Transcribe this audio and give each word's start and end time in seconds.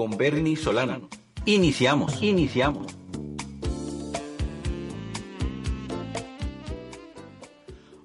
con 0.00 0.16
Bernie 0.16 0.56
Solano. 0.56 1.10
Iniciamos, 1.44 2.22
iniciamos. 2.22 2.86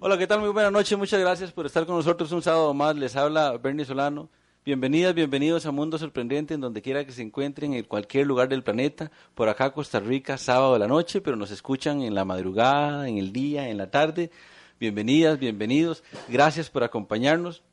Hola, 0.02 0.18
¿qué 0.18 0.27
tal? 0.27 0.41
Muy 0.41 0.49
buena 0.49 0.70
noche, 0.71 0.98
muchas 0.98 1.21
gracias 1.21 1.54
por 1.54 1.66
estar 1.66 1.85
con 1.85 1.95
nosotros 1.95 2.34
un 2.34 2.41
sábado 2.41 2.73
más. 2.73 2.98
Les 2.98 3.16
habla 3.16 3.55
Bernie 3.55 3.85
Solano. 3.85 4.27
Bienvenidas, 4.66 5.16
bienvenidos 5.16 5.66
a 5.68 5.71
Mundo 5.71 5.98
Sorprendente, 5.98 6.55
en 6.55 6.59
donde 6.59 6.81
quiera 6.81 7.05
que 7.05 7.13
se 7.13 7.21
encuentren, 7.21 7.73
en 7.73 7.85
cualquier 7.85 8.27
lugar 8.27 8.49
del 8.49 8.62
planeta. 8.62 9.09
Por 9.34 9.48
acá, 9.48 9.71
Costa 9.71 10.02
Rica, 10.02 10.38
sábado 10.38 10.73
de 10.73 10.80
la 10.80 10.90
noche, 10.90 11.21
pero 11.21 11.38
nos 11.38 11.49
escuchan 11.49 12.02
en 12.02 12.13
la 12.13 12.26
madrugada, 12.26 13.07
en 13.07 13.20
el 13.20 13.32
día, 13.32 13.70
en 13.70 13.77
la 13.77 13.90
tarde. 13.90 14.32
Bienvenidas, 14.82 15.40
bienvenidos. 15.40 16.04
Gracias 16.27 16.70
por 16.70 16.84
acompañarnos. 16.84 17.63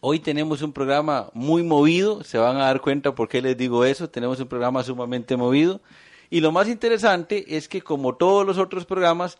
Hoy 0.00 0.20
tenemos 0.20 0.60
un 0.60 0.72
programa 0.74 1.30
muy 1.32 1.62
movido, 1.62 2.22
se 2.22 2.36
van 2.36 2.56
a 2.56 2.66
dar 2.66 2.82
cuenta 2.82 3.14
por 3.14 3.28
qué 3.28 3.40
les 3.40 3.56
digo 3.56 3.84
eso, 3.84 4.10
tenemos 4.10 4.38
un 4.40 4.46
programa 4.46 4.82
sumamente 4.82 5.36
movido. 5.36 5.80
Y 6.28 6.40
lo 6.40 6.52
más 6.52 6.68
interesante 6.68 7.56
es 7.56 7.66
que 7.66 7.80
como 7.80 8.14
todos 8.14 8.46
los 8.46 8.58
otros 8.58 8.84
programas, 8.84 9.38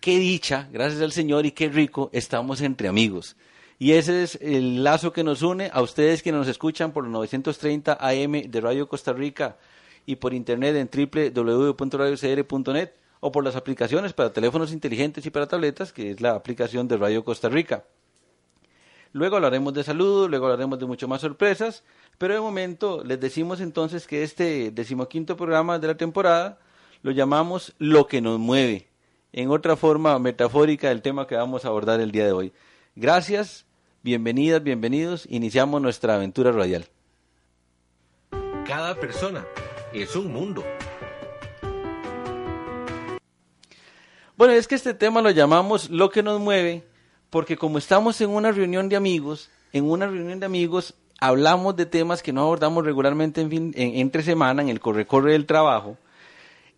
qué 0.00 0.18
dicha, 0.18 0.66
gracias 0.72 1.02
al 1.02 1.12
Señor 1.12 1.44
y 1.44 1.50
qué 1.50 1.68
rico, 1.68 2.08
estamos 2.12 2.62
entre 2.62 2.88
amigos. 2.88 3.36
Y 3.78 3.92
ese 3.92 4.22
es 4.22 4.38
el 4.40 4.82
lazo 4.82 5.12
que 5.12 5.22
nos 5.22 5.42
une 5.42 5.70
a 5.72 5.82
ustedes 5.82 6.22
que 6.22 6.32
nos 6.32 6.48
escuchan 6.48 6.92
por 6.92 7.04
los 7.04 7.12
930 7.12 7.98
AM 8.00 8.50
de 8.50 8.60
Radio 8.62 8.88
Costa 8.88 9.12
Rica 9.12 9.58
y 10.06 10.16
por 10.16 10.32
internet 10.32 10.74
en 10.76 10.88
www.radiocr.net 11.34 12.90
o 13.20 13.30
por 13.30 13.44
las 13.44 13.56
aplicaciones 13.56 14.14
para 14.14 14.32
teléfonos 14.32 14.72
inteligentes 14.72 15.26
y 15.26 15.30
para 15.30 15.46
tabletas, 15.46 15.92
que 15.92 16.12
es 16.12 16.20
la 16.22 16.34
aplicación 16.34 16.88
de 16.88 16.96
Radio 16.96 17.24
Costa 17.24 17.50
Rica. 17.50 17.84
Luego 19.12 19.36
hablaremos 19.36 19.72
de 19.72 19.84
salud, 19.84 20.28
luego 20.28 20.46
hablaremos 20.46 20.78
de 20.78 20.86
mucho 20.86 21.08
más 21.08 21.22
sorpresas, 21.22 21.82
pero 22.18 22.34
de 22.34 22.40
momento 22.40 23.02
les 23.04 23.18
decimos 23.18 23.60
entonces 23.60 24.06
que 24.06 24.22
este 24.22 24.70
decimoquinto 24.70 25.36
programa 25.36 25.78
de 25.78 25.86
la 25.86 25.96
temporada 25.96 26.58
lo 27.02 27.10
llamamos 27.12 27.74
Lo 27.78 28.06
que 28.06 28.20
nos 28.20 28.38
mueve, 28.38 28.88
en 29.32 29.50
otra 29.50 29.76
forma 29.76 30.18
metafórica 30.18 30.88
del 30.88 31.00
tema 31.02 31.26
que 31.26 31.36
vamos 31.36 31.64
a 31.64 31.68
abordar 31.68 32.00
el 32.00 32.12
día 32.12 32.26
de 32.26 32.32
hoy. 32.32 32.52
Gracias, 32.96 33.64
bienvenidas, 34.02 34.62
bienvenidos, 34.62 35.26
iniciamos 35.30 35.80
nuestra 35.80 36.16
aventura 36.16 36.52
radial. 36.52 36.86
Cada 38.66 38.94
persona 38.94 39.46
es 39.94 40.14
un 40.16 40.30
mundo. 40.30 40.62
Bueno, 44.36 44.52
es 44.52 44.68
que 44.68 44.74
este 44.74 44.94
tema 44.94 45.22
lo 45.22 45.30
llamamos 45.30 45.90
Lo 45.90 46.10
que 46.10 46.22
nos 46.22 46.38
mueve 46.38 46.84
porque 47.30 47.56
como 47.56 47.78
estamos 47.78 48.20
en 48.20 48.30
una 48.30 48.52
reunión 48.52 48.88
de 48.88 48.96
amigos, 48.96 49.50
en 49.72 49.90
una 49.90 50.06
reunión 50.06 50.40
de 50.40 50.46
amigos 50.46 50.94
hablamos 51.20 51.76
de 51.76 51.86
temas 51.86 52.22
que 52.22 52.32
no 52.32 52.42
abordamos 52.42 52.84
regularmente 52.84 53.40
en 53.40 53.72
entre 53.74 54.22
semana, 54.22 54.62
en 54.62 54.68
el 54.68 54.80
corre-corre 54.80 55.32
del 55.32 55.46
trabajo. 55.46 55.96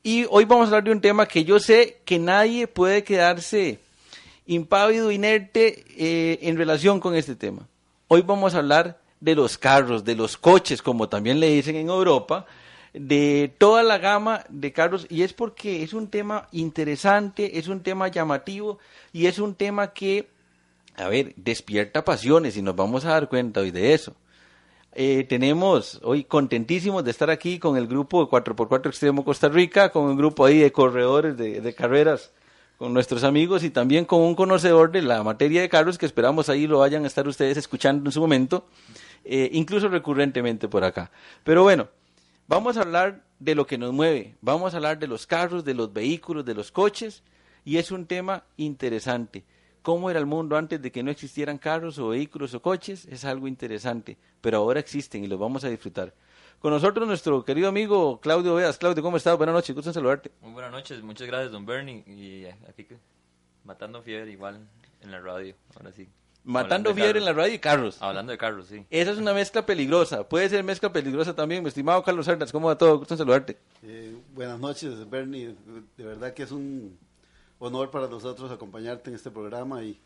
Y 0.02 0.26
hoy 0.30 0.46
vamos 0.46 0.64
a 0.64 0.68
hablar 0.68 0.84
de 0.84 0.92
un 0.92 1.00
tema 1.00 1.26
que 1.26 1.44
yo 1.44 1.58
sé 1.58 1.98
que 2.04 2.18
nadie 2.18 2.66
puede 2.66 3.04
quedarse 3.04 3.78
impávido, 4.46 5.12
inerte 5.12 5.84
eh, 5.96 6.38
en 6.42 6.56
relación 6.56 7.00
con 7.00 7.14
este 7.14 7.36
tema. 7.36 7.68
Hoy 8.08 8.22
vamos 8.22 8.54
a 8.54 8.58
hablar 8.58 8.98
de 9.20 9.34
los 9.34 9.58
carros, 9.58 10.04
de 10.04 10.16
los 10.16 10.36
coches, 10.36 10.80
como 10.80 11.08
también 11.08 11.38
le 11.38 11.50
dicen 11.50 11.76
en 11.76 11.88
Europa, 11.88 12.46
de 12.94 13.52
toda 13.58 13.82
la 13.82 13.98
gama 13.98 14.44
de 14.48 14.72
carros, 14.72 15.06
y 15.10 15.22
es 15.22 15.32
porque 15.34 15.82
es 15.82 15.92
un 15.92 16.08
tema 16.08 16.48
interesante, 16.50 17.58
es 17.58 17.68
un 17.68 17.82
tema 17.82 18.08
llamativo 18.08 18.78
y 19.12 19.26
es 19.26 19.38
un 19.38 19.54
tema 19.54 19.92
que 19.92 20.28
a 21.00 21.08
ver, 21.08 21.32
despierta 21.36 22.04
pasiones 22.04 22.56
y 22.56 22.62
nos 22.62 22.76
vamos 22.76 23.04
a 23.04 23.10
dar 23.10 23.28
cuenta 23.28 23.60
hoy 23.60 23.70
de 23.70 23.94
eso. 23.94 24.14
Eh, 24.92 25.24
tenemos 25.28 26.00
hoy 26.02 26.24
contentísimos 26.24 27.04
de 27.04 27.10
estar 27.10 27.30
aquí 27.30 27.58
con 27.58 27.76
el 27.76 27.86
grupo 27.86 28.28
4x4 28.28 28.88
Extremo 28.88 29.24
Costa 29.24 29.48
Rica, 29.48 29.90
con 29.90 30.04
un 30.04 30.16
grupo 30.16 30.44
ahí 30.44 30.58
de 30.58 30.72
corredores 30.72 31.36
de, 31.36 31.74
carreras 31.74 32.32
con 32.76 32.92
nuestros 32.92 33.24
amigos 33.24 33.62
y 33.62 33.70
también 33.70 34.04
con 34.04 34.20
un 34.20 34.34
conocedor 34.34 34.90
de 34.90 35.02
la 35.02 35.22
materia 35.22 35.62
de 35.62 35.68
carros 35.68 35.96
que 35.96 36.06
esperamos 36.06 36.48
ahí 36.48 36.66
lo 36.66 36.80
vayan 36.80 37.04
a 37.04 37.06
estar 37.06 37.26
ustedes 37.28 37.56
escuchando 37.56 38.08
en 38.08 38.12
su 38.12 38.20
momento, 38.20 38.66
eh, 39.24 39.48
incluso 39.52 39.88
recurrentemente 39.88 40.68
por 40.68 40.84
acá. 40.84 41.10
Pero 41.44 41.62
bueno, 41.62 41.88
vamos 42.46 42.76
a 42.76 42.82
hablar 42.82 43.22
de 43.38 43.54
lo 43.54 43.66
que 43.66 43.78
nos 43.78 43.92
mueve, 43.92 44.34
vamos 44.42 44.74
a 44.74 44.78
hablar 44.78 44.98
de 44.98 45.06
los 45.06 45.26
carros, 45.26 45.64
de 45.64 45.74
los 45.74 45.92
vehículos, 45.92 46.44
de 46.44 46.54
los 46.54 46.72
coches 46.72 47.22
y 47.64 47.78
es 47.78 47.90
un 47.90 48.06
tema 48.06 48.44
interesante 48.56 49.44
cómo 49.82 50.10
era 50.10 50.18
el 50.18 50.26
mundo 50.26 50.56
antes 50.56 50.80
de 50.80 50.92
que 50.92 51.02
no 51.02 51.10
existieran 51.10 51.58
carros 51.58 51.98
o 51.98 52.08
vehículos 52.08 52.54
o 52.54 52.62
coches 52.62 53.06
es 53.06 53.24
algo 53.24 53.48
interesante, 53.48 54.16
pero 54.40 54.58
ahora 54.58 54.80
existen 54.80 55.24
y 55.24 55.26
los 55.26 55.38
vamos 55.38 55.64
a 55.64 55.68
disfrutar. 55.68 56.14
Con 56.60 56.72
nosotros 56.72 57.08
nuestro 57.08 57.42
querido 57.44 57.68
amigo 57.68 58.20
Claudio 58.20 58.54
Veas. 58.54 58.76
Claudio, 58.76 59.02
¿cómo 59.02 59.16
estás? 59.16 59.36
Buenas 59.38 59.54
noches, 59.54 59.74
gusto 59.74 59.90
en 59.90 59.94
saludarte. 59.94 60.30
Muy 60.42 60.52
buenas 60.52 60.70
noches, 60.70 61.02
muchas 61.02 61.26
gracias, 61.26 61.52
don 61.52 61.64
Bernie. 61.64 62.04
Y 62.06 62.44
aquí 62.68 62.86
matando 63.64 64.02
fiebre 64.02 64.30
igual 64.30 64.60
en 65.00 65.10
la 65.10 65.20
radio, 65.20 65.54
ahora 65.74 65.90
sí. 65.92 66.06
Matando 66.44 66.94
fiebre 66.94 67.18
en 67.18 67.24
la 67.24 67.32
radio 67.32 67.54
y 67.54 67.58
carros. 67.58 68.00
Hablando 68.02 68.32
de 68.32 68.38
carros, 68.38 68.66
sí. 68.66 68.84
Esa 68.90 69.10
es 69.10 69.18
una 69.18 69.32
mezcla 69.32 69.64
peligrosa. 69.64 70.28
Puede 70.28 70.48
ser 70.48 70.62
mezcla 70.64 70.92
peligrosa 70.92 71.34
también, 71.34 71.62
mi 71.62 71.68
estimado 71.68 72.02
Carlos 72.02 72.26
Cerdas. 72.26 72.52
¿Cómo 72.52 72.68
va 72.68 72.76
todo? 72.76 72.98
Gusto 72.98 73.14
en 73.14 73.18
saludarte. 73.18 73.56
Eh, 73.82 74.16
buenas 74.34 74.58
noches, 74.58 75.08
Bernie. 75.08 75.54
De 75.96 76.04
verdad 76.04 76.34
que 76.34 76.42
es 76.42 76.52
un 76.52 76.98
honor 77.60 77.90
para 77.90 78.08
nosotros 78.08 78.50
acompañarte 78.50 79.10
en 79.10 79.16
este 79.16 79.30
programa 79.30 79.84
y, 79.84 80.00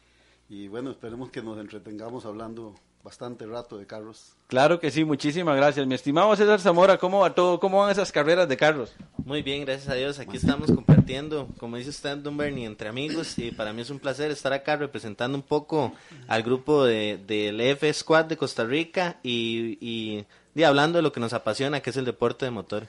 y 0.51 0.69
bueno, 0.69 0.91
esperemos 0.91 1.31
que 1.31 1.41
nos 1.41 1.59
entretengamos 1.59 2.27
hablando 2.27 2.75
bastante 3.03 3.47
rato 3.47 3.77
de 3.77 3.87
carros. 3.87 4.33
Claro 4.49 4.81
que 4.81 4.91
sí, 4.91 5.05
muchísimas 5.05 5.57
gracias. 5.57 5.87
Mi 5.87 5.95
estimado 5.95 6.35
César 6.37 6.59
Zamora, 6.59 6.97
¿cómo 6.97 7.21
va 7.21 7.35
todo? 7.35 7.61
¿Cómo 7.61 7.79
van 7.79 7.91
esas 7.91 8.11
carreras 8.11 8.49
de 8.49 8.57
carros? 8.57 8.95
Muy 9.25 9.43
bien, 9.43 9.65
gracias 9.67 9.89
a 9.91 9.95
Dios. 9.95 10.19
Aquí 10.19 10.39
estamos 10.39 10.71
compartiendo, 10.73 11.49
como 11.59 11.77
dice 11.77 11.91
usted, 11.91 12.17
Don 12.17 12.37
Bernie, 12.37 12.65
entre 12.65 12.89
amigos 12.89 13.39
y 13.39 13.53
para 13.53 13.73
mí 13.75 13.83
es 13.83 13.91
un 13.91 13.99
placer 13.99 14.31
estar 14.31 14.55
acá 14.55 14.77
representando 14.77 15.37
un 15.37 15.43
poco 15.43 15.93
al 16.29 16.43
grupo 16.43 16.85
de, 16.85 17.21
del 17.27 17.61
F 17.61 17.93
Squad 17.93 18.25
de 18.25 18.39
Costa 18.39 18.65
Rica 18.65 19.19
y, 19.23 19.77
y, 19.81 20.25
y 20.55 20.63
hablando 20.63 20.97
de 20.97 21.03
lo 21.03 21.13
que 21.13 21.21
nos 21.21 21.35
apasiona, 21.35 21.81
que 21.81 21.91
es 21.91 21.97
el 21.99 22.07
deporte 22.07 22.47
de 22.47 22.51
motor. 22.51 22.89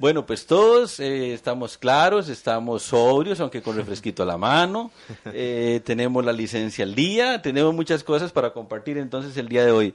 Bueno, 0.00 0.24
pues 0.24 0.46
todos 0.46 0.98
eh, 0.98 1.34
estamos 1.34 1.76
claros, 1.76 2.30
estamos 2.30 2.84
sobrios, 2.84 3.38
aunque 3.38 3.60
con 3.60 3.76
refresquito 3.76 4.22
a 4.22 4.26
la 4.26 4.38
mano, 4.38 4.90
eh, 5.26 5.82
tenemos 5.84 6.24
la 6.24 6.32
licencia 6.32 6.86
al 6.86 6.94
día, 6.94 7.42
tenemos 7.42 7.74
muchas 7.74 8.02
cosas 8.02 8.32
para 8.32 8.54
compartir 8.54 8.96
entonces 8.96 9.36
el 9.36 9.50
día 9.50 9.62
de 9.62 9.72
hoy. 9.72 9.94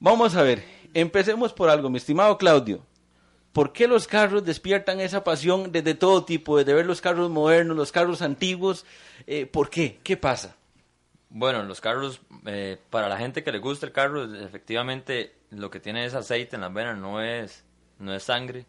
Vamos 0.00 0.36
a 0.36 0.42
ver, 0.42 0.62
empecemos 0.92 1.54
por 1.54 1.70
algo, 1.70 1.88
mi 1.88 1.96
estimado 1.96 2.36
Claudio. 2.36 2.84
¿Por 3.54 3.72
qué 3.72 3.88
los 3.88 4.06
carros 4.06 4.44
despiertan 4.44 5.00
esa 5.00 5.24
pasión 5.24 5.72
desde 5.72 5.94
todo 5.94 6.26
tipo, 6.26 6.58
desde 6.58 6.74
ver 6.74 6.84
los 6.84 7.00
carros 7.00 7.30
modernos, 7.30 7.78
los 7.78 7.92
carros 7.92 8.20
antiguos? 8.20 8.84
Eh, 9.26 9.46
¿Por 9.46 9.70
qué? 9.70 9.98
¿Qué 10.02 10.18
pasa? 10.18 10.56
Bueno, 11.30 11.62
los 11.62 11.80
carros, 11.80 12.20
para 12.90 13.08
la 13.08 13.16
gente 13.16 13.42
que 13.42 13.50
le 13.50 13.60
gusta 13.60 13.86
el 13.86 13.92
carro, 13.92 14.24
efectivamente 14.44 15.36
lo 15.48 15.70
que 15.70 15.80
tiene 15.80 16.04
es 16.04 16.12
aceite 16.12 16.56
en 16.56 16.60
las 16.60 16.74
venas, 16.74 16.98
no 16.98 17.22
es, 17.22 17.64
no 17.98 18.14
es 18.14 18.24
sangre. 18.24 18.66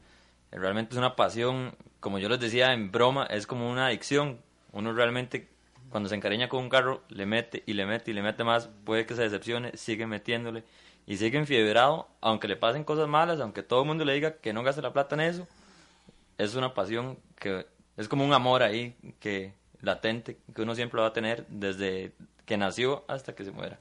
Realmente 0.52 0.94
es 0.94 0.98
una 0.98 1.16
pasión, 1.16 1.76
como 2.00 2.20
yo 2.20 2.28
les 2.30 2.40
decía 2.40 2.74
en 2.74 2.92
broma, 2.92 3.26
es 3.26 3.48
como 3.48 3.70
una 3.70 3.88
adicción. 3.88 4.40
Uno 4.74 4.94
realmente 4.94 5.50
cuando 5.90 6.10
se 6.10 6.16
encariña 6.16 6.50
con 6.50 6.64
un 6.64 6.70
carro 6.70 7.04
le 7.10 7.26
mete 7.26 7.64
y 7.66 7.74
le 7.74 7.86
mete 7.86 8.12
y 8.12 8.14
le 8.14 8.22
mete 8.22 8.44
más, 8.44 8.70
puede 8.86 9.06
que 9.06 9.16
se 9.16 9.24
decepcione, 9.24 9.76
sigue 9.76 10.08
metiéndole 10.08 10.64
y 11.06 11.18
sigue 11.18 11.38
enfiebrado, 11.38 12.08
aunque 12.22 12.48
le 12.48 12.56
pasen 12.56 12.84
cosas 12.84 13.08
malas, 13.08 13.40
aunque 13.42 13.64
todo 13.64 13.82
el 13.82 13.88
mundo 13.88 14.06
le 14.06 14.14
diga 14.14 14.38
que 14.38 14.54
no 14.54 14.64
gaste 14.64 14.82
la 14.82 14.94
plata 14.94 15.16
en 15.16 15.22
eso, 15.22 15.48
es 16.38 16.56
una 16.56 16.74
pasión 16.74 17.18
que 17.38 17.68
es 17.98 18.08
como 18.08 18.24
un 18.24 18.34
amor 18.34 18.64
ahí 18.64 18.96
que 19.20 19.54
latente 19.82 20.38
que 20.56 20.62
uno 20.62 20.76
siempre 20.76 21.02
va 21.02 21.08
a 21.08 21.14
tener 21.14 21.46
desde 21.50 22.14
que 22.46 22.58
nació 22.58 23.04
hasta 23.08 23.36
que 23.36 23.44
se 23.44 23.52
muera. 23.52 23.78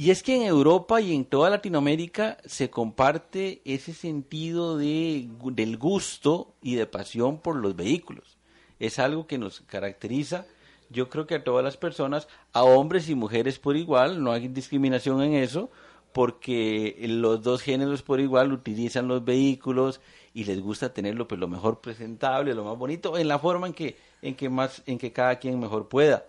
Y 0.00 0.10
es 0.10 0.22
que 0.22 0.34
en 0.34 0.44
Europa 0.44 0.98
y 1.02 1.14
en 1.14 1.26
toda 1.26 1.50
Latinoamérica 1.50 2.38
se 2.46 2.70
comparte 2.70 3.60
ese 3.66 3.92
sentido 3.92 4.78
de, 4.78 5.28
del 5.52 5.76
gusto 5.76 6.54
y 6.62 6.76
de 6.76 6.86
pasión 6.86 7.36
por 7.36 7.56
los 7.56 7.76
vehículos. 7.76 8.38
Es 8.78 8.98
algo 8.98 9.26
que 9.26 9.36
nos 9.36 9.60
caracteriza, 9.60 10.46
yo 10.88 11.10
creo 11.10 11.26
que 11.26 11.34
a 11.34 11.44
todas 11.44 11.62
las 11.62 11.76
personas, 11.76 12.28
a 12.54 12.64
hombres 12.64 13.10
y 13.10 13.14
mujeres 13.14 13.58
por 13.58 13.76
igual, 13.76 14.24
no 14.24 14.32
hay 14.32 14.48
discriminación 14.48 15.20
en 15.20 15.34
eso, 15.34 15.70
porque 16.14 16.96
los 17.06 17.42
dos 17.42 17.60
géneros 17.60 18.00
por 18.00 18.20
igual 18.20 18.54
utilizan 18.54 19.06
los 19.06 19.22
vehículos 19.22 20.00
y 20.32 20.44
les 20.44 20.62
gusta 20.62 20.94
tenerlo 20.94 21.28
pues 21.28 21.38
lo 21.38 21.46
mejor 21.46 21.82
presentable, 21.82 22.54
lo 22.54 22.64
más 22.64 22.78
bonito, 22.78 23.18
en 23.18 23.28
la 23.28 23.38
forma 23.38 23.66
en 23.66 23.74
que, 23.74 23.98
en 24.22 24.34
que 24.34 24.48
más, 24.48 24.82
en 24.86 24.96
que 24.96 25.12
cada 25.12 25.38
quien 25.38 25.60
mejor 25.60 25.88
pueda. 25.88 26.24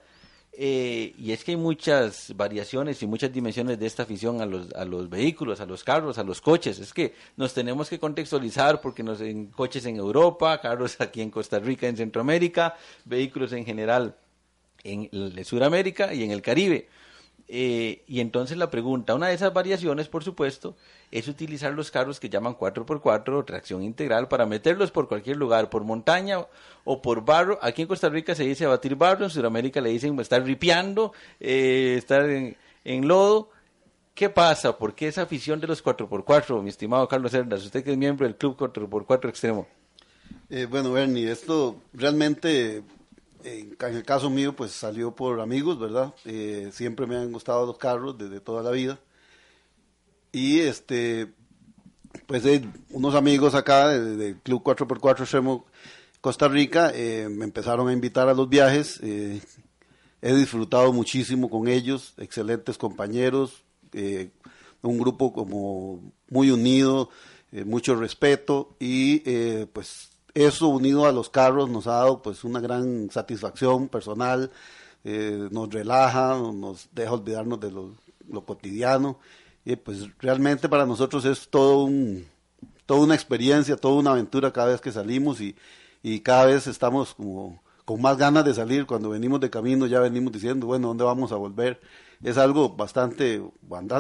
Eh, 0.53 1.13
y 1.17 1.31
es 1.31 1.43
que 1.43 1.51
hay 1.51 1.57
muchas 1.57 2.33
variaciones 2.35 3.01
y 3.01 3.07
muchas 3.07 3.31
dimensiones 3.31 3.79
de 3.79 3.85
esta 3.85 4.03
afición 4.03 4.41
a 4.41 4.45
los, 4.45 4.73
a 4.73 4.83
los 4.83 5.09
vehículos, 5.09 5.61
a 5.61 5.65
los 5.65 5.83
carros, 5.83 6.17
a 6.17 6.23
los 6.23 6.41
coches. 6.41 6.79
Es 6.79 6.93
que 6.93 7.13
nos 7.37 7.53
tenemos 7.53 7.89
que 7.89 7.99
contextualizar 7.99 8.81
porque 8.81 9.01
nos 9.01 9.21
en 9.21 9.47
coches 9.47 9.85
en 9.85 9.95
Europa, 9.95 10.59
carros 10.59 10.99
aquí 10.99 11.21
en 11.21 11.31
Costa 11.31 11.59
Rica, 11.59 11.87
en 11.87 11.95
Centroamérica, 11.95 12.75
vehículos 13.05 13.53
en 13.53 13.65
general 13.65 14.15
en, 14.83 15.09
en 15.11 15.45
Sudamérica 15.45 16.13
y 16.13 16.23
en 16.23 16.31
el 16.31 16.41
Caribe. 16.41 16.89
Eh, 17.53 18.03
y 18.07 18.21
entonces 18.21 18.57
la 18.57 18.69
pregunta, 18.69 19.13
una 19.13 19.27
de 19.27 19.33
esas 19.33 19.51
variaciones, 19.51 20.07
por 20.07 20.23
supuesto, 20.23 20.73
es 21.11 21.27
utilizar 21.27 21.73
los 21.73 21.91
carros 21.91 22.17
que 22.17 22.29
llaman 22.29 22.55
4x4 22.55 23.43
tracción 23.43 23.83
integral 23.83 24.29
para 24.29 24.45
meterlos 24.45 24.89
por 24.89 25.09
cualquier 25.09 25.35
lugar, 25.35 25.69
por 25.69 25.83
montaña 25.83 26.45
o 26.85 27.01
por 27.01 27.25
barro. 27.25 27.59
Aquí 27.61 27.81
en 27.81 27.89
Costa 27.89 28.07
Rica 28.07 28.35
se 28.35 28.45
dice 28.45 28.65
batir 28.67 28.95
barro, 28.95 29.25
en 29.25 29.29
Sudamérica 29.29 29.81
le 29.81 29.89
dicen 29.89 30.17
estar 30.21 30.41
ripiando, 30.41 31.11
eh, 31.41 31.95
estar 31.97 32.29
en, 32.29 32.55
en, 32.85 33.05
lodo. 33.05 33.49
¿Qué 34.15 34.29
pasa? 34.29 34.77
¿Por 34.77 34.95
qué 34.95 35.09
esa 35.09 35.23
afición 35.23 35.59
de 35.59 35.67
los 35.67 35.83
4x4, 35.83 36.61
mi 36.61 36.69
estimado 36.69 37.05
Carlos 37.09 37.33
Hernández? 37.33 37.65
Usted 37.65 37.83
que 37.83 37.91
es 37.91 37.97
miembro 37.97 38.25
del 38.25 38.37
Club 38.37 38.55
4x4 38.55 39.27
Extremo. 39.27 39.67
Eh, 40.49 40.67
bueno, 40.69 40.93
Bernie, 40.93 41.29
esto 41.29 41.81
realmente 41.91 42.81
en, 43.43 43.77
el 43.79 44.03
caso 44.03 44.29
mío, 44.29 44.55
pues 44.55 44.71
salió 44.71 45.15
por 45.15 45.39
amigos, 45.39 45.79
¿verdad? 45.79 46.13
Eh, 46.25 46.69
siempre 46.73 47.05
me 47.07 47.15
han 47.17 47.31
gustado 47.31 47.65
los 47.65 47.77
carros 47.77 48.17
desde 48.17 48.39
toda 48.39 48.63
la 48.63 48.71
vida. 48.71 48.99
Y 50.31 50.59
este, 50.59 51.33
pues 52.27 52.45
eh, 52.45 52.63
unos 52.91 53.15
amigos 53.15 53.55
acá 53.55 53.89
del 53.89 54.37
Club 54.37 54.63
4x4 54.63 55.21
Extremo 55.21 55.65
Costa 56.21 56.47
Rica 56.47 56.91
eh, 56.93 57.27
me 57.29 57.45
empezaron 57.45 57.89
a 57.89 57.93
invitar 57.93 58.29
a 58.29 58.33
los 58.33 58.47
viajes. 58.47 58.99
he 59.01 59.41
disfrutado 60.21 60.93
muchísimo 60.93 61.49
con 61.49 61.67
ellos, 61.67 62.13
excelentes 62.17 62.77
compañeros, 62.77 63.63
un 64.83 64.97
grupo 64.97 65.33
como 65.33 66.13
muy 66.29 66.51
unido, 66.51 67.09
mucho 67.65 67.95
respeto 67.95 68.75
y 68.79 69.19
pues 69.73 70.10
eso 70.33 70.67
unido 70.67 71.05
a 71.05 71.11
los 71.11 71.29
carros 71.29 71.69
nos 71.69 71.87
ha 71.87 71.93
dado 71.93 72.21
pues 72.21 72.43
una 72.43 72.59
gran 72.59 73.09
satisfacción 73.11 73.87
personal, 73.89 74.51
eh, 75.03 75.47
nos 75.51 75.69
relaja, 75.69 76.37
nos 76.53 76.89
deja 76.91 77.13
olvidarnos 77.13 77.59
de 77.59 77.71
lo, 77.71 77.95
cotidiano 78.45 79.19
y 79.65 79.75
pues 79.75 80.07
realmente 80.19 80.69
para 80.69 80.85
nosotros 80.85 81.25
es 81.25 81.49
todo 81.49 81.83
un, 81.83 82.25
toda 82.85 83.01
una 83.01 83.15
experiencia, 83.15 83.75
toda 83.75 83.95
una 83.95 84.11
aventura 84.11 84.53
cada 84.53 84.67
vez 84.67 84.81
que 84.81 84.91
salimos 84.91 85.41
y, 85.41 85.55
y 86.03 86.21
cada 86.21 86.45
vez 86.45 86.67
estamos 86.67 87.13
como 87.13 87.61
con 87.85 88.01
más 88.01 88.17
ganas 88.17 88.45
de 88.45 88.53
salir, 88.53 88.85
cuando 88.85 89.09
venimos 89.09 89.39
de 89.41 89.49
camino 89.49 89.85
ya 89.87 89.99
venimos 89.99 90.31
diciendo, 90.31 90.67
bueno, 90.67 90.89
¿dónde 90.89 91.03
vamos 91.03 91.31
a 91.31 91.35
volver? 91.35 91.81
Es 92.23 92.37
algo 92.37 92.69
bastante, 92.69 93.41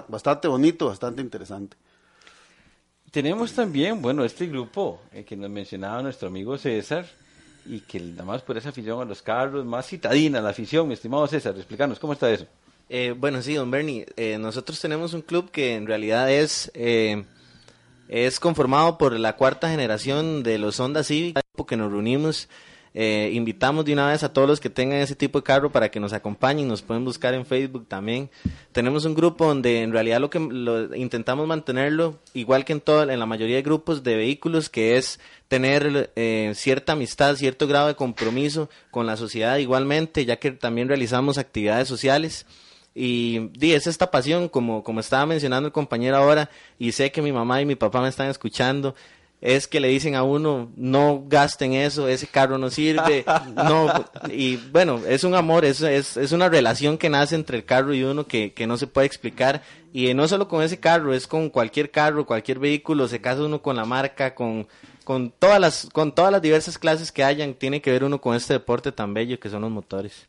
bastante 0.07 0.47
bonito, 0.47 0.87
bastante 0.87 1.21
interesante. 1.21 1.77
Tenemos 3.11 3.53
también, 3.53 4.01
bueno, 4.01 4.23
este 4.23 4.47
grupo 4.47 5.01
eh, 5.11 5.23
que 5.23 5.35
nos 5.35 5.49
mencionaba 5.49 6.01
nuestro 6.01 6.29
amigo 6.29 6.57
César, 6.57 7.05
y 7.65 7.81
que 7.81 7.99
nada 7.99 8.23
más 8.23 8.41
por 8.41 8.57
esa 8.57 8.69
afición 8.69 9.01
a 9.01 9.05
los 9.05 9.21
carros, 9.21 9.65
más 9.65 9.87
citadina 9.87 10.41
la 10.41 10.49
afición, 10.49 10.87
mi 10.87 10.93
estimado 10.93 11.27
César, 11.27 11.55
explícanos, 11.55 11.99
¿cómo 11.99 12.13
está 12.13 12.31
eso? 12.31 12.45
Eh, 12.89 13.13
bueno, 13.17 13.41
sí, 13.41 13.53
don 13.53 13.71
Bernie, 13.71 14.05
eh, 14.17 14.37
nosotros 14.37 14.79
tenemos 14.79 15.13
un 15.13 15.21
club 15.21 15.51
que 15.51 15.75
en 15.75 15.87
realidad 15.87 16.31
es, 16.31 16.71
eh, 16.73 17.23
es 18.09 18.39
conformado 18.39 18.97
por 18.97 19.17
la 19.17 19.37
cuarta 19.37 19.69
generación 19.69 20.43
de 20.43 20.57
los 20.57 20.79
Honda 20.79 21.03
Civic, 21.03 21.39
que 21.67 21.77
nos 21.77 21.91
reunimos 21.91 22.49
eh, 22.93 23.31
invitamos 23.33 23.85
de 23.85 23.93
una 23.93 24.07
vez 24.07 24.21
a 24.23 24.33
todos 24.33 24.47
los 24.47 24.59
que 24.59 24.69
tengan 24.69 24.99
ese 24.99 25.15
tipo 25.15 25.39
de 25.39 25.43
carro 25.43 25.71
para 25.71 25.89
que 25.89 25.99
nos 25.99 26.11
acompañen, 26.11 26.67
nos 26.67 26.81
pueden 26.81 27.05
buscar 27.05 27.33
en 27.33 27.45
Facebook 27.45 27.87
también. 27.87 28.29
Tenemos 28.73 29.05
un 29.05 29.13
grupo 29.13 29.45
donde 29.47 29.81
en 29.81 29.93
realidad 29.93 30.19
lo 30.19 30.29
que 30.29 30.39
lo, 30.39 30.93
intentamos 30.95 31.47
mantenerlo 31.47 32.19
igual 32.33 32.65
que 32.65 32.73
en 32.73 32.81
todo, 32.81 33.09
en 33.09 33.19
la 33.19 33.25
mayoría 33.25 33.55
de 33.55 33.61
grupos 33.61 34.03
de 34.03 34.15
vehículos, 34.15 34.69
que 34.69 34.97
es 34.97 35.19
tener 35.47 36.11
eh, 36.15 36.51
cierta 36.55 36.93
amistad, 36.93 37.35
cierto 37.35 37.67
grado 37.67 37.87
de 37.87 37.95
compromiso 37.95 38.69
con 38.89 39.05
la 39.05 39.15
sociedad 39.15 39.57
igualmente, 39.57 40.25
ya 40.25 40.37
que 40.37 40.51
también 40.51 40.87
realizamos 40.87 41.37
actividades 41.37 41.87
sociales. 41.87 42.45
Y, 42.93 43.39
di, 43.57 43.71
es 43.71 43.87
esta 43.87 44.11
pasión, 44.11 44.49
como, 44.49 44.83
como 44.83 44.99
estaba 44.99 45.25
mencionando 45.25 45.67
el 45.67 45.73
compañero 45.73 46.17
ahora, 46.17 46.49
y 46.77 46.91
sé 46.91 47.11
que 47.11 47.21
mi 47.21 47.31
mamá 47.31 47.61
y 47.61 47.65
mi 47.65 47.75
papá 47.75 48.01
me 48.01 48.09
están 48.09 48.29
escuchando, 48.29 48.95
es 49.41 49.67
que 49.67 49.79
le 49.79 49.87
dicen 49.87 50.13
a 50.13 50.21
uno, 50.21 50.71
no 50.75 51.23
gasten 51.25 51.73
eso, 51.73 52.07
ese 52.07 52.27
carro 52.27 52.59
no 52.59 52.69
sirve, 52.69 53.25
no, 53.55 53.91
y 54.31 54.57
bueno, 54.57 55.01
es 55.07 55.23
un 55.23 55.33
amor, 55.33 55.65
es, 55.65 55.81
es, 55.81 56.15
es, 56.15 56.31
una 56.31 56.47
relación 56.47 56.99
que 56.99 57.09
nace 57.09 57.33
entre 57.33 57.57
el 57.57 57.65
carro 57.65 57.91
y 57.95 58.03
uno 58.03 58.27
que, 58.27 58.53
que 58.53 58.67
no 58.67 58.77
se 58.77 58.85
puede 58.85 59.07
explicar, 59.07 59.63
y 59.91 60.13
no 60.13 60.27
solo 60.27 60.47
con 60.47 60.61
ese 60.61 60.79
carro, 60.79 61.11
es 61.15 61.25
con 61.25 61.49
cualquier 61.49 61.89
carro, 61.89 62.27
cualquier 62.27 62.59
vehículo, 62.59 63.07
se 63.07 63.19
casa 63.19 63.43
uno 63.43 63.63
con 63.63 63.75
la 63.75 63.83
marca, 63.83 64.35
con, 64.35 64.67
con, 65.03 65.31
todas 65.31 65.59
las, 65.59 65.89
con 65.91 66.13
todas 66.13 66.31
las 66.31 66.41
diversas 66.43 66.77
clases 66.77 67.11
que 67.11 67.23
hayan, 67.23 67.55
tiene 67.55 67.81
que 67.81 67.91
ver 67.91 68.03
uno 68.03 68.21
con 68.21 68.35
este 68.35 68.53
deporte 68.53 68.91
tan 68.91 69.15
bello 69.15 69.39
que 69.39 69.49
son 69.49 69.61
los 69.63 69.71
motores. 69.71 70.27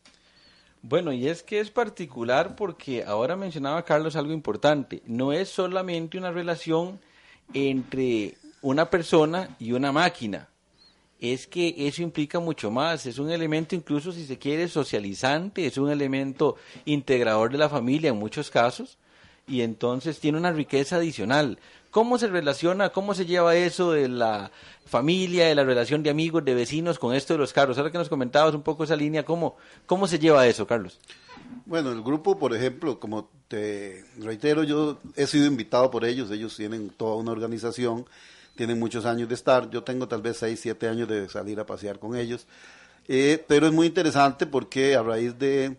Bueno, 0.80 1.12
y 1.12 1.28
es 1.28 1.42
que 1.42 1.60
es 1.60 1.70
particular 1.70 2.56
porque 2.56 3.04
ahora 3.04 3.36
mencionaba 3.36 3.84
Carlos 3.84 4.16
algo 4.16 4.32
importante, 4.32 5.02
no 5.06 5.32
es 5.32 5.50
solamente 5.50 6.16
una 6.16 6.32
relación 6.32 6.98
entre 7.54 8.34
una 8.62 8.88
persona 8.88 9.54
y 9.58 9.72
una 9.72 9.92
máquina. 9.92 10.48
Es 11.20 11.46
que 11.46 11.74
eso 11.78 12.02
implica 12.02 12.40
mucho 12.40 12.70
más, 12.70 13.06
es 13.06 13.18
un 13.18 13.30
elemento 13.30 13.76
incluso 13.76 14.10
si 14.10 14.24
se 14.24 14.38
quiere 14.38 14.66
socializante, 14.66 15.66
es 15.66 15.76
un 15.78 15.90
elemento 15.90 16.56
integrador 16.84 17.52
de 17.52 17.58
la 17.58 17.68
familia 17.68 18.10
en 18.10 18.16
muchos 18.16 18.50
casos 18.50 18.98
y 19.46 19.62
entonces 19.62 20.18
tiene 20.18 20.38
una 20.38 20.50
riqueza 20.50 20.96
adicional. 20.96 21.58
¿Cómo 21.92 22.18
se 22.18 22.26
relaciona, 22.26 22.88
cómo 22.88 23.14
se 23.14 23.26
lleva 23.26 23.54
eso 23.54 23.92
de 23.92 24.08
la 24.08 24.50
familia, 24.86 25.46
de 25.46 25.54
la 25.54 25.62
relación 25.62 26.02
de 26.02 26.10
amigos, 26.10 26.44
de 26.44 26.54
vecinos 26.54 26.98
con 26.98 27.14
esto 27.14 27.34
de 27.34 27.38
los 27.38 27.52
carros? 27.52 27.76
Ahora 27.76 27.92
que 27.92 27.98
nos 27.98 28.08
comentabas 28.08 28.54
un 28.54 28.62
poco 28.62 28.84
esa 28.84 28.96
línea, 28.96 29.24
¿cómo, 29.24 29.56
cómo 29.86 30.08
se 30.08 30.18
lleva 30.18 30.46
eso, 30.46 30.66
Carlos? 30.66 30.98
Bueno, 31.66 31.92
el 31.92 32.02
grupo, 32.02 32.38
por 32.38 32.56
ejemplo, 32.56 32.98
como 32.98 33.28
te 33.46 34.04
reitero, 34.18 34.64
yo 34.64 34.98
he 35.16 35.26
sido 35.26 35.46
invitado 35.46 35.90
por 35.90 36.04
ellos, 36.04 36.30
ellos 36.30 36.56
tienen 36.56 36.88
toda 36.88 37.16
una 37.16 37.30
organización 37.30 38.06
tienen 38.54 38.78
muchos 38.78 39.04
años 39.04 39.28
de 39.28 39.34
estar, 39.34 39.70
yo 39.70 39.82
tengo 39.82 40.08
tal 40.08 40.22
vez 40.22 40.36
6, 40.38 40.58
7 40.60 40.88
años 40.88 41.08
de 41.08 41.28
salir 41.28 41.58
a 41.60 41.66
pasear 41.66 41.98
con 41.98 42.16
ellos, 42.16 42.46
eh, 43.08 43.44
pero 43.48 43.66
es 43.66 43.72
muy 43.72 43.86
interesante 43.86 44.46
porque 44.46 44.94
a 44.94 45.02
raíz 45.02 45.38
de, 45.38 45.76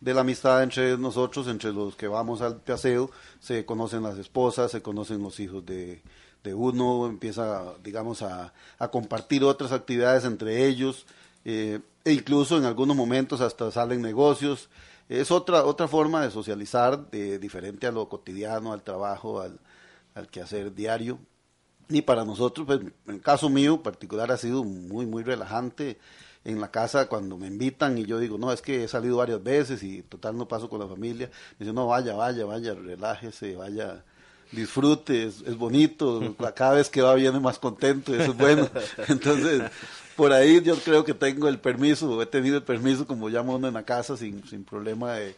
de, 0.00 0.14
la 0.14 0.22
amistad 0.22 0.62
entre 0.62 0.96
nosotros, 0.96 1.48
entre 1.48 1.72
los 1.72 1.96
que 1.96 2.08
vamos 2.08 2.40
al 2.40 2.60
paseo, 2.60 3.10
se 3.40 3.64
conocen 3.66 4.02
las 4.02 4.16
esposas, 4.18 4.70
se 4.70 4.82
conocen 4.82 5.22
los 5.22 5.38
hijos 5.40 5.64
de, 5.66 6.02
de 6.42 6.54
uno, 6.54 7.06
empieza, 7.06 7.74
digamos, 7.82 8.22
a, 8.22 8.52
a, 8.78 8.88
compartir 8.88 9.44
otras 9.44 9.72
actividades 9.72 10.24
entre 10.24 10.66
ellos, 10.66 11.06
eh, 11.44 11.80
e 12.04 12.12
incluso 12.12 12.56
en 12.56 12.64
algunos 12.64 12.96
momentos 12.96 13.40
hasta 13.40 13.70
salen 13.70 14.02
negocios. 14.02 14.68
Es 15.08 15.30
otra, 15.30 15.64
otra 15.64 15.88
forma 15.88 16.22
de 16.22 16.30
socializar, 16.30 17.10
de, 17.10 17.38
diferente 17.38 17.86
a 17.86 17.92
lo 17.92 18.08
cotidiano, 18.08 18.72
al 18.72 18.82
trabajo, 18.82 19.40
al, 19.40 19.58
al 20.14 20.28
quehacer 20.28 20.74
diario. 20.74 21.18
Y 21.88 22.02
para 22.02 22.24
nosotros, 22.24 22.66
pues, 22.66 22.80
en 22.80 23.14
el 23.14 23.20
caso 23.20 23.48
mío 23.48 23.82
particular, 23.82 24.30
ha 24.32 24.36
sido 24.36 24.64
muy, 24.64 25.06
muy 25.06 25.22
relajante 25.22 25.98
en 26.44 26.60
la 26.60 26.70
casa 26.70 27.06
cuando 27.06 27.36
me 27.36 27.46
invitan 27.46 27.98
y 27.98 28.04
yo 28.04 28.18
digo, 28.18 28.38
no, 28.38 28.52
es 28.52 28.62
que 28.62 28.84
he 28.84 28.88
salido 28.88 29.18
varias 29.18 29.42
veces 29.42 29.82
y 29.82 30.02
total 30.02 30.36
no 30.36 30.48
paso 30.48 30.68
con 30.68 30.80
la 30.80 30.86
familia. 30.86 31.28
Me 31.52 31.64
dicen, 31.64 31.74
no, 31.74 31.86
vaya, 31.86 32.14
vaya, 32.14 32.44
vaya, 32.44 32.74
relájese, 32.74 33.54
vaya, 33.56 34.02
disfrute, 34.50 35.26
es, 35.26 35.42
es 35.42 35.56
bonito, 35.56 36.34
cada 36.54 36.74
vez 36.74 36.88
que 36.88 37.02
va 37.02 37.14
viene 37.14 37.38
más 37.40 37.58
contento, 37.58 38.14
eso 38.14 38.32
es 38.32 38.36
bueno. 38.36 38.68
Entonces, 39.08 39.62
por 40.16 40.32
ahí 40.32 40.60
yo 40.62 40.76
creo 40.76 41.04
que 41.04 41.14
tengo 41.14 41.48
el 41.48 41.58
permiso, 41.58 42.20
he 42.20 42.26
tenido 42.26 42.56
el 42.56 42.64
permiso, 42.64 43.06
como 43.06 43.28
llamo 43.28 43.56
uno 43.56 43.68
en 43.68 43.74
la 43.74 43.84
casa, 43.84 44.16
sin, 44.16 44.46
sin 44.48 44.64
problema 44.64 45.14
de 45.14 45.36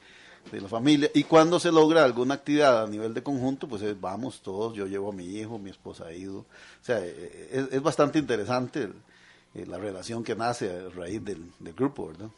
de 0.51 0.61
la 0.61 0.69
familia. 0.69 1.11
Y 1.15 1.25
cuando 1.25 1.59
se 1.59 1.73
logra 1.73 2.05
alguna 2.05 2.35
actividad 2.35 2.85
a 2.85 2.87
nivel 2.87 3.15
de 3.15 3.23
conjunto, 3.23 3.69
pues 3.69 3.83
es, 3.83 4.01
vamos 4.01 4.41
todos, 4.43 4.75
yo 4.75 4.87
llevo 4.87 5.11
a 5.11 5.13
mi 5.13 5.25
hijo, 5.25 5.59
mi 5.59 5.71
esposa 5.71 6.07
ha 6.07 6.13
ido. 6.13 6.39
O 6.39 6.47
sea, 6.83 7.01
eh, 7.01 7.49
es, 7.53 7.73
es 7.73 7.83
bastante 7.83 8.19
interesante 8.19 8.83
el, 8.83 8.95
la 9.69 9.79
relación 9.79 10.25
que 10.25 10.35
nace 10.35 10.71
a 10.71 10.89
raíz 10.91 11.25
del, 11.25 11.51
del, 11.61 11.75
grupo, 11.75 12.09
¿verdad? 12.09 12.29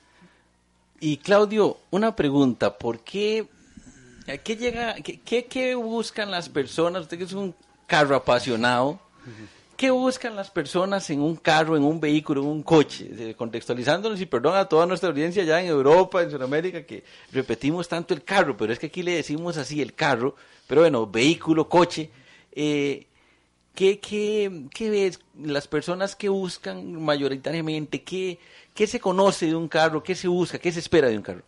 Y 1.00 1.16
Claudio, 1.18 1.78
una 1.90 2.14
pregunta, 2.14 2.76
¿por 2.76 3.00
qué, 3.00 3.46
qué 4.44 4.56
llega, 4.56 4.94
qué, 4.96 5.20
qué, 5.20 5.46
qué 5.46 5.74
buscan 5.74 6.30
las 6.30 6.48
personas? 6.48 7.02
Usted 7.02 7.18
que 7.18 7.24
es 7.24 7.32
un 7.32 7.54
carro 7.86 8.16
apasionado, 8.16 8.90
uh 8.90 8.94
-huh. 8.96 9.55
¿Qué 9.76 9.90
buscan 9.90 10.34
las 10.34 10.50
personas 10.50 11.10
en 11.10 11.20
un 11.20 11.36
carro, 11.36 11.76
en 11.76 11.84
un 11.84 12.00
vehículo, 12.00 12.40
en 12.40 12.48
un 12.48 12.62
coche? 12.62 13.34
Contextualizándonos 13.36 14.18
y 14.20 14.26
perdón 14.26 14.56
a 14.56 14.64
toda 14.64 14.86
nuestra 14.86 15.10
audiencia 15.10 15.44
ya 15.44 15.60
en 15.60 15.66
Europa, 15.66 16.22
en 16.22 16.30
Sudamérica, 16.30 16.84
que 16.84 17.04
repetimos 17.30 17.86
tanto 17.86 18.14
el 18.14 18.24
carro, 18.24 18.56
pero 18.56 18.72
es 18.72 18.78
que 18.78 18.86
aquí 18.86 19.02
le 19.02 19.16
decimos 19.16 19.58
así 19.58 19.82
el 19.82 19.94
carro 19.94 20.34
Pero 20.66 20.80
bueno, 20.80 21.06
vehículo, 21.06 21.68
coche. 21.68 22.10
Eh, 22.52 23.06
¿qué, 23.74 24.00
qué, 24.00 24.62
qué 24.74 24.88
ves? 24.88 25.20
Las 25.38 25.68
personas 25.68 26.16
que 26.16 26.30
buscan 26.30 26.94
mayoritariamente, 27.02 28.02
¿qué, 28.02 28.38
¿qué 28.74 28.86
se 28.86 28.98
conoce 28.98 29.46
de 29.46 29.54
un 29.56 29.68
carro? 29.68 30.02
¿Qué 30.02 30.14
se 30.14 30.26
busca? 30.26 30.58
¿Qué 30.58 30.72
se 30.72 30.80
espera 30.80 31.08
de 31.08 31.18
un 31.18 31.22
carro? 31.22 31.42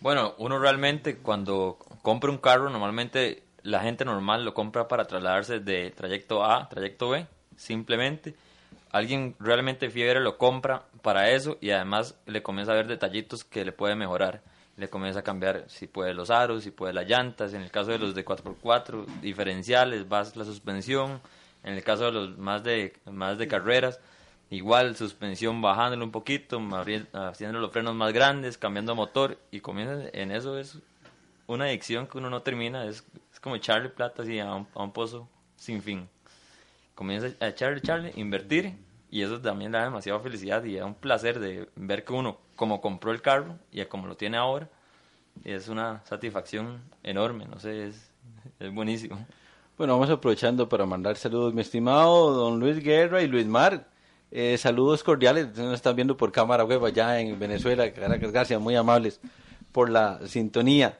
Bueno, 0.00 0.34
uno 0.36 0.58
realmente 0.58 1.16
cuando 1.16 1.78
compra 2.02 2.30
un 2.30 2.36
carro, 2.36 2.68
normalmente 2.68 3.42
la 3.62 3.80
gente 3.80 4.04
normal 4.04 4.44
lo 4.44 4.52
compra 4.52 4.86
para 4.86 5.06
trasladarse 5.06 5.60
de 5.60 5.90
trayecto 5.92 6.44
A 6.44 6.58
a 6.58 6.68
trayecto 6.68 7.08
B, 7.08 7.26
simplemente. 7.56 8.34
Alguien 8.90 9.34
realmente 9.40 9.90
fiebre 9.90 10.20
lo 10.20 10.38
compra 10.38 10.84
para 11.02 11.30
eso 11.30 11.58
y 11.60 11.70
además 11.70 12.16
le 12.26 12.42
comienza 12.42 12.72
a 12.72 12.76
ver 12.76 12.86
detallitos 12.86 13.42
que 13.44 13.64
le 13.64 13.72
puede 13.72 13.96
mejorar. 13.96 14.42
Le 14.76 14.88
comienza 14.88 15.20
a 15.20 15.22
cambiar 15.22 15.64
si 15.68 15.86
puede 15.86 16.14
los 16.14 16.30
aros, 16.30 16.64
si 16.64 16.70
puede 16.70 16.92
las 16.92 17.08
llantas, 17.08 17.54
en 17.54 17.62
el 17.62 17.70
caso 17.70 17.90
de 17.90 17.98
los 17.98 18.14
de 18.14 18.24
4x4, 18.24 19.06
diferenciales, 19.20 20.08
vas 20.08 20.36
la 20.36 20.44
suspensión, 20.44 21.20
en 21.62 21.74
el 21.74 21.82
caso 21.82 22.06
de 22.06 22.12
los 22.12 22.38
más 22.38 22.62
de, 22.62 22.92
más 23.06 23.38
de 23.38 23.48
carreras, 23.48 24.00
igual 24.50 24.96
suspensión 24.96 25.60
bajándolo 25.62 26.04
un 26.04 26.12
poquito, 26.12 26.60
haciendo 27.12 27.58
los 27.58 27.72
frenos 27.72 27.94
más 27.94 28.12
grandes, 28.12 28.58
cambiando 28.58 28.94
motor 28.94 29.38
y 29.50 29.60
comienza 29.60 30.08
en 30.12 30.30
eso 30.30 30.58
es 30.58 30.78
una 31.46 31.66
adicción 31.66 32.06
que 32.06 32.18
uno 32.18 32.30
no 32.30 32.42
termina, 32.42 32.86
es, 32.86 33.04
es 33.32 33.40
como 33.40 33.56
echarle 33.56 33.88
plata 33.88 34.22
así 34.22 34.38
a 34.38 34.54
un, 34.54 34.66
a 34.74 34.82
un 34.82 34.92
pozo 34.92 35.28
sin 35.56 35.82
fin. 35.82 36.08
Comienza 36.94 37.28
a 37.40 37.48
echarle, 37.48 37.78
echarle, 37.78 38.12
invertir 38.16 38.76
y 39.10 39.22
eso 39.22 39.40
también 39.40 39.72
da 39.72 39.84
demasiada 39.84 40.18
felicidad 40.20 40.64
y 40.64 40.76
da 40.76 40.86
un 40.86 40.94
placer 40.94 41.38
de 41.38 41.68
ver 41.76 42.04
que 42.04 42.12
uno, 42.12 42.38
como 42.56 42.80
compró 42.80 43.12
el 43.12 43.22
carro 43.22 43.58
y 43.70 43.84
como 43.86 44.06
lo 44.06 44.16
tiene 44.16 44.36
ahora, 44.36 44.68
es 45.44 45.68
una 45.68 46.04
satisfacción 46.04 46.80
enorme, 47.02 47.46
no 47.46 47.58
sé, 47.58 47.88
es, 47.88 48.10
es 48.60 48.74
buenísimo. 48.74 49.24
Bueno, 49.76 49.94
vamos 49.94 50.10
aprovechando 50.10 50.68
para 50.68 50.86
mandar 50.86 51.16
saludos, 51.16 51.52
mi 51.52 51.62
estimado 51.62 52.32
don 52.32 52.60
Luis 52.60 52.82
Guerra 52.82 53.22
y 53.22 53.26
Luis 53.26 53.46
Mar. 53.46 53.88
Eh, 54.30 54.56
saludos 54.58 55.02
cordiales, 55.04 55.56
nos 55.56 55.74
están 55.74 55.94
viendo 55.94 56.16
por 56.16 56.32
cámara 56.32 56.64
web 56.64 56.84
allá 56.84 57.20
en 57.20 57.38
Venezuela, 57.38 57.92
Caracas, 57.92 58.32
gracias, 58.32 58.60
muy 58.60 58.74
amables 58.76 59.20
por 59.70 59.90
la 59.90 60.26
sintonía. 60.26 60.98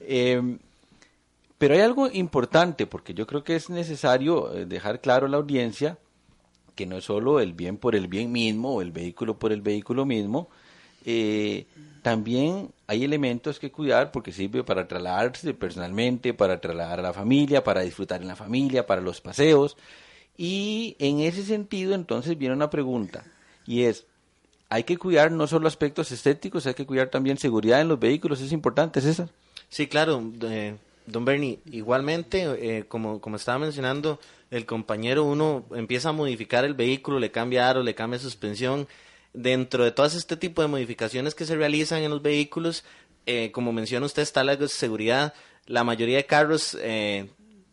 Eh, 0.00 0.58
pero 1.58 1.74
hay 1.74 1.80
algo 1.80 2.10
importante, 2.12 2.86
porque 2.86 3.14
yo 3.14 3.26
creo 3.26 3.44
que 3.44 3.56
es 3.56 3.70
necesario 3.70 4.52
eh, 4.52 4.66
dejar 4.66 5.00
claro 5.00 5.26
a 5.26 5.28
la 5.28 5.38
audiencia 5.38 5.98
que 6.74 6.86
no 6.86 6.98
es 6.98 7.04
solo 7.04 7.40
el 7.40 7.54
bien 7.54 7.78
por 7.78 7.96
el 7.96 8.06
bien 8.06 8.30
mismo 8.30 8.74
o 8.74 8.82
el 8.82 8.92
vehículo 8.92 9.38
por 9.38 9.50
el 9.50 9.62
vehículo 9.62 10.04
mismo, 10.04 10.48
eh, 11.06 11.66
también 12.02 12.70
hay 12.86 13.02
elementos 13.02 13.58
que 13.58 13.72
cuidar 13.72 14.12
porque 14.12 14.30
sirve 14.30 14.62
para 14.62 14.86
trasladarse 14.86 15.54
personalmente, 15.54 16.34
para 16.34 16.60
trasladar 16.60 17.00
a 17.00 17.02
la 17.02 17.12
familia, 17.12 17.64
para 17.64 17.80
disfrutar 17.80 18.20
en 18.20 18.28
la 18.28 18.36
familia, 18.36 18.86
para 18.86 19.00
los 19.00 19.20
paseos. 19.20 19.76
Y 20.36 20.96
en 20.98 21.20
ese 21.20 21.42
sentido 21.44 21.94
entonces 21.94 22.36
viene 22.36 22.54
una 22.54 22.70
pregunta 22.70 23.24
y 23.66 23.84
es, 23.84 24.04
hay 24.68 24.84
que 24.84 24.98
cuidar 24.98 25.32
no 25.32 25.46
solo 25.46 25.66
aspectos 25.66 26.12
estéticos, 26.12 26.66
hay 26.66 26.74
que 26.74 26.86
cuidar 26.86 27.08
también 27.08 27.38
seguridad 27.38 27.80
en 27.80 27.88
los 27.88 27.98
vehículos, 27.98 28.40
es 28.40 28.52
importante 28.52 29.00
César. 29.00 29.30
Sí, 29.68 29.86
claro, 29.86 30.22
don 31.06 31.24
Bernie, 31.24 31.60
igualmente, 31.70 32.44
eh, 32.58 32.84
como, 32.86 33.20
como 33.20 33.36
estaba 33.36 33.58
mencionando, 33.58 34.20
el 34.50 34.66
compañero 34.66 35.24
uno 35.24 35.64
empieza 35.74 36.10
a 36.10 36.12
modificar 36.12 36.64
el 36.64 36.74
vehículo, 36.74 37.18
le 37.18 37.30
cambia 37.30 37.68
aro, 37.68 37.82
le 37.82 37.94
cambia 37.94 38.18
suspensión. 38.18 38.88
Dentro 39.32 39.84
de 39.84 39.92
todas 39.92 40.14
este 40.14 40.36
tipo 40.36 40.62
de 40.62 40.68
modificaciones 40.68 41.34
que 41.34 41.44
se 41.44 41.56
realizan 41.56 42.02
en 42.02 42.10
los 42.10 42.22
vehículos, 42.22 42.84
eh, 43.26 43.50
como 43.52 43.72
menciona 43.72 44.06
usted, 44.06 44.22
está 44.22 44.44
la 44.44 44.56
seguridad. 44.68 45.34
La 45.66 45.84
mayoría 45.84 46.16
de 46.16 46.26
carros 46.26 46.76
eh, 46.80 47.28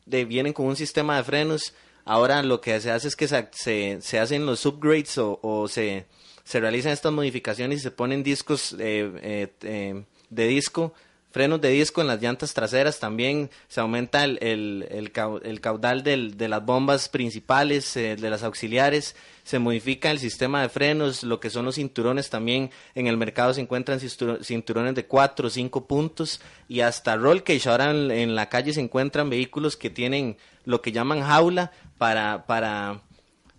vienen 0.05 0.53
con 0.53 0.65
un 0.65 0.75
sistema 0.75 1.17
de 1.17 1.23
frenos. 1.23 1.73
Ahora 2.05 2.43
lo 2.43 2.59
que 2.59 2.79
se 2.81 2.91
hace 2.91 3.07
es 3.07 3.15
que 3.15 3.27
se, 3.27 3.47
se, 3.51 3.99
se 4.01 4.19
hacen 4.19 4.45
los 4.45 4.65
upgrades 4.65 5.17
o, 5.17 5.39
o 5.41 5.67
se, 5.69 6.05
se 6.43 6.59
realizan 6.59 6.91
estas 6.91 7.13
modificaciones 7.13 7.79
y 7.79 7.81
se 7.81 7.91
ponen 7.91 8.23
discos 8.23 8.75
eh, 8.79 9.49
eh, 9.61 10.03
de 10.29 10.47
disco, 10.47 10.93
frenos 11.33 11.59
de 11.59 11.69
disco 11.69 11.99
en 11.99 12.07
las 12.07 12.21
llantas 12.21 12.53
traseras. 12.53 12.99
También 12.99 13.49
se 13.67 13.81
aumenta 13.81 14.23
el, 14.23 14.37
el, 14.41 14.87
el 14.89 15.11
cau- 15.11 15.41
el 15.43 15.59
caudal 15.59 16.03
del- 16.03 16.37
de 16.37 16.47
las 16.47 16.63
bombas 16.63 17.09
principales, 17.09 17.97
eh, 17.97 18.15
de 18.15 18.29
las 18.29 18.43
auxiliares. 18.43 19.15
Se 19.43 19.59
modifica 19.59 20.09
el 20.11 20.19
sistema 20.19 20.61
de 20.61 20.69
frenos, 20.69 21.23
lo 21.23 21.41
que 21.41 21.49
son 21.49 21.65
los 21.65 21.75
cinturones 21.75 22.29
también. 22.29 22.69
En 22.95 23.07
el 23.07 23.17
mercado 23.17 23.53
se 23.53 23.59
encuentran 23.61 23.99
cintur- 23.99 24.41
cinturones 24.43 24.95
de 24.95 25.05
4 25.05 25.47
o 25.47 25.49
5 25.49 25.85
puntos 25.87 26.39
y 26.69 26.79
hasta 26.79 27.17
roll 27.17 27.43
cage. 27.43 27.67
Ahora 27.67 27.91
en, 27.91 28.09
en 28.11 28.35
la 28.35 28.47
calle 28.47 28.71
se 28.71 28.79
encuentran 28.79 29.29
vehículos 29.29 29.75
que 29.75 29.89
tienen 29.89 30.37
lo 30.63 30.81
que 30.81 30.93
llaman 30.93 31.21
jaula 31.23 31.71
para, 31.97 32.45
para, 32.45 33.01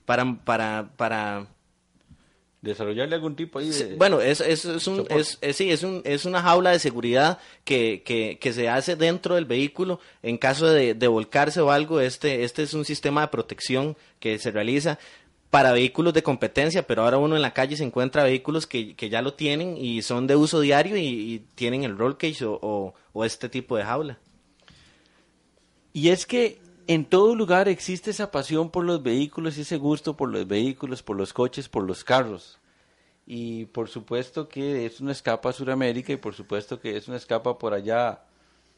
para, 0.06 0.36
para, 0.44 0.88
para 0.96 1.46
Desarrollarle 2.64 3.14
algún 3.14 3.36
tipo 3.36 3.58
ahí 3.58 3.66
de... 3.68 3.72
Sí, 3.72 3.86
bueno, 3.96 4.20
es, 4.20 4.40
es, 4.40 4.64
es 4.64 4.86
un, 4.86 5.06
es, 5.10 5.38
es- 5.40 5.56
sí, 5.56 5.70
es, 5.70 5.82
un, 5.82 6.00
es 6.04 6.24
una 6.24 6.40
jaula 6.42 6.70
de 6.70 6.78
seguridad 6.78 7.38
que, 7.64 8.02
que, 8.04 8.38
que 8.40 8.52
se 8.52 8.68
hace 8.68 8.96
dentro 8.96 9.34
del 9.34 9.44
vehículo 9.44 10.00
en 10.22 10.38
caso 10.38 10.66
de, 10.66 10.94
de 10.94 11.06
volcarse 11.08 11.60
o 11.60 11.70
algo. 11.70 12.00
Este, 12.00 12.42
este 12.44 12.62
es 12.62 12.72
un 12.74 12.84
sistema 12.84 13.20
de 13.20 13.28
protección 13.28 13.96
que 14.18 14.38
se 14.38 14.50
realiza 14.50 14.98
para 15.50 15.72
vehículos 15.72 16.14
de 16.14 16.22
competencia, 16.22 16.86
pero 16.86 17.02
ahora 17.02 17.18
uno 17.18 17.36
en 17.36 17.42
la 17.42 17.52
calle 17.52 17.76
se 17.76 17.84
encuentra 17.84 18.24
vehículos 18.24 18.66
que, 18.66 18.96
que 18.96 19.08
ya 19.10 19.22
lo 19.22 19.34
tienen 19.34 19.76
y 19.76 20.02
son 20.02 20.26
de 20.26 20.34
uso 20.34 20.60
diario 20.60 20.96
y, 20.96 21.02
y 21.06 21.38
tienen 21.54 21.84
el 21.84 21.96
roll 21.98 22.16
cage 22.16 22.44
o, 22.44 22.58
o, 22.60 22.94
o 23.12 23.24
este 23.24 23.48
tipo 23.48 23.76
de 23.76 23.84
jaula. 23.84 24.18
Y 25.92 26.08
es 26.08 26.26
que 26.26 26.58
en 26.86 27.04
todo 27.04 27.34
lugar 27.34 27.68
existe 27.68 28.10
esa 28.10 28.30
pasión 28.30 28.70
por 28.70 28.84
los 28.84 29.02
vehículos 29.02 29.58
y 29.58 29.62
ese 29.62 29.76
gusto 29.76 30.16
por 30.16 30.30
los 30.30 30.46
vehículos, 30.46 31.02
por 31.02 31.16
los 31.16 31.32
coches, 31.32 31.68
por 31.68 31.84
los 31.84 32.04
carros. 32.04 32.58
Y 33.26 33.66
por 33.66 33.88
supuesto 33.88 34.48
que 34.48 34.84
es 34.84 35.00
una 35.00 35.12
escapa 35.12 35.50
a 35.50 35.52
Sudamérica 35.52 36.12
y 36.12 36.16
por 36.16 36.34
supuesto 36.34 36.78
que 36.78 36.96
es 36.96 37.08
una 37.08 37.16
escapa 37.16 37.56
por 37.56 37.72
allá 37.72 38.22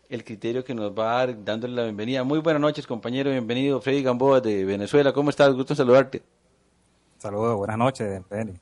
el 0.08 0.22
criterio 0.22 0.64
que 0.64 0.74
nos 0.74 0.96
va 0.96 1.10
a 1.10 1.26
dar 1.26 1.44
dándole 1.44 1.74
la 1.74 1.82
bienvenida. 1.82 2.22
Muy 2.22 2.38
buenas 2.38 2.62
noches, 2.62 2.86
compañero, 2.86 3.30
bienvenido 3.30 3.80
Freddy 3.80 4.02
Gamboa 4.02 4.40
de 4.40 4.64
Venezuela. 4.64 5.12
¿Cómo 5.12 5.30
estás? 5.30 5.52
Gusto 5.54 5.72
en 5.72 5.76
saludarte. 5.78 6.22
Saludos, 7.18 7.56
buenas 7.56 7.78
noches, 7.78 8.22
Penny. 8.28 8.54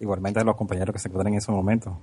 Igualmente 0.00 0.40
a 0.40 0.44
los 0.44 0.56
compañeros 0.56 0.92
que 0.92 0.98
se 0.98 1.08
encuentran 1.08 1.34
en 1.34 1.38
ese 1.38 1.52
momento. 1.52 2.00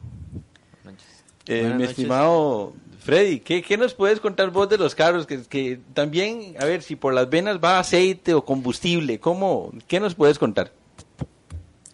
Eh, 1.48 1.64
mi 1.64 1.74
noches. 1.74 1.90
estimado 1.90 2.74
Freddy, 3.06 3.40
¿qué, 3.40 3.62
qué 3.62 3.78
nos 3.78 3.94
puedes 3.94 4.20
contar 4.20 4.50
vos 4.50 4.68
de 4.68 4.80
los 4.80 4.96
carros? 4.96 5.28
Que, 5.28 5.44
que 5.44 5.80
también, 5.94 6.56
a 6.60 6.66
ver, 6.66 6.82
si 6.82 6.96
por 6.96 7.14
las 7.14 7.30
venas 7.30 7.60
va 7.64 7.78
aceite 7.78 8.34
o 8.34 8.44
combustible, 8.44 9.20
¿cómo? 9.20 9.72
¿Qué 9.88 10.00
nos 10.00 10.16
puedes 10.16 10.40
contar? 10.40 10.72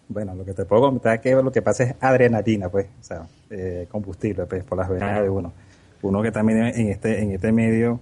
Bueno, 0.08 0.34
lo 0.34 0.42
que 0.42 0.54
te 0.54 0.64
puedo 0.64 0.80
comentar 0.80 1.16
es 1.16 1.20
que 1.20 1.34
lo 1.34 1.52
que 1.52 1.60
pasa 1.60 1.84
es 1.84 1.94
adrenalina, 2.00 2.70
pues, 2.70 2.86
o 2.98 3.04
sea, 3.04 3.26
eh, 3.50 3.86
combustible, 3.90 4.46
pues, 4.46 4.64
por 4.64 4.78
las 4.78 4.88
venas 4.88 5.20
de 5.20 5.28
uno. 5.28 5.52
Uno 6.00 6.22
que 6.22 6.32
también 6.32 6.62
en 6.68 6.88
este, 6.88 7.22
en 7.22 7.32
este 7.32 7.52
medio, 7.52 8.00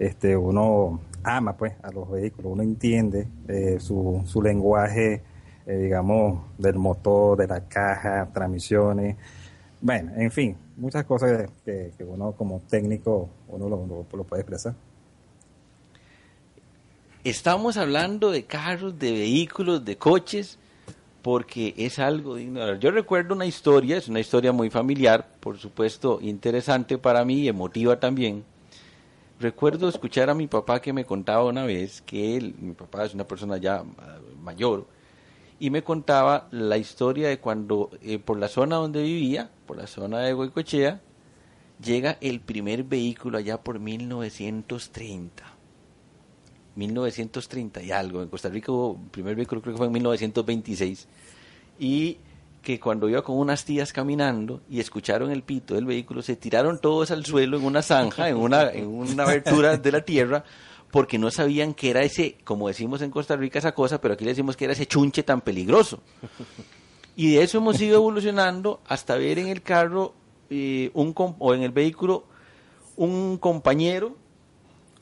este, 0.00 0.36
uno 0.36 1.00
ama, 1.22 1.56
pues, 1.56 1.74
a 1.80 1.92
los 1.92 2.10
vehículos, 2.10 2.50
uno 2.54 2.64
entiende 2.64 3.28
eh, 3.46 3.76
su, 3.78 4.24
su 4.26 4.42
lenguaje, 4.42 5.22
eh, 5.64 5.76
digamos, 5.76 6.40
del 6.58 6.74
motor, 6.74 7.38
de 7.38 7.46
la 7.46 7.68
caja, 7.68 8.28
transmisiones, 8.34 9.14
bueno, 9.80 10.12
en 10.16 10.30
fin, 10.30 10.56
muchas 10.76 11.04
cosas 11.04 11.50
que, 11.64 11.92
uno 12.00 12.32
como 12.32 12.60
técnico, 12.68 13.28
uno 13.48 13.68
lo, 13.68 14.24
puede 14.24 14.42
expresar. 14.42 14.74
Estamos 17.24 17.76
hablando 17.76 18.30
de 18.30 18.44
carros, 18.44 18.98
de 18.98 19.12
vehículos, 19.12 19.84
de 19.84 19.96
coches, 19.96 20.58
porque 21.22 21.74
es 21.76 21.98
algo 21.98 22.36
digno. 22.36 22.74
Yo 22.76 22.90
recuerdo 22.90 23.34
una 23.34 23.46
historia, 23.46 23.96
es 23.98 24.08
una 24.08 24.20
historia 24.20 24.52
muy 24.52 24.70
familiar, 24.70 25.28
por 25.40 25.58
supuesto 25.58 26.20
interesante 26.22 26.96
para 26.96 27.24
mí 27.24 27.40
y 27.40 27.48
emotiva 27.48 28.00
también. 28.00 28.44
Recuerdo 29.40 29.88
escuchar 29.88 30.30
a 30.30 30.34
mi 30.34 30.48
papá 30.48 30.80
que 30.80 30.92
me 30.92 31.04
contaba 31.04 31.44
una 31.44 31.64
vez 31.64 32.02
que 32.02 32.36
él, 32.36 32.56
mi 32.60 32.72
papá 32.72 33.04
es 33.04 33.14
una 33.14 33.24
persona 33.24 33.56
ya 33.56 33.84
ah, 33.98 34.18
mayor, 34.42 34.86
y 35.60 35.70
me 35.70 35.82
contaba 35.82 36.48
la 36.50 36.76
historia 36.76 37.28
de 37.28 37.38
cuando 37.38 37.90
eh, 38.02 38.18
por 38.18 38.38
la 38.38 38.48
zona 38.48 38.76
donde 38.76 39.02
vivía, 39.02 39.50
por 39.68 39.76
la 39.76 39.86
zona 39.86 40.20
de 40.20 40.32
Goicochea, 40.32 41.00
llega 41.84 42.16
el 42.20 42.40
primer 42.40 42.82
vehículo 42.82 43.38
allá 43.38 43.62
por 43.62 43.78
1930. 43.78 45.44
1930 46.74 47.82
y 47.82 47.92
algo. 47.92 48.22
En 48.22 48.28
Costa 48.28 48.48
Rica 48.48 48.72
hubo 48.72 48.98
el 49.00 49.10
primer 49.10 49.36
vehículo, 49.36 49.60
creo 49.60 49.74
que 49.74 49.78
fue 49.78 49.86
en 49.86 49.92
1926. 49.92 51.06
Y 51.78 52.16
que 52.62 52.80
cuando 52.80 53.08
iba 53.08 53.22
con 53.22 53.36
unas 53.36 53.64
tías 53.64 53.92
caminando 53.92 54.62
y 54.68 54.80
escucharon 54.80 55.30
el 55.30 55.42
pito 55.42 55.74
del 55.74 55.84
vehículo, 55.84 56.22
se 56.22 56.34
tiraron 56.34 56.80
todos 56.80 57.10
al 57.10 57.24
suelo 57.24 57.58
en 57.58 57.64
una 57.64 57.82
zanja, 57.82 58.28
en 58.28 58.36
una, 58.36 58.70
en 58.70 58.88
una 58.88 59.24
abertura 59.24 59.76
de 59.76 59.92
la 59.92 60.00
tierra, 60.00 60.44
porque 60.90 61.18
no 61.18 61.30
sabían 61.30 61.74
que 61.74 61.90
era 61.90 62.02
ese, 62.02 62.38
como 62.44 62.68
decimos 62.68 63.02
en 63.02 63.10
Costa 63.10 63.36
Rica 63.36 63.58
esa 63.58 63.72
cosa, 63.72 64.00
pero 64.00 64.14
aquí 64.14 64.24
le 64.24 64.30
decimos 64.30 64.56
que 64.56 64.64
era 64.64 64.72
ese 64.72 64.86
chunche 64.86 65.22
tan 65.22 65.42
peligroso. 65.42 66.00
Y 67.18 67.34
de 67.34 67.42
eso 67.42 67.58
hemos 67.58 67.78
ido 67.80 67.96
evolucionando 67.96 68.80
hasta 68.86 69.16
ver 69.16 69.38
en 69.38 69.48
el 69.48 69.60
carro 69.60 70.14
eh, 70.48 70.90
un 70.94 71.12
o 71.16 71.52
en 71.52 71.62
el 71.62 71.72
vehículo 71.72 72.24
un 72.96 73.36
compañero 73.38 74.16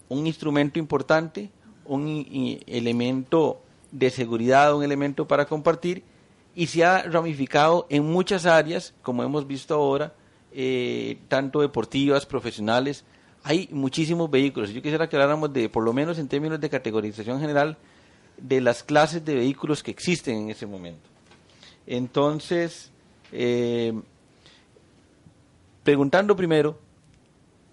un 0.09 0.27
instrumento 0.27 0.79
importante, 0.79 1.51
un 1.85 2.25
elemento 2.67 3.61
de 3.91 4.11
seguridad, 4.11 4.75
un 4.75 4.85
elemento 4.85 5.27
para 5.27 5.47
compartir 5.47 6.03
y 6.55 6.69
se 6.69 6.85
ha 6.85 7.03
ramificado 7.03 7.87
en 7.91 8.05
muchas 8.05 8.47
áreas, 8.47 8.95
como 9.03 9.23
hemos 9.23 9.47
visto 9.47 9.75
ahora, 9.75 10.15
eh, 10.53 11.19
tanto 11.29 11.61
deportivas, 11.61 12.25
profesionales. 12.25 13.05
Hay 13.43 13.69
muchísimos 13.71 14.31
vehículos. 14.31 14.71
Yo 14.71 14.81
quisiera 14.81 15.09
que 15.09 15.17
habláramos 15.17 15.53
de, 15.53 15.69
por 15.69 15.85
lo 15.85 15.93
menos 15.93 16.19
en 16.19 16.29
términos 16.29 16.61
de 16.61 16.71
categorización 16.71 17.41
general, 17.41 17.77
de 18.39 18.61
las 18.61 18.83
clases 18.83 19.25
de 19.25 19.35
vehículos 19.35 19.83
que 19.83 19.91
existen 19.91 20.37
en 20.43 20.51
ese 20.51 20.67
momento. 20.67 21.16
Entonces, 21.87 22.91
eh, 23.33 23.93
preguntando 25.83 26.35
primero, 26.35 26.79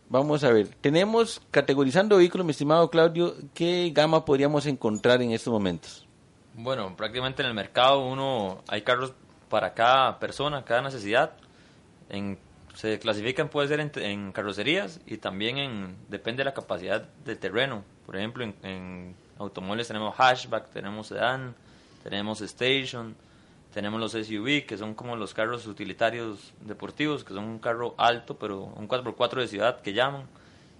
vamos 0.09 0.43
a 0.43 0.51
ver, 0.51 0.67
tenemos 0.81 1.41
categorizando 1.49 2.17
vehículos, 2.17 2.45
mi 2.45 2.51
estimado 2.51 2.89
Claudio, 2.89 3.35
¿qué 3.53 3.91
gama 3.93 4.23
podríamos 4.23 4.65
encontrar 4.67 5.21
en 5.21 5.31
estos 5.31 5.51
momentos? 5.51 6.05
Bueno, 6.55 6.95
prácticamente 6.95 7.41
en 7.41 7.47
el 7.47 7.55
mercado 7.55 8.05
uno 8.05 8.61
hay 8.67 8.83
carros 8.83 9.13
para 9.49 9.73
cada 9.73 10.19
persona, 10.19 10.63
cada 10.63 10.83
necesidad. 10.83 11.33
Se 12.75 12.99
clasifican 12.99 13.49
puede 13.49 13.67
ser 13.67 13.79
en, 13.79 13.91
en 13.95 14.31
carrocerías 14.31 14.99
y 15.07 15.17
también 15.17 15.57
en 15.57 15.95
depende 16.09 16.41
de 16.41 16.45
la 16.45 16.53
capacidad 16.53 17.01
del 17.25 17.39
terreno. 17.39 17.83
Por 18.05 18.15
ejemplo, 18.15 18.43
en, 18.43 18.55
en 18.63 19.15
automóviles 19.39 19.87
tenemos 19.87 20.15
hatchback, 20.15 20.69
tenemos 20.69 21.07
sedán, 21.07 21.55
tenemos 22.03 22.41
station, 22.41 23.15
tenemos 23.73 23.99
los 23.99 24.11
SUV 24.11 24.65
que 24.65 24.77
son 24.77 24.93
como 24.93 25.15
los 25.15 25.33
carros 25.33 25.65
utilitarios 25.65 26.53
deportivos, 26.61 27.23
que 27.23 27.33
son 27.33 27.45
un 27.45 27.59
carro 27.59 27.95
alto, 27.97 28.37
pero 28.37 28.65
un 28.75 28.87
4x4 28.87 29.41
de 29.41 29.47
ciudad 29.47 29.81
que 29.81 29.93
llaman. 29.93 30.27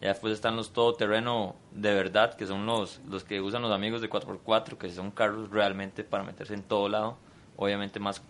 Y 0.02 0.06
después 0.06 0.34
están 0.34 0.56
los 0.56 0.74
todoterreno 0.74 1.56
de 1.72 1.94
verdad, 1.94 2.36
que 2.36 2.46
son 2.46 2.66
los, 2.66 3.00
los 3.10 3.24
que 3.24 3.42
usan 3.42 3.62
los 3.62 3.72
amigos 3.72 4.02
de 4.02 4.10
4x4, 4.10 4.78
que 4.78 4.90
son 4.90 5.12
carros 5.12 5.50
realmente 5.50 6.04
para 6.04 6.24
meterse 6.24 6.54
en 6.54 6.62
todo 6.62 6.88
lado. 6.88 7.18
Obviamente 7.56 8.00
más 8.00 8.22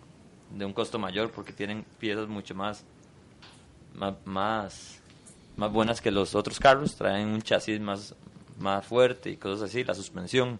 de 0.50 0.64
un 0.64 0.72
costo 0.72 0.98
mayor 0.98 1.30
porque 1.30 1.52
tienen 1.52 1.84
piezas 1.98 2.28
mucho 2.28 2.54
más, 2.54 2.84
más, 3.94 4.14
más, 4.24 5.00
más 5.56 5.72
buenas 5.72 6.00
que 6.00 6.10
los 6.10 6.34
otros 6.34 6.58
carros. 6.58 6.94
Traen 6.96 7.28
un 7.28 7.42
chasis 7.42 7.80
más, 7.80 8.14
más 8.58 8.86
fuerte 8.86 9.30
y 9.30 9.36
cosas 9.36 9.68
así, 9.68 9.84
la 9.84 9.94
suspensión. 9.94 10.58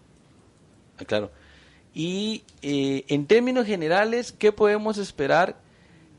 Ah, 0.99 1.05
claro. 1.05 1.31
Y 1.95 2.43
eh, 2.61 3.05
en 3.07 3.25
términos 3.25 3.65
generales, 3.65 4.33
¿qué 4.33 4.51
podemos 4.51 4.97
esperar 4.97 5.55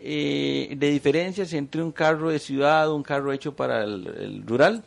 eh, 0.00 0.75
de 0.76 0.90
diferencias 0.90 1.52
entre 1.52 1.83
un 1.83 1.92
carro 1.92 2.30
de 2.30 2.38
ciudad, 2.38 2.90
un 2.90 3.02
carro 3.02 3.30
hecho 3.30 3.54
para 3.54 3.85
el, 3.85 4.42
rural, 4.47 4.83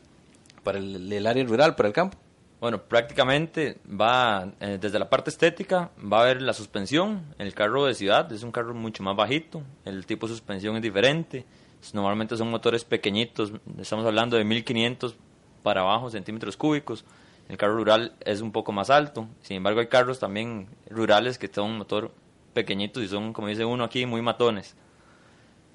para 0.63 0.79
el, 0.79 1.13
el 1.13 1.27
área 1.27 1.43
rural, 1.45 1.75
para 1.75 1.89
el 1.89 1.93
campo? 1.93 2.17
Bueno, 2.59 2.81
prácticamente 2.81 3.77
va 3.89 4.51
eh, 4.59 4.79
desde 4.81 4.97
la 4.97 5.09
parte 5.09 5.29
estética, 5.29 5.91
va 6.11 6.19
a 6.19 6.21
haber 6.23 6.41
la 6.41 6.53
suspensión. 6.53 7.23
El 7.37 7.53
carro 7.53 7.85
de 7.85 7.93
ciudad 7.93 8.29
es 8.33 8.41
un 8.41 8.51
carro 8.51 8.73
mucho 8.73 9.03
más 9.03 9.15
bajito, 9.15 9.61
el 9.85 10.07
tipo 10.07 10.27
de 10.27 10.33
suspensión 10.33 10.75
es 10.75 10.81
diferente. 10.81 11.45
Normalmente 11.93 12.35
son 12.35 12.49
motores 12.49 12.83
pequeñitos, 12.83 13.53
estamos 13.79 14.05
hablando 14.05 14.35
de 14.35 14.43
1500 14.43 15.15
para 15.61 15.81
abajo 15.81 16.09
centímetros 16.09 16.57
cúbicos. 16.57 17.05
El 17.49 17.57
carro 17.57 17.75
rural 17.75 18.13
es 18.21 18.41
un 18.41 18.51
poco 18.51 18.71
más 18.71 18.91
alto. 18.91 19.27
Sin 19.41 19.57
embargo, 19.57 19.79
hay 19.79 19.87
carros 19.87 20.19
también 20.19 20.67
rurales 20.89 21.39
que 21.39 21.47
son 21.47 21.77
motor 21.77 22.11
pequeñitos 22.53 23.03
y 23.03 23.07
son, 23.07 23.33
como 23.33 23.47
dice 23.47 23.65
uno 23.65 23.83
aquí, 23.83 24.05
muy 24.05 24.21
matones. 24.21 24.75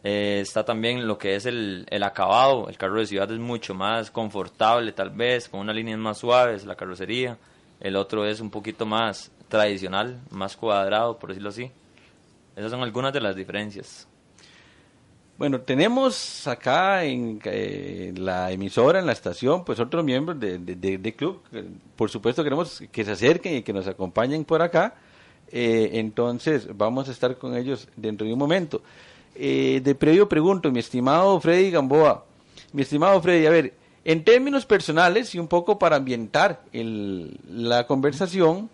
Eh, 0.04 0.38
está 0.40 0.64
también 0.64 1.06
lo 1.08 1.18
que 1.18 1.34
es 1.34 1.46
el, 1.46 1.84
el 1.90 2.02
acabado. 2.04 2.68
El 2.68 2.78
carro 2.78 3.00
de 3.00 3.06
ciudad 3.06 3.30
es 3.30 3.40
mucho 3.40 3.74
más 3.74 4.12
confortable, 4.12 4.92
tal 4.92 5.10
vez, 5.10 5.48
con 5.48 5.60
unas 5.60 5.74
líneas 5.74 5.98
más 5.98 6.18
suaves, 6.18 6.64
la 6.64 6.76
carrocería. 6.76 7.38
El 7.80 7.96
otro 7.96 8.24
es 8.24 8.40
un 8.40 8.50
poquito 8.50 8.86
más 8.86 9.32
tradicional, 9.48 10.20
más 10.30 10.56
cuadrado, 10.56 11.18
por 11.18 11.30
decirlo 11.30 11.48
así. 11.48 11.72
Esas 12.54 12.70
son 12.70 12.82
algunas 12.82 13.12
de 13.12 13.20
las 13.20 13.34
diferencias. 13.34 14.06
Bueno, 15.36 15.60
tenemos 15.60 16.46
acá 16.46 17.02
en 17.04 17.40
eh, 17.44 18.12
la 18.16 18.52
emisora, 18.52 19.00
en 19.00 19.06
la 19.06 19.12
estación, 19.12 19.64
pues 19.64 19.80
otros 19.80 20.04
miembros 20.04 20.38
de, 20.38 20.58
de, 20.58 20.76
de- 20.76 20.98
de 20.98 21.12
club. 21.14 21.40
Por 21.96 22.08
supuesto 22.08 22.44
queremos 22.44 22.82
que 22.92 23.04
se 23.04 23.10
acerquen 23.12 23.56
y 23.56 23.62
que 23.62 23.72
nos 23.72 23.88
acompañen 23.88 24.44
por 24.44 24.62
acá. 24.62 24.94
Eh, 25.50 25.90
entonces 25.94 26.68
vamos 26.76 27.08
a 27.08 27.12
estar 27.12 27.36
con 27.36 27.56
ellos 27.56 27.88
dentro 27.96 28.24
de 28.26 28.32
un 28.32 28.38
momento. 28.38 28.80
Eh, 29.34 29.80
de 29.82 29.94
previo 29.96 30.28
pregunto, 30.28 30.70
mi 30.70 30.78
estimado 30.78 31.40
Freddy 31.40 31.72
Gamboa, 31.72 32.24
mi 32.72 32.82
estimado 32.82 33.20
Freddy, 33.20 33.46
a 33.46 33.50
ver, 33.50 33.74
en 34.04 34.22
términos 34.22 34.64
personales 34.64 35.34
y 35.34 35.40
un 35.40 35.48
poco 35.48 35.80
para 35.80 35.96
ambientar 35.96 36.62
el- 36.72 37.36
la 37.50 37.88
conversación, 37.88 38.70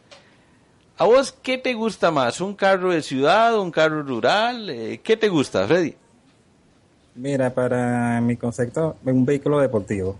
¿a 0.98 1.06
vos 1.06 1.32
qué 1.42 1.56
te 1.56 1.72
gusta 1.72 2.10
más? 2.10 2.42
¿Un 2.42 2.54
carro 2.54 2.90
de 2.92 3.00
ciudad, 3.00 3.58
un 3.58 3.70
carro 3.70 4.02
rural? 4.02 4.68
Eh, 4.68 5.00
¿Qué 5.02 5.16
te 5.16 5.30
gusta, 5.30 5.66
Freddy? 5.66 5.94
Mira, 7.20 7.50
para 7.50 8.18
mi 8.22 8.38
concepto, 8.38 8.96
un 9.04 9.26
vehículo 9.26 9.58
deportivo. 9.60 10.16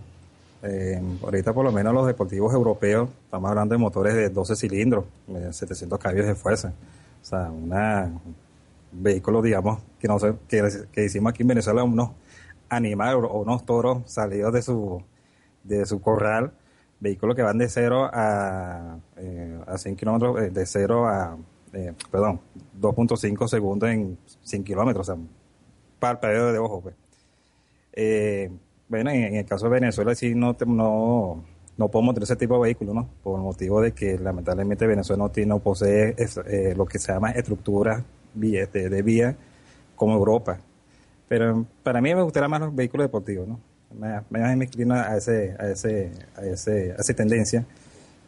Eh, 0.61 1.01
ahorita 1.23 1.51
por 1.51 1.65
lo 1.65 1.71
menos 1.71 1.95
los 1.95 2.05
deportivos 2.05 2.53
europeos, 2.53 3.09
estamos 3.25 3.49
hablando 3.49 3.73
de 3.73 3.79
motores 3.79 4.13
de 4.13 4.29
12 4.29 4.55
cilindros, 4.55 5.05
eh, 5.29 5.49
700 5.51 5.97
caballos 5.97 6.27
de 6.27 6.35
fuerza. 6.35 6.71
O 7.19 7.25
sea, 7.25 7.49
una, 7.49 8.05
un 8.05 9.03
vehículo, 9.03 9.41
digamos, 9.41 9.79
que 9.99 10.07
no 10.07 10.19
sé, 10.19 10.35
que, 10.47 10.61
que 10.91 11.05
hicimos 11.05 11.31
aquí 11.31 11.41
en 11.41 11.47
Venezuela, 11.47 11.83
unos 11.83 12.11
animales 12.69 13.15
o 13.15 13.41
unos 13.41 13.65
toros 13.65 14.03
salidos 14.05 14.53
de 14.53 14.61
su, 14.61 15.01
de 15.63 15.87
su 15.87 16.01
corral, 16.01 16.51
vehículos 16.99 17.35
que 17.35 17.41
van 17.41 17.57
de 17.57 17.67
0 17.67 18.11
a, 18.13 18.97
eh, 19.17 19.59
a 19.65 19.75
100 19.79 19.95
kilómetros, 19.95 20.39
eh, 20.39 20.51
de 20.51 20.65
0 20.67 21.07
a, 21.07 21.35
eh, 21.73 21.93
perdón, 22.11 22.39
2.5 22.79 23.47
segundos 23.47 23.89
en 23.89 24.19
100 24.43 24.63
kilómetros, 24.63 25.09
o 25.09 25.15
sea, 25.15 25.23
parpadeo 26.01 26.51
de 26.51 26.59
ojo, 26.59 26.81
pues. 26.81 26.95
Eh, 27.93 28.49
bueno, 28.89 29.11
en, 29.11 29.35
el 29.35 29.45
caso 29.45 29.65
de 29.65 29.71
Venezuela 29.71 30.13
sí 30.15 30.35
no, 30.35 30.57
no, 30.65 31.45
no 31.77 31.87
podemos 31.89 32.13
tener 32.13 32.23
ese 32.23 32.35
tipo 32.35 32.55
de 32.55 32.61
vehículos, 32.61 32.93
¿no? 32.93 33.09
Por 33.23 33.37
el 33.37 33.43
motivo 33.43 33.79
de 33.81 33.93
que 33.93 34.17
lamentablemente 34.17 34.85
Venezuela 34.87 35.23
no, 35.23 35.29
tiene, 35.29 35.49
no 35.49 35.59
posee 35.59 36.15
eh, 36.17 36.73
lo 36.75 36.85
que 36.85 36.99
se 36.99 37.13
llama 37.13 37.31
estructura 37.31 38.03
vía, 38.33 38.65
de, 38.65 39.01
vía 39.01 39.35
como 39.95 40.15
Europa. 40.15 40.59
Pero 41.29 41.65
para 41.83 42.01
mí 42.01 42.13
me 42.13 42.23
gustaría 42.23 42.49
más 42.49 42.59
los 42.59 42.75
vehículos 42.75 43.05
deportivos, 43.05 43.47
¿no? 43.47 43.59
Me, 43.97 44.21
me, 44.29 44.55
me 44.55 44.65
inclino 44.65 44.95
a, 44.95 45.15
ese, 45.15 45.55
a, 45.59 45.69
ese, 45.69 46.11
a, 46.35 46.45
ese, 46.45 46.91
a 46.91 46.95
esa 46.95 47.13
tendencia. 47.13 47.65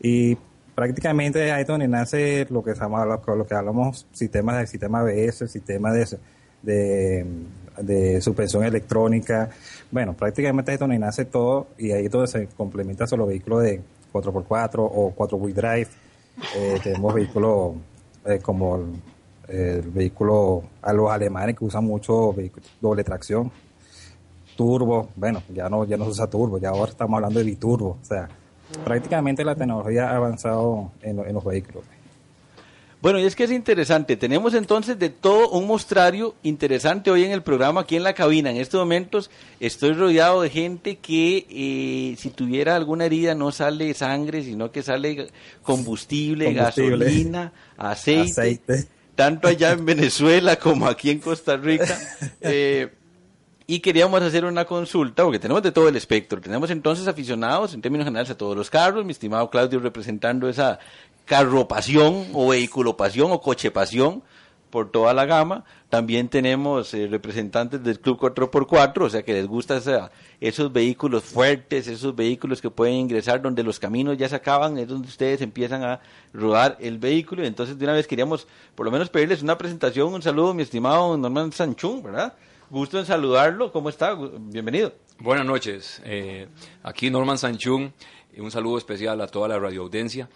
Y 0.02 0.38
prácticamente 0.76 1.52
ahí 1.52 1.64
donde 1.64 1.88
nace 1.88 2.48
lo 2.50 2.64
que, 2.64 2.72
estamos, 2.72 3.06
lo, 3.06 3.46
que 3.46 3.54
hablamos, 3.54 4.08
sistemas 4.12 4.58
de 4.60 4.68
sistema 4.68 5.02
ABS, 5.02 5.50
sistema 5.50 5.92
de, 5.92 7.26
de 7.82 8.22
suspensión 8.22 8.64
electrónica. 8.64 9.50
Bueno, 9.92 10.14
prácticamente 10.14 10.72
ahí 10.72 10.76
es 10.76 10.80
donde 10.80 11.00
nace 11.00 11.26
todo 11.26 11.68
y 11.78 11.92
ahí 11.92 12.08
donde 12.08 12.28
se 12.28 12.48
complementa 12.48 13.08
solo 13.08 13.26
vehículos 13.26 13.64
de 13.64 13.82
4x4 14.12 14.76
o 14.78 15.14
4-wheel 15.16 15.54
drive. 15.54 15.88
Eh, 16.56 16.80
tenemos 16.84 17.14
vehículos 17.14 17.76
eh, 18.26 18.40
como 18.42 18.78
el, 19.48 19.82
vehículo 19.82 20.64
a 20.82 20.94
los 20.94 21.12
alemanes 21.12 21.58
que 21.58 21.66
usan 21.66 21.84
mucho 21.84 22.34
doble 22.82 23.04
tracción, 23.04 23.52
turbo, 24.56 25.10
bueno, 25.16 25.44
ya 25.54 25.70
no, 25.70 25.86
ya 25.86 25.98
no 25.98 26.06
se 26.06 26.12
usa 26.12 26.28
turbo, 26.28 26.58
ya 26.58 26.70
ahora 26.70 26.92
estamos 26.92 27.18
hablando 27.18 27.40
de 27.40 27.46
biturbo, 27.46 27.98
o 28.02 28.06
sea, 28.06 28.30
prácticamente 28.84 29.44
la 29.44 29.56
tecnología 29.56 30.10
ha 30.10 30.16
avanzado 30.16 30.92
en, 31.02 31.20
en 31.20 31.34
los 31.34 31.44
vehículos. 31.44 31.84
Bueno, 33.04 33.20
y 33.20 33.26
es 33.26 33.36
que 33.36 33.44
es 33.44 33.52
interesante. 33.52 34.16
Tenemos 34.16 34.54
entonces 34.54 34.98
de 34.98 35.10
todo 35.10 35.50
un 35.50 35.68
mostrario 35.68 36.36
interesante 36.42 37.12
hoy 37.12 37.26
en 37.26 37.34
el 37.34 37.44
programa, 37.44 37.82
aquí 37.82 37.98
en 37.98 38.04
la 38.04 38.13
cabina. 38.13 38.50
En 38.50 38.56
estos 38.56 38.80
momentos 38.80 39.30
estoy 39.60 39.92
rodeado 39.92 40.42
de 40.42 40.50
gente 40.50 40.96
que 41.00 41.46
eh, 41.50 42.16
si 42.18 42.30
tuviera 42.30 42.78
alguna 42.78 43.04
herida 43.04 43.36
no 43.36 43.52
sale 43.52 43.94
sangre, 43.94 44.42
sino 44.42 44.72
que 44.72 44.84
sale 44.84 45.28
combustible, 45.63 46.46
Combustible. 46.46 46.92
gasolina, 46.98 47.52
aceite, 47.76 48.32
Aceite. 48.32 48.88
tanto 49.16 49.50
allá 49.50 49.74
en 49.74 49.86
Venezuela 49.86 50.56
como 50.56 50.88
aquí 50.88 51.10
en 51.10 51.20
Costa 51.20 51.58
Rica. 51.58 52.00
Eh, 52.39 52.89
y 53.66 53.80
queríamos 53.80 54.22
hacer 54.22 54.44
una 54.44 54.66
consulta, 54.66 55.24
porque 55.24 55.39
tenemos 55.39 55.63
de 55.63 55.72
todo 55.72 55.88
el 55.88 55.96
espectro. 55.96 56.42
Tenemos 56.42 56.70
entonces 56.70 57.08
aficionados, 57.08 57.74
en 57.74 57.82
términos 57.82 58.06
generales, 58.06 58.30
a 58.30 58.38
todos 58.38 58.58
los 58.58 58.70
carros. 58.70 59.06
Mi 59.06 59.12
estimado 59.13 59.50
Claudio 59.50 59.80
representando 59.80 60.50
esa 60.50 60.80
carropasión 61.26 62.28
o 62.34 62.50
vehiculopasión 62.50 63.32
o 63.32 63.42
cochepasión 63.42 64.24
por 64.74 64.90
toda 64.90 65.14
la 65.14 65.26
gama. 65.26 65.66
También 65.90 66.30
tenemos 66.30 66.96
eh, 66.96 67.08
representantes 67.08 67.84
del 67.84 68.00
Club 68.00 68.20
4x4, 68.20 69.02
o 69.04 69.10
sea 69.12 69.22
que 69.22 69.34
les 69.34 69.46
gusta 69.46 69.80
esos 70.42 70.74
vehículos 70.74 71.24
fuertes, 71.24 71.88
esos 71.88 72.16
vehículos 72.16 72.60
que 72.60 72.72
pueden 72.72 72.96
ingresar 72.96 73.40
donde 73.40 73.62
los 73.62 73.80
caminos 73.80 74.18
ya 74.18 74.28
se 74.28 74.36
acaban, 74.36 74.80
es 74.80 74.88
donde 74.88 75.08
ustedes 75.08 75.42
empiezan 75.42 75.84
a 75.84 76.00
rodar 76.34 76.78
el 76.80 76.98
vehículo. 76.98 77.46
Entonces, 77.46 77.78
de 77.78 77.86
una 77.86 77.94
vez 77.94 78.08
queríamos 78.08 78.48
por 78.74 78.88
lo 78.88 78.92
menos 78.92 79.12
pedirles 79.12 79.44
una 79.44 79.60
presentación, 79.60 80.12
un 80.12 80.24
saludo, 80.24 80.56
mi 80.56 80.64
estimado 80.64 81.16
Norman 81.18 81.52
Sanchún, 81.52 82.02
¿verdad? 82.02 82.34
Gusto 82.72 82.98
en 82.98 83.06
saludarlo. 83.06 83.72
¿Cómo 83.72 83.90
está? 83.90 84.16
Bienvenido. 84.16 84.94
Buenas 85.20 85.46
noches. 85.46 86.02
Eh, 86.06 86.48
aquí 86.82 87.12
Norman 87.12 87.38
Sanchún. 87.38 87.94
Un 88.36 88.50
saludo 88.50 88.80
especial 88.80 89.22
a 89.22 89.28
toda 89.28 89.48
la 89.48 89.60
radioaudiencia. 89.60 90.28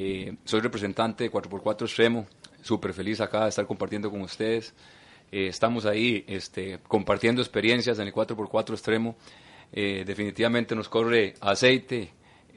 Eh, 0.00 0.36
soy 0.44 0.60
representante 0.60 1.24
de 1.24 1.32
4x4 1.32 1.82
Extremo, 1.82 2.24
súper 2.62 2.92
feliz 2.92 3.20
acá 3.20 3.42
de 3.42 3.48
estar 3.48 3.66
compartiendo 3.66 4.08
con 4.12 4.20
ustedes. 4.20 4.72
Eh, 5.32 5.48
estamos 5.48 5.86
ahí 5.86 6.24
este, 6.28 6.78
compartiendo 6.86 7.42
experiencias 7.42 7.98
en 7.98 8.06
el 8.06 8.14
4x4 8.14 8.70
Extremo. 8.74 9.16
Eh, 9.72 10.04
definitivamente 10.06 10.76
nos 10.76 10.88
corre 10.88 11.34
aceite, 11.40 12.12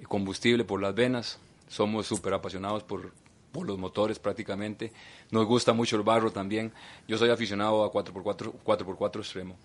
combustible 0.08 0.66
por 0.66 0.80
las 0.84 0.94
venas. 0.94 1.40
Somos 1.68 2.06
súper 2.06 2.36
apasionados 2.36 2.84
por, 2.84 3.12
por 3.52 3.66
los 3.66 3.80
motores 3.80 4.20
prácticamente. 4.20 4.92
Nos 5.32 5.48
gusta 5.48 5.74
mucho 5.74 5.96
el 5.96 6.04
barro 6.04 6.30
también. 6.30 6.72
Yo 7.08 7.18
soy 7.18 7.32
aficionado 7.32 7.84
a 7.84 7.92
4x4, 7.92 8.54
4x4 8.64 9.16
Extremo. 9.18 9.56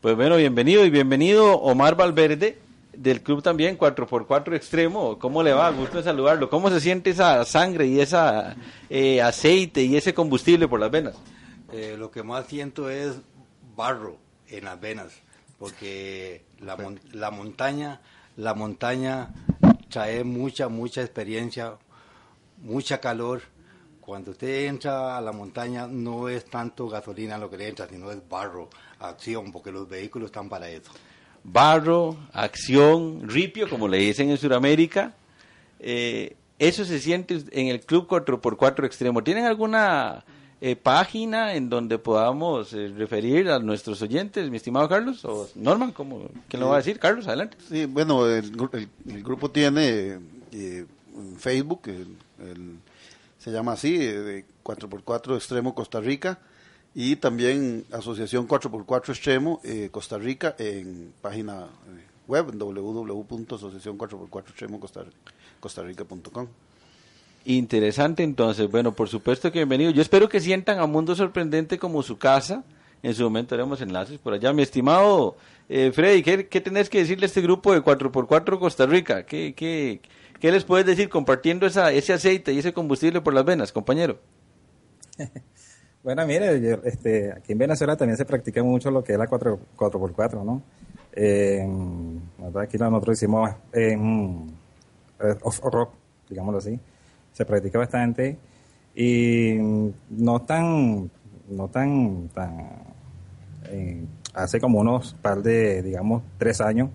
Pues 0.00 0.16
bueno, 0.16 0.34
bienvenido 0.34 0.84
y 0.84 0.90
bienvenido 0.90 1.58
Omar 1.58 1.94
Valverde 1.94 2.58
del 3.00 3.22
club 3.22 3.42
también 3.42 3.78
4x4 3.78 4.54
Extremo. 4.56 5.18
¿Cómo 5.18 5.42
le 5.42 5.52
va? 5.52 5.70
Gusto 5.70 5.98
de 5.98 6.02
saludarlo. 6.02 6.50
¿Cómo 6.50 6.68
se 6.70 6.80
siente 6.80 7.10
esa 7.10 7.44
sangre 7.44 7.86
y 7.86 8.00
esa 8.00 8.56
eh, 8.90 9.22
aceite 9.22 9.82
y 9.82 9.96
ese 9.96 10.12
combustible 10.14 10.66
por 10.68 10.80
las 10.80 10.90
venas? 10.90 11.14
Eh, 11.72 11.96
lo 11.98 12.10
que 12.10 12.22
más 12.22 12.46
siento 12.46 12.90
es 12.90 13.14
barro 13.76 14.16
en 14.48 14.64
las 14.64 14.80
venas, 14.80 15.12
porque 15.58 16.44
la, 16.60 16.76
mon- 16.76 17.00
la 17.12 17.30
montaña, 17.30 18.00
la 18.36 18.54
montaña 18.54 19.28
trae 19.90 20.24
mucha, 20.24 20.68
mucha 20.68 21.02
experiencia, 21.02 21.74
mucha 22.62 22.98
calor. 23.00 23.42
Cuando 24.00 24.30
usted 24.30 24.66
entra 24.66 25.18
a 25.18 25.20
la 25.20 25.32
montaña 25.32 25.86
no 25.86 26.30
es 26.30 26.46
tanto 26.46 26.88
gasolina 26.88 27.36
lo 27.36 27.50
que 27.50 27.58
le 27.58 27.68
entra, 27.68 27.86
sino 27.86 28.10
es 28.10 28.26
barro, 28.26 28.70
acción, 29.00 29.52
porque 29.52 29.70
los 29.70 29.86
vehículos 29.86 30.26
están 30.26 30.48
para 30.48 30.68
eso. 30.70 30.90
Barro, 31.52 32.16
acción, 32.32 33.28
ripio, 33.28 33.68
como 33.68 33.88
le 33.88 33.98
dicen 33.98 34.30
en 34.30 34.38
Sudamérica. 34.38 35.14
Eh, 35.80 36.36
eso 36.58 36.84
se 36.84 36.98
siente 37.00 37.38
en 37.52 37.68
el 37.68 37.80
club 37.80 38.06
4x4 38.08 38.84
Extremo. 38.84 39.22
¿Tienen 39.22 39.44
alguna 39.46 40.24
eh, 40.60 40.74
página 40.76 41.54
en 41.54 41.68
donde 41.70 41.98
podamos 41.98 42.72
eh, 42.72 42.88
referir 42.96 43.48
a 43.48 43.60
nuestros 43.60 44.02
oyentes, 44.02 44.50
mi 44.50 44.56
estimado 44.56 44.88
Carlos? 44.88 45.24
¿O 45.24 45.48
Norman? 45.54 45.92
¿cómo, 45.92 46.28
¿Quién 46.48 46.60
lo 46.60 46.68
va 46.68 46.74
a 46.74 46.78
decir? 46.78 46.98
Carlos, 46.98 47.26
adelante. 47.28 47.56
Sí, 47.68 47.86
bueno, 47.86 48.26
el, 48.26 48.52
gru- 48.52 48.70
el- 48.74 48.88
el 49.14 49.22
grupo 49.22 49.50
tiene 49.50 50.18
eh, 50.52 50.84
Facebook, 51.38 51.82
el- 51.86 52.16
el- 52.50 52.76
se 53.38 53.52
llama 53.52 53.72
así, 53.72 53.94
eh, 53.96 54.18
de 54.18 54.44
4x4 54.64 55.36
Extremo 55.36 55.74
Costa 55.76 56.00
Rica, 56.00 56.40
y 56.94 57.16
también 57.16 57.84
Asociación 57.92 58.48
4x4 58.48 59.10
Extremo 59.10 59.60
eh, 59.64 59.88
Costa 59.90 60.18
Rica 60.18 60.54
en 60.58 61.12
página 61.20 61.64
eh, 61.64 62.06
web 62.26 62.52
www.asociación4x4 62.56 64.48
Extremo 64.48 64.80
Costa, 64.80 65.04
costarrica.com. 65.60 66.46
Interesante, 67.44 68.22
entonces. 68.22 68.70
Bueno, 68.70 68.92
por 68.92 69.08
supuesto 69.08 69.50
que 69.50 69.60
bienvenido. 69.60 69.90
Yo 69.90 70.02
espero 70.02 70.28
que 70.28 70.40
sientan 70.40 70.78
a 70.80 70.86
Mundo 70.86 71.14
Sorprendente 71.14 71.78
como 71.78 72.02
su 72.02 72.18
casa. 72.18 72.64
En 73.02 73.14
su 73.14 73.22
momento 73.22 73.54
haremos 73.54 73.80
enlaces 73.80 74.18
por 74.18 74.34
allá. 74.34 74.52
Mi 74.52 74.62
estimado 74.62 75.36
eh, 75.68 75.92
Freddy, 75.92 76.22
¿qué, 76.22 76.48
qué 76.48 76.60
tenés 76.60 76.88
que 76.88 76.98
decirle 76.98 77.24
a 77.24 77.28
este 77.28 77.42
grupo 77.42 77.72
de 77.72 77.82
4x4 77.82 78.58
Costa 78.58 78.86
Rica? 78.86 79.24
¿Qué, 79.24 79.54
qué, 79.54 80.00
qué 80.40 80.50
les 80.50 80.64
puedes 80.64 80.86
decir 80.86 81.08
compartiendo 81.08 81.66
esa, 81.66 81.92
ese 81.92 82.12
aceite 82.12 82.52
y 82.52 82.58
ese 82.58 82.72
combustible 82.72 83.20
por 83.20 83.34
las 83.34 83.44
venas, 83.44 83.72
compañero? 83.72 84.18
Bueno, 86.08 86.26
mire, 86.26 86.80
este, 86.84 87.30
aquí 87.30 87.52
en 87.52 87.58
Venezuela 87.58 87.94
también 87.94 88.16
se 88.16 88.24
practica 88.24 88.62
mucho 88.62 88.90
lo 88.90 89.04
que 89.04 89.12
es 89.12 89.18
la 89.18 89.26
4, 89.26 89.60
4x4, 89.76 90.42
¿no? 90.42 90.62
Eh, 91.12 91.68
aquí 92.58 92.78
nosotros 92.78 93.18
hicimos 93.18 93.50
en 93.74 94.50
off-rock, 95.42 95.90
digámoslo 96.30 96.60
así. 96.60 96.80
Se 97.34 97.44
practica 97.44 97.78
bastante 97.78 98.38
y 98.94 99.58
no 100.08 100.40
tan, 100.46 101.10
no 101.50 101.68
tan, 101.68 102.28
tan, 102.28 102.56
eh, 103.66 104.02
hace 104.32 104.60
como 104.60 104.78
unos 104.78 105.12
par 105.12 105.42
de, 105.42 105.82
digamos, 105.82 106.22
tres 106.38 106.62
años, 106.62 106.88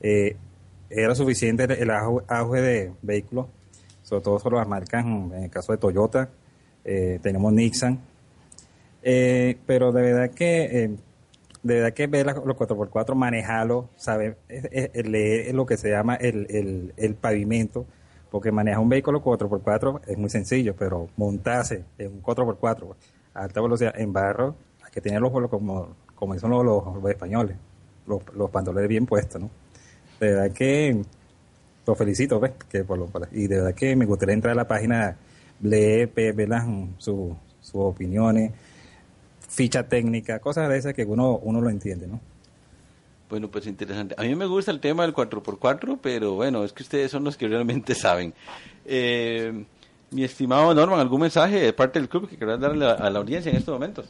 eh, 0.00 0.36
era 0.90 1.14
suficiente 1.14 1.62
el, 1.80 1.92
auge, 1.92 2.60
de 2.60 2.92
vehículos, 3.02 3.46
sobre 4.02 4.24
todo 4.24 4.40
por 4.40 4.54
las 4.54 4.66
marcas, 4.66 5.04
en 5.06 5.44
el 5.44 5.48
caso 5.48 5.70
de 5.70 5.78
Toyota, 5.78 6.28
eh, 6.84 7.20
tenemos 7.22 7.52
Nixon, 7.52 8.00
eh, 9.10 9.56
pero 9.66 9.90
de 9.90 10.02
verdad 10.02 10.30
que 10.32 10.84
eh, 10.84 10.90
de 11.62 11.74
verdad 11.76 11.92
que 11.94 12.06
ver 12.06 12.26
los 12.26 12.36
4x4, 12.56 13.14
manejarlo, 13.14 13.88
saber 13.96 14.36
es- 14.48 14.90
es 14.92 15.06
leer 15.08 15.54
lo 15.54 15.64
que 15.64 15.78
se 15.78 15.88
llama 15.90 16.14
el, 16.16 16.46
el, 16.50 16.92
el 16.98 17.14
pavimento, 17.14 17.86
porque 18.30 18.52
manejar 18.52 18.80
un 18.80 18.90
vehículo 18.90 19.22
4x4 19.22 20.02
es 20.06 20.18
muy 20.18 20.28
sencillo, 20.28 20.74
pero 20.78 21.08
montarse 21.16 21.84
en 21.96 22.12
un 22.12 22.22
4x4 22.22 22.94
a 23.34 23.44
alta 23.44 23.60
velocidad 23.62 23.98
en 23.98 24.12
barro, 24.12 24.54
hay 24.84 24.90
que 24.92 25.00
tener 25.00 25.20
los 25.22 25.32
como, 25.48 25.96
como 26.14 26.34
dicen 26.34 26.50
los, 26.50 26.64
españoles, 27.10 27.56
los, 28.06 28.20
los 28.34 28.50
pantalones 28.50 28.88
bien 28.88 29.06
puestos, 29.06 29.40
¿no? 29.40 29.50
De 30.20 30.32
verdad 30.34 30.52
que 30.52 31.00
lo 31.86 31.94
felicito, 31.94 32.38
¿ves? 32.40 32.52
Que 32.70 32.84
por 32.84 32.98
lo, 32.98 33.08
y 33.32 33.46
de 33.46 33.56
verdad 33.56 33.74
que 33.74 33.96
me 33.96 34.04
gustaría 34.04 34.34
entrar 34.34 34.52
a 34.52 34.56
la 34.56 34.68
página, 34.68 35.16
leer, 35.62 36.10
ver, 36.14 36.48
mm, 36.48 36.94
su- 36.98 37.34
sus 37.60 37.80
opiniones, 37.80 38.52
ficha 39.48 39.88
técnica, 39.88 40.38
cosas 40.38 40.68
de 40.68 40.78
esas 40.78 40.94
que 40.94 41.04
uno, 41.04 41.38
uno 41.42 41.60
lo 41.60 41.70
entiende, 41.70 42.06
¿no? 42.06 42.20
Bueno, 43.28 43.48
pues 43.48 43.66
interesante. 43.66 44.14
A 44.16 44.22
mí 44.22 44.34
me 44.34 44.46
gusta 44.46 44.70
el 44.70 44.80
tema 44.80 45.02
del 45.02 45.14
4x4, 45.14 45.98
pero 46.00 46.34
bueno, 46.34 46.64
es 46.64 46.72
que 46.72 46.82
ustedes 46.82 47.10
son 47.10 47.24
los 47.24 47.36
que 47.36 47.48
realmente 47.48 47.94
saben. 47.96 48.32
Eh, 48.86 49.64
mi 50.10 50.24
estimado 50.24 50.72
Norman, 50.74 51.00
¿algún 51.00 51.20
mensaje 51.20 51.60
de 51.60 51.72
parte 51.74 51.98
del 51.98 52.08
club 52.08 52.28
que 52.28 52.36
quieras 52.36 52.58
darle 52.60 52.86
a, 52.86 52.92
a 52.92 53.10
la 53.10 53.18
audiencia 53.18 53.50
en 53.50 53.56
estos 53.58 53.74
momentos? 53.74 54.06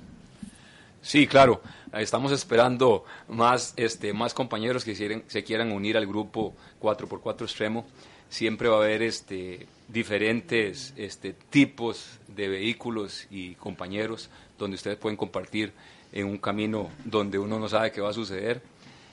Sí, 1.02 1.26
claro. 1.26 1.60
Estamos 1.92 2.30
esperando 2.32 3.04
más, 3.28 3.72
este, 3.76 4.12
más 4.12 4.34
compañeros 4.34 4.84
que 4.84 4.94
quieren- 4.94 5.24
se 5.26 5.42
quieran 5.42 5.72
unir 5.72 5.96
al 5.96 6.06
grupo 6.06 6.54
4x4 6.80 7.42
Extremo. 7.42 7.86
Siempre 8.28 8.68
va 8.68 8.76
a 8.76 8.84
haber 8.84 9.02
este, 9.02 9.66
diferentes 9.88 10.92
este, 10.96 11.32
tipos 11.32 12.18
de 12.28 12.48
vehículos 12.48 13.26
y 13.30 13.54
compañeros 13.54 14.28
donde 14.58 14.74
ustedes 14.74 14.96
pueden 14.96 15.16
compartir 15.16 15.72
en 16.12 16.26
un 16.26 16.38
camino 16.38 16.90
donde 17.04 17.38
uno 17.38 17.58
no 17.58 17.68
sabe 17.68 17.92
qué 17.92 18.00
va 18.00 18.10
a 18.10 18.14
suceder. 18.14 18.62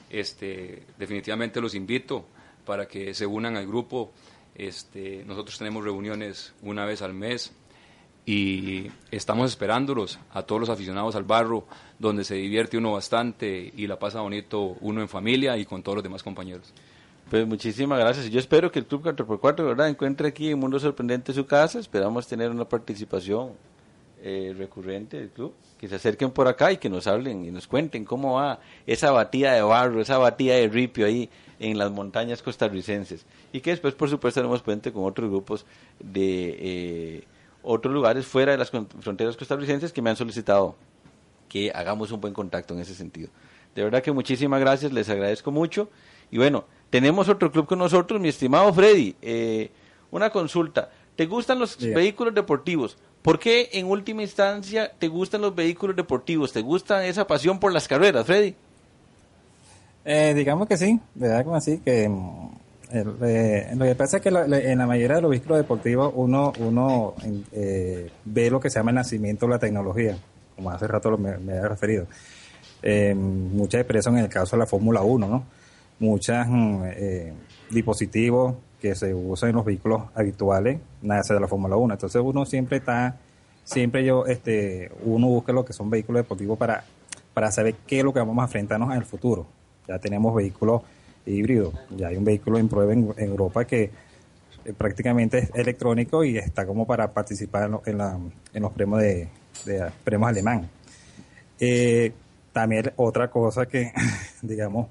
Este, 0.10 0.84
definitivamente 0.97 1.62
los 1.62 1.75
invito 1.75 2.25
para 2.65 2.88
que 2.88 3.13
se 3.13 3.25
unan 3.25 3.55
al 3.55 3.67
grupo. 3.67 4.12
Este, 4.55 5.23
nosotros 5.25 5.58
tenemos 5.58 5.84
reuniones 5.84 6.53
una 6.62 6.86
vez 6.86 7.01
al 7.01 7.13
mes 7.13 7.53
y 8.25 8.89
estamos 9.12 9.51
esperándolos 9.51 10.19
a 10.31 10.41
todos 10.43 10.62
los 10.62 10.69
aficionados 10.69 11.15
al 11.15 11.23
barro, 11.23 11.65
donde 11.99 12.23
se 12.23 12.36
divierte 12.36 12.77
uno 12.77 12.93
bastante 12.93 13.71
y 13.75 13.86
la 13.88 13.99
pasa 13.99 14.21
bonito 14.21 14.77
uno 14.81 15.01
en 15.01 15.10
familia 15.10 15.58
y 15.58 15.65
con 15.65 15.84
todos 15.84 15.97
los 15.97 16.03
demás 16.03 16.23
compañeros. 16.23 16.73
Pues 17.29 17.45
muchísimas 17.47 17.99
gracias. 17.99 18.29
Yo 18.29 18.39
espero 18.39 18.71
que 18.71 18.79
el 18.79 18.86
Club 18.86 19.03
4x4 19.03 19.65
¿verdad? 19.65 19.89
encuentre 19.89 20.27
aquí 20.27 20.49
en 20.49 20.60
Mundo 20.60 20.79
Sorprendente 20.79 21.34
su 21.34 21.45
casa. 21.45 21.79
Esperamos 21.79 22.27
tener 22.27 22.51
una 22.51 22.65
participación 22.65 23.53
eh, 24.27 24.55
recurrente 24.57 25.17
del 25.17 25.29
club. 25.29 25.53
Que 25.79 25.88
se 25.88 25.95
acerquen 25.95 26.31
por 26.31 26.47
acá 26.47 26.71
y 26.71 26.77
que 26.77 26.89
nos 26.89 27.05
hablen 27.05 27.45
y 27.45 27.51
nos 27.51 27.67
cuenten 27.67 28.05
cómo 28.05 28.33
va 28.33 28.59
esa 28.88 29.11
batida 29.11 29.53
de 29.53 29.61
barro, 29.61 30.01
esa 30.01 30.17
batida 30.17 30.55
de 30.55 30.67
ripio 30.67 31.05
ahí 31.05 31.29
en 31.59 31.77
las 31.77 31.91
montañas 31.91 32.41
costarricenses. 32.41 33.23
Y 33.53 33.61
que 33.61 33.69
después, 33.69 33.93
por 33.93 34.09
supuesto, 34.09 34.39
haremos 34.39 34.63
puente 34.63 34.91
con 34.91 35.03
otros 35.03 35.29
grupos 35.29 35.67
de 35.99 36.57
eh, 36.59 37.23
otros 37.61 37.93
lugares 37.93 38.25
fuera 38.25 38.51
de 38.53 38.57
las 38.57 38.71
fronteras 38.71 39.38
costarricenses 39.38 39.93
que 39.93 40.01
me 40.01 40.09
han 40.09 40.15
solicitado 40.15 40.75
que 41.47 41.71
hagamos 41.71 42.11
un 42.11 42.19
buen 42.19 42.33
contacto 42.33 42.73
en 42.73 42.79
ese 42.79 42.95
sentido. 42.95 43.29
De 43.75 43.83
verdad 43.83 44.01
que 44.01 44.11
muchísimas 44.11 44.59
gracias, 44.59 44.91
les 44.91 45.07
agradezco 45.07 45.51
mucho. 45.51 45.89
Y 46.31 46.39
bueno, 46.39 46.65
tenemos 46.89 47.29
otro 47.29 47.51
club 47.51 47.67
con 47.67 47.77
nosotros, 47.77 48.19
mi 48.19 48.29
estimado 48.29 48.73
Freddy. 48.73 49.15
Eh, 49.21 49.69
una 50.09 50.31
consulta. 50.31 50.89
¿Te 51.15 51.27
gustan 51.27 51.59
los 51.59 51.77
vehículos 51.77 52.33
deportivos? 52.33 52.97
¿Por 53.25 53.39
qué 53.39 53.69
en 53.73 53.88
última 53.88 54.21
instancia 54.21 54.91
te 54.99 55.07
gustan 55.07 55.41
los 55.41 55.55
vehículos 55.55 55.95
deportivos? 55.95 56.53
¿Te 56.53 56.61
gusta 56.61 57.03
esa 57.07 57.25
pasión 57.25 57.59
por 57.59 57.73
las 57.73 57.88
carreras, 57.88 58.23
Freddy? 58.27 58.53
Eh, 60.05 60.33
digamos 60.35 60.67
que 60.67 60.77
sí, 60.77 60.99
verdad 61.15 61.43
como 61.43 61.55
así, 61.55 61.79
que 61.79 62.07
mm, 62.07 62.49
eh, 62.91 63.71
lo 63.75 63.85
que 63.85 63.95
pasa 63.95 64.17
es 64.17 64.23
que 64.23 64.29
la- 64.29 64.45
en 64.59 64.77
la 64.77 64.85
mayoría 64.85 65.15
de 65.15 65.23
los 65.23 65.31
vehículos 65.31 65.57
deportivos 65.57 66.13
uno, 66.15 66.53
uno 66.59 67.15
eh, 67.51 68.11
ve 68.25 68.51
lo 68.51 68.59
que 68.59 68.69
se 68.69 68.77
llama 68.77 68.91
el 68.91 68.95
nacimiento 68.97 69.47
de 69.47 69.53
la 69.53 69.57
tecnología, 69.59 70.15
como 70.55 70.69
hace 70.69 70.85
rato 70.85 71.09
lo- 71.09 71.17
me, 71.17 71.35
me 71.39 71.53
he 71.53 71.67
referido. 71.67 72.05
Eh, 72.83 73.15
mucha 73.15 73.79
expresión 73.79 74.19
en 74.19 74.25
el 74.25 74.29
caso 74.29 74.55
de 74.55 74.59
la 74.59 74.67
Fórmula 74.67 75.01
1, 75.01 75.27
¿no? 75.27 75.43
Muchos 75.97 76.35
dispositivos 77.71 78.53
que 78.86 78.93
se 78.93 79.15
usan 79.15 79.50
en 79.50 79.56
los 79.56 79.65
vehículos 79.65 80.04
habituales 80.13 80.80
nace 81.02 81.34
de 81.34 81.39
la 81.39 81.48
Fórmula 81.48 81.76
1. 81.76 81.95
Entonces 81.95 82.21
uno 82.24 82.45
siempre 82.45 82.78
está, 82.78 83.17
siempre 83.63 84.06
yo, 84.06 84.28
este, 84.28 84.91
uno 85.04 85.26
busca 85.26 85.52
lo 85.52 85.65
que 85.65 85.74
son 85.74 85.89
vehículos 85.89 86.19
deportivos 86.19 86.56
para, 86.56 86.84
para 87.34 87.52
saber 87.52 87.74
qué 87.88 87.98
es 87.98 88.04
lo 88.04 88.13
que 88.13 88.19
vamos 88.19 88.38
a 88.38 88.43
enfrentarnos 88.43 88.91
en 88.91 88.98
el 88.98 89.06
futuro. 89.06 89.48
Ya 89.88 89.98
tenemos 89.98 90.36
vehículos 90.36 90.84
híbrido. 91.26 91.74
Ya 91.98 92.10
hay 92.10 92.17
un 92.17 92.26
vehículo 92.26 92.60
en 92.60 92.69
prueba 92.69 92.93
en, 92.93 93.12
Europa 93.17 93.65
que 93.65 93.89
eh, 94.65 94.74
prácticamente 94.78 95.39
es 95.39 95.50
electrónico 95.56 96.24
y 96.24 96.38
está 96.38 96.67
como 96.67 96.86
para 96.86 97.12
participar 97.12 97.71
en, 97.88 97.98
los 98.62 98.71
premios 98.71 99.02
de, 99.02 99.30
de 99.65 99.91
premios 100.04 100.30
alemán. 100.30 100.69
Eh, 101.60 102.12
también 102.54 102.93
otra 102.98 103.32
cosa 103.32 103.65
que, 103.65 103.91
digamos, 104.43 104.89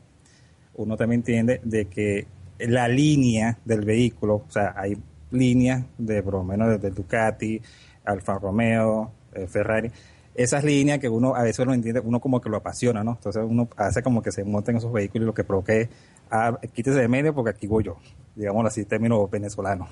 uno 0.75 0.97
también 0.97 1.21
entiende 1.21 1.61
de 1.63 1.85
que 1.85 2.34
la 2.59 2.89
línea 2.89 3.59
del 3.65 3.83
vehículo, 3.83 4.45
o 4.47 4.51
sea, 4.51 4.75
hay 4.77 4.97
líneas 5.31 5.85
de 5.99 6.23
por 6.23 6.35
lo 6.35 6.45
menos 6.45 6.69
desde 6.69 6.91
Ducati, 6.95 7.61
Alfa 8.05 8.39
Romeo, 8.39 9.13
eh, 9.35 9.47
Ferrari, 9.47 9.91
esas 10.35 10.65
líneas 10.65 10.99
que 10.99 11.09
uno 11.09 11.35
a 11.35 11.43
veces 11.43 11.65
no 11.65 11.73
entiende, 11.75 12.01
uno 12.01 12.21
como 12.21 12.41
que 12.41 12.49
lo 12.49 12.57
apasiona, 12.57 13.05
¿no? 13.05 13.13
Entonces 13.13 13.43
uno 13.47 13.69
hace 13.77 14.03
como 14.03 14.23
que 14.23 14.33
se 14.33 14.45
monta 14.45 14.71
en 14.71 14.79
esos 14.79 14.93
vehículos 14.93 15.25
y 15.25 15.27
lo 15.27 15.35
que 15.35 15.45
provoca 15.45 15.75
es, 15.75 15.89
ah, 16.31 16.59
quítese 16.73 17.01
de 17.01 17.09
medio 17.09 17.35
porque 17.35 17.51
aquí 17.51 17.67
voy 17.67 17.85
yo, 17.85 17.97
digámoslo 18.35 18.69
así, 18.69 18.85
término 18.85 19.27
venezolano. 19.29 19.89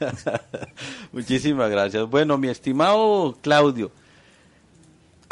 Muchísimas 1.12 1.70
gracias. 1.70 2.08
Bueno, 2.08 2.38
mi 2.38 2.48
estimado 2.48 3.36
Claudio, 3.40 3.90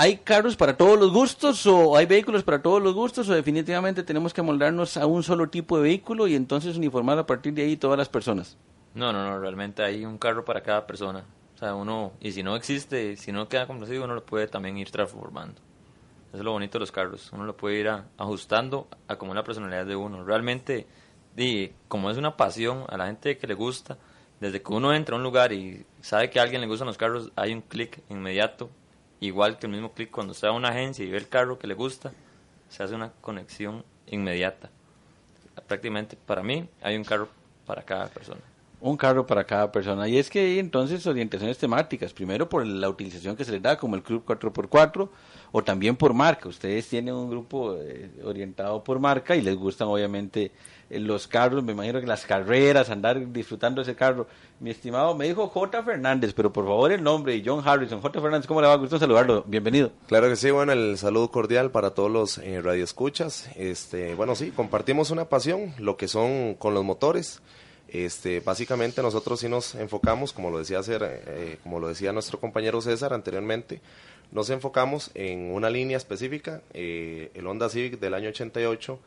¿hay 0.00 0.16
carros 0.16 0.56
para 0.56 0.78
todos 0.78 0.98
los 0.98 1.12
gustos 1.12 1.66
o 1.66 1.94
hay 1.94 2.06
vehículos 2.06 2.42
para 2.42 2.62
todos 2.62 2.82
los 2.82 2.94
gustos 2.94 3.28
o 3.28 3.34
definitivamente 3.34 4.02
tenemos 4.02 4.32
que 4.32 4.40
moldarnos 4.40 4.96
a 4.96 5.04
un 5.04 5.22
solo 5.22 5.50
tipo 5.50 5.76
de 5.76 5.82
vehículo 5.82 6.26
y 6.26 6.34
entonces 6.34 6.78
uniformar 6.78 7.18
a 7.18 7.26
partir 7.26 7.52
de 7.52 7.64
ahí 7.64 7.76
todas 7.76 7.98
las 7.98 8.08
personas? 8.08 8.56
No, 8.94 9.12
no, 9.12 9.28
no, 9.28 9.38
realmente 9.38 9.82
hay 9.82 10.06
un 10.06 10.16
carro 10.16 10.42
para 10.42 10.62
cada 10.62 10.86
persona. 10.86 11.26
O 11.54 11.58
sea, 11.58 11.74
uno, 11.74 12.12
y 12.18 12.32
si 12.32 12.42
no 12.42 12.56
existe, 12.56 13.14
si 13.18 13.30
no 13.30 13.46
queda 13.46 13.66
conocido, 13.66 14.04
uno 14.04 14.14
lo 14.14 14.24
puede 14.24 14.48
también 14.48 14.78
ir 14.78 14.90
transformando. 14.90 15.60
Eso 16.28 16.38
es 16.38 16.44
lo 16.44 16.52
bonito 16.52 16.78
de 16.78 16.80
los 16.80 16.92
carros. 16.92 17.30
Uno 17.34 17.44
lo 17.44 17.54
puede 17.54 17.80
ir 17.80 17.90
ajustando 18.16 18.88
a 19.06 19.16
como 19.16 19.34
la 19.34 19.44
personalidad 19.44 19.84
de 19.84 19.96
uno. 19.96 20.24
Realmente, 20.24 20.86
di, 21.36 21.74
como 21.88 22.10
es 22.10 22.16
una 22.16 22.38
pasión 22.38 22.84
a 22.88 22.96
la 22.96 23.04
gente 23.04 23.36
que 23.36 23.46
le 23.46 23.52
gusta, 23.52 23.98
desde 24.40 24.62
que 24.62 24.72
uno 24.72 24.94
entra 24.94 25.14
a 25.14 25.18
un 25.18 25.24
lugar 25.24 25.52
y 25.52 25.84
sabe 26.00 26.30
que 26.30 26.40
a 26.40 26.42
alguien 26.42 26.62
le 26.62 26.68
gustan 26.68 26.86
los 26.86 26.96
carros, 26.96 27.32
hay 27.36 27.52
un 27.52 27.60
clic 27.60 28.00
inmediato. 28.08 28.70
Igual 29.20 29.59
que 29.59 29.66
el 29.66 29.72
mismo 29.72 29.92
clic 29.92 30.11
cuando 30.11 30.33
está 30.33 30.48
en 30.48 30.54
una 30.54 30.70
agencia 30.70 31.04
y 31.04 31.11
ve 31.11 31.18
el 31.18 31.28
carro 31.28 31.59
que 31.59 31.66
le 31.66 31.74
gusta, 31.74 32.12
se 32.70 32.83
hace 32.83 32.94
una 32.94 33.12
conexión 33.20 33.85
inmediata. 34.06 34.70
Prácticamente 35.68 36.16
para 36.16 36.42
mí 36.42 36.66
hay 36.80 36.96
un 36.96 37.04
carro 37.04 37.28
para 37.66 37.83
cada 37.83 38.09
persona. 38.09 38.40
Un 38.80 38.96
carro 38.96 39.26
para 39.26 39.44
cada 39.44 39.70
persona. 39.70 40.09
Y 40.09 40.16
es 40.16 40.30
que 40.30 40.40
hay 40.40 40.59
entonces 40.59 41.06
orientaciones 41.06 41.59
temáticas. 41.59 42.14
Primero 42.14 42.48
por 42.48 42.66
la 42.66 42.88
utilización 42.88 43.37
que 43.37 43.44
se 43.44 43.52
les 43.52 43.61
da, 43.61 43.76
como 43.76 43.94
el 43.94 44.02
Club 44.02 44.24
4x4, 44.24 45.11
o 45.52 45.62
también 45.62 45.96
por 45.96 46.14
marca. 46.14 46.48
Ustedes 46.48 46.88
tienen 46.88 47.14
un 47.14 47.28
grupo 47.28 47.76
eh, 47.76 48.11
orientado 48.24 48.83
por 48.83 48.98
marca 48.98 49.37
y 49.37 49.42
les 49.42 49.54
gustan 49.54 49.88
obviamente 49.88 50.50
los 50.90 51.29
carros. 51.29 51.62
Me 51.62 51.72
imagino 51.72 52.00
que 52.00 52.07
las 52.07 52.26
carreras, 52.26 52.90
andar 52.90 53.33
disfrutando 53.33 53.83
ese 53.83 53.94
carro. 53.94 54.26
Mi 54.59 54.70
estimado, 54.70 55.14
me 55.14 55.26
dijo 55.26 55.48
J. 55.48 55.83
Fernández, 55.83 56.33
pero 56.35 56.53
por 56.53 56.64
favor 56.66 56.92
el 56.92 57.03
nombre, 57.03 57.37
y 57.37 57.42
John 57.44 57.62
Harrison. 57.66 58.00
J. 58.00 58.20
Fernández, 58.20 58.46
¿cómo 58.46 58.61
le 58.61 58.66
va? 58.66 58.76
Gusto 58.76 58.98
saludarlo. 58.98 59.44
Bienvenido. 59.46 59.92
Claro 60.09 60.29
que 60.29 60.37
sí, 60.37 60.50
bueno, 60.50 60.72
el 60.72 60.98
saludo 60.98 61.31
cordial 61.31 61.70
para 61.70 61.90
todos 61.90 62.11
los 62.11 62.38
eh, 62.38 62.61
radioescuchas. 62.61 63.48
Este, 63.57 64.14
bueno, 64.14 64.35
sí, 64.35 64.50
compartimos 64.50 65.11
una 65.11 65.26
pasión, 65.26 65.72
lo 65.79 65.96
que 65.96 66.09
son 66.09 66.55
con 66.55 66.74
los 66.74 66.85
motores. 66.85 67.40
Este, 67.88 68.38
básicamente 68.38 69.03
nosotros 69.03 69.40
sí 69.40 69.48
nos 69.48 69.74
enfocamos, 69.74 70.33
como 70.33 70.50
lo 70.50 70.59
decía 70.59 70.79
hacer, 70.79 71.03
eh, 71.05 71.59
como 71.62 71.81
lo 71.81 71.88
decía 71.88 72.12
nuestro 72.12 72.38
compañero 72.38 72.81
César 72.81 73.12
anteriormente, 73.12 73.81
nos 74.31 74.48
enfocamos 74.50 75.11
en 75.14 75.53
una 75.53 75.70
línea 75.70 75.96
específica, 75.96 76.62
eh, 76.72 77.33
el 77.35 77.46
Honda 77.48 77.68
Civic 77.68 77.98
del 77.98 78.14
año 78.14 78.29
88 78.29 79.00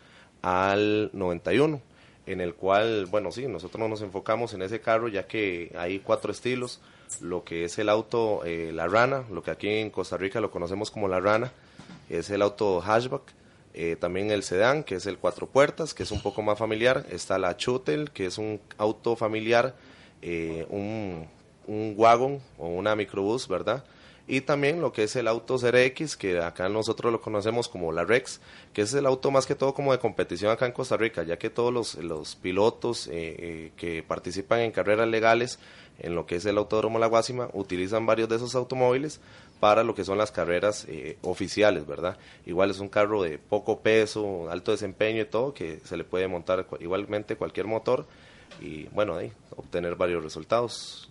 al 0.43 1.09
91, 1.13 1.81
en 2.27 2.41
el 2.41 2.53
cual, 2.53 3.07
bueno, 3.07 3.31
sí, 3.31 3.47
nosotros 3.47 3.89
nos 3.89 4.01
enfocamos 4.01 4.53
en 4.53 4.61
ese 4.61 4.79
carro 4.79 5.07
ya 5.07 5.25
que 5.25 5.73
hay 5.75 5.99
cuatro 5.99 6.31
estilos, 6.31 6.79
lo 7.21 7.43
que 7.43 7.65
es 7.65 7.79
el 7.79 7.89
auto 7.89 8.43
eh, 8.45 8.71
La 8.73 8.87
Rana, 8.87 9.23
lo 9.31 9.41
que 9.41 9.51
aquí 9.51 9.69
en 9.69 9.89
Costa 9.89 10.17
Rica 10.17 10.39
lo 10.41 10.51
conocemos 10.51 10.91
como 10.91 11.07
La 11.07 11.19
Rana, 11.19 11.51
es 12.09 12.29
el 12.29 12.41
auto 12.41 12.81
hatchback, 12.81 13.23
eh, 13.73 13.95
también 13.99 14.29
el 14.29 14.43
sedán, 14.43 14.83
que 14.83 14.95
es 14.95 15.05
el 15.05 15.17
cuatro 15.17 15.47
puertas, 15.47 15.93
que 15.93 16.03
es 16.03 16.11
un 16.11 16.21
poco 16.21 16.41
más 16.41 16.59
familiar, 16.59 17.05
está 17.09 17.39
la 17.39 17.57
Chutel, 17.57 18.11
que 18.11 18.27
es 18.27 18.37
un 18.37 18.59
auto 18.77 19.15
familiar, 19.15 19.75
eh, 20.21 20.67
un, 20.69 21.27
un 21.67 21.93
wagon 21.97 22.39
o 22.57 22.67
una 22.67 22.95
microbús, 22.95 23.47
¿verdad? 23.47 23.83
Y 24.25 24.41
también 24.41 24.79
lo 24.79 24.93
que 24.93 25.03
es 25.03 25.15
el 25.17 25.27
auto 25.27 25.57
CRX, 25.57 26.15
que 26.15 26.39
acá 26.39 26.69
nosotros 26.69 27.11
lo 27.11 27.19
conocemos 27.19 27.67
como 27.67 27.91
la 27.91 28.05
Rex, 28.05 28.39
que 28.71 28.83
es 28.83 28.93
el 28.93 29.05
auto 29.05 29.31
más 29.31 29.45
que 29.45 29.53
todo 29.53 29.73
como 29.73 29.91
de 29.91 29.99
competición 29.99 30.49
acá 30.49 30.65
en 30.65 30.71
Costa 30.71 30.95
Rica, 30.95 31.23
ya 31.23 31.37
que 31.37 31.49
todos 31.49 31.97
los, 31.97 32.35
pilotos 32.37 33.07
eh, 33.07 33.11
eh, 33.13 33.71
que 33.75 34.01
participan 34.01 34.61
en 34.61 34.71
carreras 34.71 35.09
legales 35.09 35.59
en 35.99 36.15
lo 36.15 36.25
que 36.25 36.37
es 36.37 36.45
el 36.45 36.57
Autódromo 36.57 36.99
La 36.99 37.07
Guásima 37.07 37.49
utilizan 37.53 38.05
varios 38.05 38.29
de 38.29 38.37
esos 38.37 38.55
automóviles 38.55 39.19
para 39.59 39.83
lo 39.83 39.93
que 39.93 40.03
son 40.03 40.17
las 40.17 40.31
carreras 40.31 40.85
eh, 40.89 41.17
oficiales, 41.21 41.85
¿verdad? 41.85 42.17
Igual 42.45 42.71
es 42.71 42.79
un 42.79 42.89
carro 42.89 43.21
de 43.23 43.37
poco 43.37 43.79
peso, 43.79 44.49
alto 44.49 44.71
desempeño 44.71 45.21
y 45.21 45.25
todo, 45.25 45.53
que 45.53 45.79
se 45.83 45.97
le 45.97 46.03
puede 46.03 46.27
montar 46.27 46.65
igualmente 46.79 47.35
cualquier 47.35 47.67
motor 47.67 48.05
y 48.61 48.85
bueno, 48.85 49.15
ahí 49.15 49.31
obtener 49.55 49.95
varios 49.95 50.23
resultados. 50.23 51.09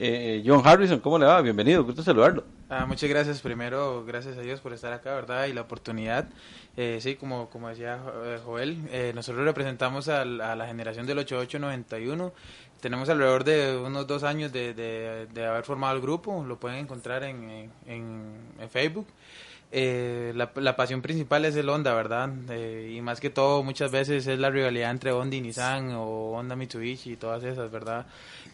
Eh, 0.00 0.44
John 0.46 0.62
Harrison, 0.64 1.00
¿cómo 1.00 1.18
le 1.18 1.26
va? 1.26 1.40
Bienvenido, 1.42 1.82
gusto 1.82 2.04
saludarlo. 2.04 2.44
Ah, 2.70 2.86
muchas 2.86 3.10
gracias 3.10 3.40
primero, 3.40 4.04
gracias 4.06 4.38
a 4.38 4.42
Dios 4.42 4.60
por 4.60 4.72
estar 4.72 4.92
acá, 4.92 5.12
¿verdad? 5.16 5.46
Y 5.46 5.52
la 5.52 5.62
oportunidad. 5.62 6.28
Eh, 6.76 6.98
sí, 7.00 7.16
como, 7.16 7.50
como 7.50 7.68
decía 7.68 7.98
eh, 8.24 8.38
Joel, 8.44 8.78
eh, 8.92 9.10
nosotros 9.12 9.44
representamos 9.44 10.06
al- 10.08 10.40
a, 10.40 10.54
la 10.54 10.68
generación 10.68 11.04
del 11.04 11.18
8891. 11.18 12.32
Tenemos 12.80 13.08
alrededor 13.08 13.42
de 13.42 13.76
unos 13.76 14.06
dos 14.06 14.22
años 14.22 14.52
de, 14.52 14.72
de- 14.72 15.26
de 15.34 15.46
haber 15.46 15.64
formado 15.64 15.96
el 15.96 16.00
grupo, 16.00 16.44
lo 16.46 16.60
pueden 16.60 16.78
encontrar 16.78 17.24
en, 17.24 17.68
en- 17.86 18.36
en 18.60 18.70
Facebook. 18.70 19.08
Eh, 19.70 20.32
la, 20.34 20.50
la 20.54 20.76
pasión 20.76 21.02
principal 21.02 21.44
es 21.44 21.54
el 21.56 21.68
Honda, 21.68 21.92
¿verdad? 21.92 22.30
Eh, 22.50 22.94
y 22.96 23.02
más 23.02 23.20
que 23.20 23.28
todo, 23.30 23.62
muchas 23.62 23.90
veces 23.90 24.26
es 24.26 24.38
la 24.38 24.48
rivalidad 24.48 24.90
entre 24.92 25.12
Honda 25.12 25.36
y 25.36 25.40
Nissan 25.42 25.90
o 25.92 26.30
Honda 26.38 26.56
Mitsubishi 26.56 27.12
y 27.12 27.16
todas 27.16 27.42
esas, 27.44 27.70
¿verdad? 27.70 28.06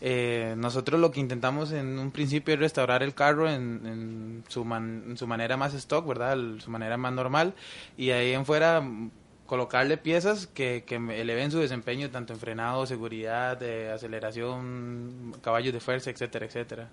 Eh, 0.07 0.55
nosotros 0.59 1.01
lo 1.01 1.11
que 1.11 1.21
intentamos 1.21 1.73
en 1.73 1.99
un 1.99 2.11
principio 2.11 2.53
es 2.53 2.61
restaurar 2.61 3.03
el 3.03 3.15
carro 3.15 3.49
en, 3.51 4.45
su, 4.49 4.63
man- 4.63 5.03
en 5.09 5.17
su 5.17 5.27
manera 5.27 5.57
más 5.57 5.73
stock, 5.73 6.07
¿verdad? 6.07 6.37
Su 6.59 6.71
manera 6.71 6.99
más 6.99 7.15
normal. 7.15 7.55
Y 7.97 8.11
ahí 8.11 8.33
en 8.35 8.45
fuera 8.45 8.83
mm, 8.83 9.11
colocarle 9.47 9.97
piezas 9.97 10.47
que, 10.47 10.85
que 10.87 10.97
eleven 10.97 11.51
su 11.51 11.59
desempeño 11.59 12.11
tanto 12.11 12.35
en 12.35 12.39
frenado, 12.39 12.85
seguridad, 12.85 13.63
eh, 13.63 13.93
aceleración, 13.93 15.35
caballos 15.41 15.73
de 15.73 15.81
fuerza, 15.81 16.11
etcétera, 16.11 16.45
etcétera. 16.45 16.89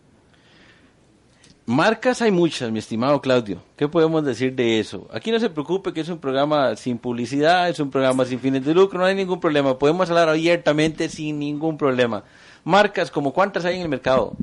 Marcas 1.65 2.21
hay 2.21 2.32
muchas, 2.32 2.71
mi 2.71 2.80
estimado 2.80 3.21
Claudio. 3.21 3.62
¿Qué 3.78 3.88
podemos 3.88 4.24
decir 4.26 4.56
de 4.56 4.80
eso? 4.80 5.08
Aquí 5.13 5.32
no 5.32 5.39
se 5.39 5.50
preocupe 5.50 5.93
que 5.93 6.02
es 6.02 6.10
un 6.10 6.17
programa 6.17 6.76
sin 6.76 6.97
publicidad, 6.97 7.69
es 7.69 7.80
un 7.80 7.91
programa 7.91 8.26
sin 8.26 8.39
fines 8.39 8.65
de 8.65 8.74
lucro, 8.74 8.97
no 9.00 9.06
hay 9.06 9.15
ningún 9.15 9.39
problema. 9.39 9.78
Podemos 9.78 10.10
hablar 10.10 10.28
abiertamente 10.30 11.08
sin 11.08 11.39
ningún 11.39 11.78
problema. 11.78 12.24
Marcas, 12.63 13.10
como 13.10 13.34
cuántas 13.34 13.65
hay 13.65 13.78
en 13.78 13.82
el 13.82 13.89
mercado? 13.89 14.34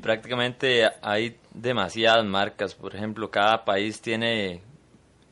Prácticamente 0.00 0.88
hay 1.02 1.36
demasiadas 1.52 2.24
marcas. 2.24 2.74
Por 2.74 2.94
ejemplo, 2.94 3.30
cada 3.30 3.64
país 3.64 4.00
tiene, 4.00 4.62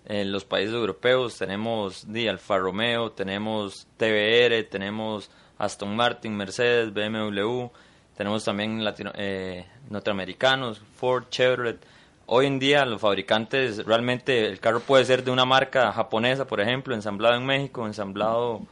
en 0.06 0.32
los 0.32 0.44
países 0.44 0.74
europeos 0.74 1.38
tenemos 1.38 2.12
di, 2.12 2.26
Alfa 2.26 2.58
Romeo, 2.58 3.12
tenemos 3.12 3.86
TBR, 3.96 4.64
tenemos 4.68 5.30
Aston 5.58 5.94
Martin, 5.94 6.36
Mercedes, 6.36 6.92
BMW, 6.92 7.68
tenemos 8.16 8.44
también 8.44 8.84
latino, 8.84 9.12
eh, 9.14 9.64
norteamericanos, 9.88 10.80
Ford, 10.96 11.24
Chevrolet. 11.30 11.78
Hoy 12.26 12.46
en 12.46 12.58
día 12.58 12.84
los 12.86 13.00
fabricantes, 13.00 13.84
realmente 13.84 14.46
el 14.46 14.58
carro 14.58 14.80
puede 14.80 15.04
ser 15.04 15.22
de 15.22 15.30
una 15.30 15.44
marca 15.44 15.92
japonesa, 15.92 16.44
por 16.44 16.60
ejemplo, 16.60 16.92
ensamblado 16.92 17.36
en 17.36 17.46
México, 17.46 17.86
ensamblado 17.86 18.62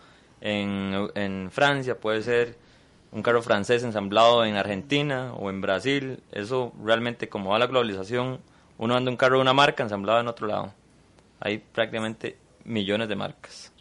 en, 0.40 1.08
en 1.14 1.52
Francia, 1.52 1.96
puede 1.96 2.22
ser 2.22 2.63
un 3.14 3.22
carro 3.22 3.42
francés 3.42 3.84
ensamblado 3.84 4.44
en 4.44 4.56
Argentina 4.56 5.32
o 5.34 5.48
en 5.48 5.60
Brasil. 5.60 6.18
Eso 6.32 6.72
realmente, 6.84 7.28
como 7.28 7.50
va 7.50 7.60
la 7.60 7.68
globalización, 7.68 8.40
uno 8.76 8.96
anda 8.96 9.10
un 9.10 9.16
carro 9.16 9.36
de 9.36 9.42
una 9.42 9.52
marca 9.52 9.84
ensamblado 9.84 10.20
en 10.20 10.26
otro 10.26 10.48
lado. 10.48 10.74
Hay 11.38 11.58
prácticamente 11.58 12.36
millones 12.64 13.08
de 13.08 13.14
marcas. 13.14 13.72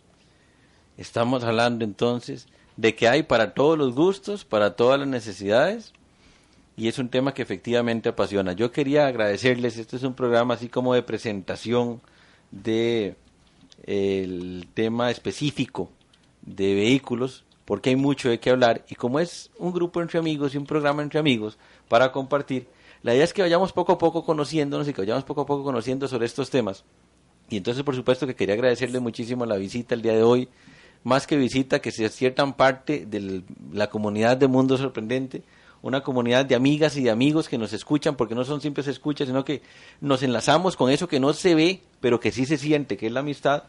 Estamos 0.98 1.43
hablando 1.43 1.84
entonces 1.84 2.48
de 2.78 2.93
que 2.96 3.08
hay 3.08 3.24
para 3.24 3.56
todos 3.56 3.76
los 3.76 3.96
gustos, 3.96 4.46
para 4.46 4.76
todas 4.76 5.00
las 5.00 5.08
necesidades, 5.08 5.93
y 6.78 6.88
es 6.88 7.00
un 7.00 7.10
tema 7.10 7.34
que 7.34 7.41
efectivamente 7.41 8.10
apasiona. 8.10 8.54
Yo 8.54 8.72
quería 8.72 9.08
agradecerles, 9.08 9.80
este 9.80 9.96
es 9.96 10.04
un 10.04 10.13
programa 10.13 10.54
así 10.54 10.69
como 10.69 10.93
de 10.93 11.02
presentación 11.02 12.02
de 12.52 13.15
el 13.86 14.67
tema 14.76 15.10
específico 15.10 15.89
de 16.43 16.76
vehículos, 16.76 17.46
porque 17.65 17.91
hay 17.91 17.95
mucho 17.95 18.30
de 18.30 18.39
qué 18.39 18.49
hablar, 18.49 18.84
y 18.89 18.95
como 18.95 19.19
es 19.19 19.52
un 19.58 19.71
grupo 19.71 20.02
entre 20.02 20.19
amigos 20.19 20.54
y 20.54 20.58
un 20.58 20.65
programa 20.65 21.02
entre 21.02 21.19
amigos 21.19 21.58
para 21.88 22.12
compartir, 22.12 22.67
la 23.02 23.13
idea 23.13 23.23
es 23.23 23.34
que 23.34 23.41
vayamos 23.41 23.73
poco 23.73 23.93
a 23.93 23.97
poco 23.97 24.23
conociéndonos 24.26 24.88
y 24.88 24.93
que 24.93 25.02
vayamos 25.02 25.23
poco 25.23 25.41
a 25.41 25.45
poco 25.45 25.63
conociendo 25.63 26.08
sobre 26.08 26.26
estos 26.26 26.49
temas. 26.49 26.84
Y 27.49 27.58
entonces, 27.58 27.84
por 27.84 27.95
supuesto, 27.95 28.26
que 28.26 28.36
quería 28.36 28.56
agradecerle 28.56 28.99
muchísimo 28.99 29.45
la 29.45 29.58
visita 29.58 29.93
el 29.93 30.02
día 30.02 30.13
de 30.13 30.23
hoy 30.23 30.47
más 31.04 31.28
que 31.28 31.36
visita, 31.36 31.80
que 31.80 31.91
se 31.91 32.06
aciertan 32.06 32.54
parte 32.54 33.06
de 33.06 33.43
la 33.73 33.89
comunidad 33.89 34.38
de 34.38 34.47
Mundo 34.47 34.78
Sorprendente, 34.78 35.43
una 35.82 36.02
comunidad 36.02 36.45
de 36.45 36.56
amigas 36.56 36.95
y 36.95 37.04
de 37.04 37.12
amigos 37.12 37.49
que 37.49 37.58
nos 37.58 37.73
escuchan, 37.73 38.15
porque 38.15 38.36
no 38.36 38.45
son 38.45 38.62
simples 38.62 38.88
escuchas, 38.88 39.28
sino 39.28 39.43
que 39.43 39.62
nos 39.99 40.23
enlazamos 40.23 40.78
con 40.78 40.89
eso 40.89 41.10
que 41.10 41.19
no 41.19 41.34
se 41.34 41.56
ve, 41.56 41.82
pero 41.99 42.21
que 42.21 42.32
sí 42.32 42.45
se 42.45 42.58
siente, 42.58 42.95
que 42.95 43.08
es 43.08 43.12
la 43.12 43.19
amistad, 43.19 43.63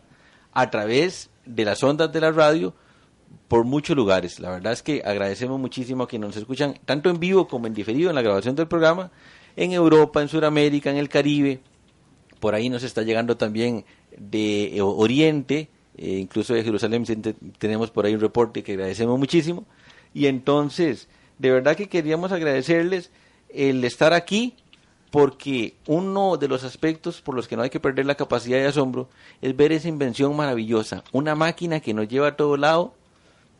a 0.53 0.71
través 0.71 1.29
de 1.45 1.65
las 1.65 1.83
ondas 1.83 2.13
de 2.13 2.21
la 2.21 2.31
radio 2.31 2.73
por 3.49 3.65
muchos 3.65 3.97
lugares. 3.97 4.41
La 4.41 4.51
verdad 4.51 4.73
es 4.73 4.83
que 4.83 5.03
agradecemos 5.05 5.61
muchísimo 5.61 6.05
a 6.05 6.09
quienes 6.09 6.29
nos 6.29 6.37
escuchan, 6.37 6.79
tanto 6.85 7.11
en 7.11 7.21
vivo 7.21 7.47
como 7.47 7.67
en 7.67 7.75
diferido 7.75 8.11
en 8.11 8.17
la 8.17 8.23
grabación 8.23 8.55
del 8.55 8.69
programa, 8.69 9.11
en 9.57 9.73
Europa, 9.73 10.23
en 10.23 10.29
Sudamérica, 10.29 10.91
en 10.91 10.97
el 10.97 11.09
Caribe. 11.09 11.61
Por 12.41 12.55
ahí 12.55 12.69
nos 12.69 12.83
está 12.83 13.03
llegando 13.03 13.37
también 13.37 13.85
de 14.17 14.79
Oriente, 14.81 15.69
eh, 15.97 16.19
incluso 16.19 16.55
de 16.55 16.65
Jerusalén 16.65 17.05
tenemos 17.59 17.91
por 17.91 18.07
ahí 18.07 18.15
un 18.15 18.21
reporte 18.21 18.63
que 18.63 18.73
agradecemos 18.73 19.19
muchísimo. 19.19 19.65
Y 20.13 20.27
entonces, 20.27 21.09
de 21.39 21.51
verdad 21.51 21.77
que 21.77 21.89
queríamos 21.89 22.33
agradecerles 22.33 23.11
el 23.49 23.85
estar 23.85 24.13
aquí, 24.13 24.55
porque 25.11 25.77
uno 25.87 26.37
de 26.37 26.49
los 26.49 26.65
aspectos 26.65 27.21
por 27.21 27.37
los 27.37 27.47
que 27.47 27.57
no 27.57 27.63
hay 27.63 27.71
que 27.71 27.79
perder 27.79 28.05
la 28.05 28.17
capacidad 28.17 28.59
de 28.59 28.67
asombro 28.67 29.09
es 29.41 29.57
ver 29.57 29.71
esa 29.71 29.87
invención 29.87 30.35
maravillosa, 30.35 31.05
una 31.13 31.37
máquina 31.37 31.79
que 31.79 31.95
nos 31.95 32.09
lleva 32.09 32.29
a 32.29 32.37
todo 32.37 32.57
lado, 32.57 32.95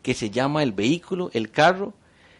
que 0.05 0.13
se 0.13 0.29
llama 0.29 0.61
el 0.61 0.71
vehículo, 0.71 1.31
el 1.33 1.49
carro, 1.49 1.95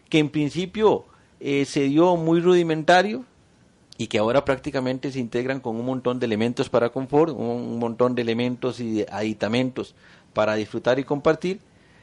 que 0.08 0.20
en 0.20 0.30
principio 0.30 1.04
eh, 1.40 1.64
se 1.64 1.80
dio 1.80 2.14
muy 2.14 2.38
rudimentario 2.38 3.24
y 3.98 4.06
que 4.06 4.18
ahora 4.18 4.44
prácticamente 4.44 5.10
se 5.10 5.18
integran 5.18 5.58
con 5.58 5.74
un 5.74 5.84
montón 5.84 6.20
de 6.20 6.26
elementos 6.26 6.68
para 6.68 6.90
confort, 6.90 7.34
un 7.36 7.80
montón 7.80 8.14
de 8.14 8.22
elementos 8.22 8.78
y 8.78 8.98
de 8.98 9.06
aditamentos 9.10 9.96
para 10.32 10.54
disfrutar 10.54 11.00
y 11.00 11.02
compartir, 11.02 11.58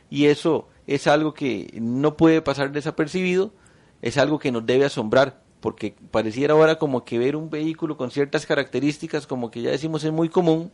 y 0.10 0.26
eso 0.26 0.68
es 0.86 1.08
algo 1.08 1.34
que 1.34 1.72
no 1.80 2.18
puede 2.18 2.42
pasar 2.42 2.74
desapercibido, 2.74 3.54
es 4.02 4.18
algo 4.18 4.40
que 4.40 4.52
nos 4.52 4.66
debe 4.66 4.84
asombrar, 4.84 5.44
porque 5.62 5.96
pareciera 6.12 6.56
ahora 6.56 6.78
como 6.78 7.06
que 7.06 7.18
ver 7.18 7.38
un 7.38 7.50
vehículo 7.50 7.96
con 7.96 8.12
ciertas 8.12 8.46
características, 8.46 9.28
como 9.28 9.50
que 9.50 9.62
ya 9.62 9.72
decimos 9.72 10.04
es 10.04 10.12
muy 10.12 10.28
común, 10.28 10.74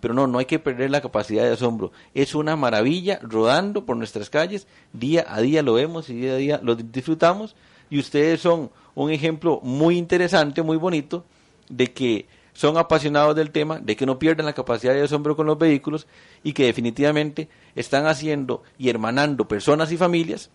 pero 0.00 0.14
no, 0.14 0.26
no 0.26 0.38
hay 0.38 0.46
que 0.46 0.58
perder 0.58 0.90
la 0.90 1.00
capacidad 1.00 1.44
de 1.44 1.52
asombro. 1.52 1.92
Es 2.14 2.34
una 2.34 2.56
maravilla 2.56 3.20
rodando 3.22 3.84
por 3.84 3.96
nuestras 3.96 4.30
calles, 4.30 4.66
día 4.92 5.24
a 5.28 5.40
día 5.40 5.62
lo 5.62 5.74
vemos 5.74 6.08
y 6.10 6.14
día 6.14 6.32
a 6.32 6.36
día 6.36 6.60
lo 6.62 6.74
disfrutamos, 6.74 7.54
y 7.90 7.98
ustedes 7.98 8.40
son 8.40 8.70
un 8.94 9.10
ejemplo 9.10 9.60
muy 9.62 9.98
interesante, 9.98 10.62
muy 10.62 10.76
bonito, 10.76 11.24
de 11.68 11.92
que 11.92 12.26
son 12.52 12.76
apasionados 12.76 13.36
del 13.36 13.50
tema, 13.50 13.78
de 13.78 13.96
que 13.96 14.06
no 14.06 14.18
pierden 14.18 14.46
la 14.46 14.52
capacidad 14.52 14.92
de 14.92 15.02
asombro 15.02 15.36
con 15.36 15.46
los 15.46 15.58
vehículos 15.58 16.06
y 16.42 16.52
que 16.52 16.64
definitivamente 16.64 17.48
están 17.74 18.06
haciendo 18.06 18.62
y 18.78 18.88
hermanando 18.90 19.48
personas 19.48 19.92
y 19.92 19.96
familias 19.96 20.50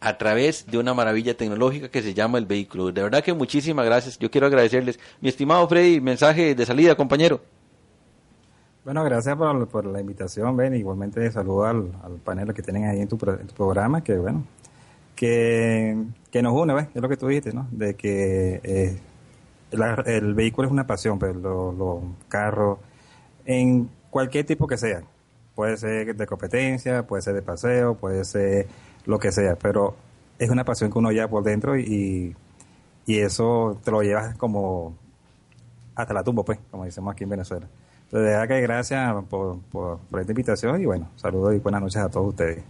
a 0.00 0.18
través 0.18 0.66
de 0.66 0.78
una 0.78 0.94
maravilla 0.94 1.36
tecnológica 1.36 1.88
que 1.88 2.02
se 2.02 2.14
llama 2.14 2.38
el 2.38 2.46
vehículo. 2.46 2.92
De 2.92 3.02
verdad 3.02 3.24
que 3.24 3.32
muchísimas 3.32 3.84
gracias. 3.84 4.18
Yo 4.18 4.30
quiero 4.30 4.46
agradecerles. 4.46 4.98
Mi 5.20 5.28
estimado 5.28 5.66
Freddy, 5.68 6.00
mensaje 6.00 6.54
de 6.54 6.66
salida, 6.66 6.96
compañero. 6.96 7.40
Bueno, 8.88 9.04
gracias 9.04 9.36
por, 9.36 9.84
la 9.84 10.00
invitación, 10.00 10.56
Ben. 10.56 10.74
Igualmente 10.74 11.30
saludo 11.30 11.66
al, 11.66 11.90
panel 12.24 12.54
que 12.54 12.62
tienen 12.62 12.86
ahí 12.86 13.02
en 13.02 13.06
tu, 13.06 13.18
en 13.26 13.46
programa, 13.48 14.02
que 14.02 14.16
bueno, 14.16 14.44
que, 15.14 16.06
que 16.30 16.40
nos 16.40 16.54
une, 16.54 16.72
¿ves? 16.72 16.88
Es 16.94 17.02
lo 17.02 17.06
que 17.06 17.18
tú 17.18 17.26
dijiste, 17.26 17.52
¿no? 17.52 17.68
De 17.70 17.96
que 17.96 18.62
eh, 18.64 18.98
el 20.06 20.32
vehículo 20.32 20.68
es 20.68 20.72
una 20.72 20.86
pasión, 20.86 21.18
pero 21.18 21.34
pues, 21.34 21.76
los 21.76 21.98
carros, 22.28 22.78
en 23.44 23.90
cualquier 24.08 24.46
tipo 24.46 24.66
que 24.66 24.78
sea, 24.78 25.02
puede 25.54 25.76
ser 25.76 26.16
de 26.16 26.26
competencia, 26.26 27.06
puede 27.06 27.20
ser 27.20 27.34
de 27.34 27.42
paseo, 27.42 27.94
puede 27.94 28.24
ser 28.24 28.68
lo 29.04 29.18
que 29.18 29.32
sea, 29.32 29.56
pero 29.56 29.96
es 30.38 30.48
una 30.48 30.64
pasión 30.64 30.90
que 30.90 30.98
uno 30.98 31.12
lleva 31.12 31.28
por 31.28 31.44
dentro 31.44 31.78
y, 31.78 32.34
y 33.04 33.18
eso 33.18 33.78
te 33.84 33.90
lo 33.90 34.00
llevas 34.00 34.34
como 34.38 34.96
hasta 35.94 36.14
la 36.14 36.24
tumba, 36.24 36.42
pues, 36.42 36.58
como 36.70 36.86
decimos 36.86 37.12
aquí 37.12 37.24
en 37.24 37.30
Venezuela. 37.30 37.68
De 38.10 38.20
verdad 38.20 38.48
que 38.48 38.60
gracias 38.60 39.14
por, 39.28 39.58
por, 39.70 39.98
por 39.98 40.20
esta 40.20 40.32
invitación 40.32 40.80
y 40.80 40.86
bueno, 40.86 41.10
saludos 41.16 41.54
y 41.54 41.58
buenas 41.58 41.82
noches 41.82 41.98
a 41.98 42.08
todos 42.08 42.28
ustedes. 42.28 42.62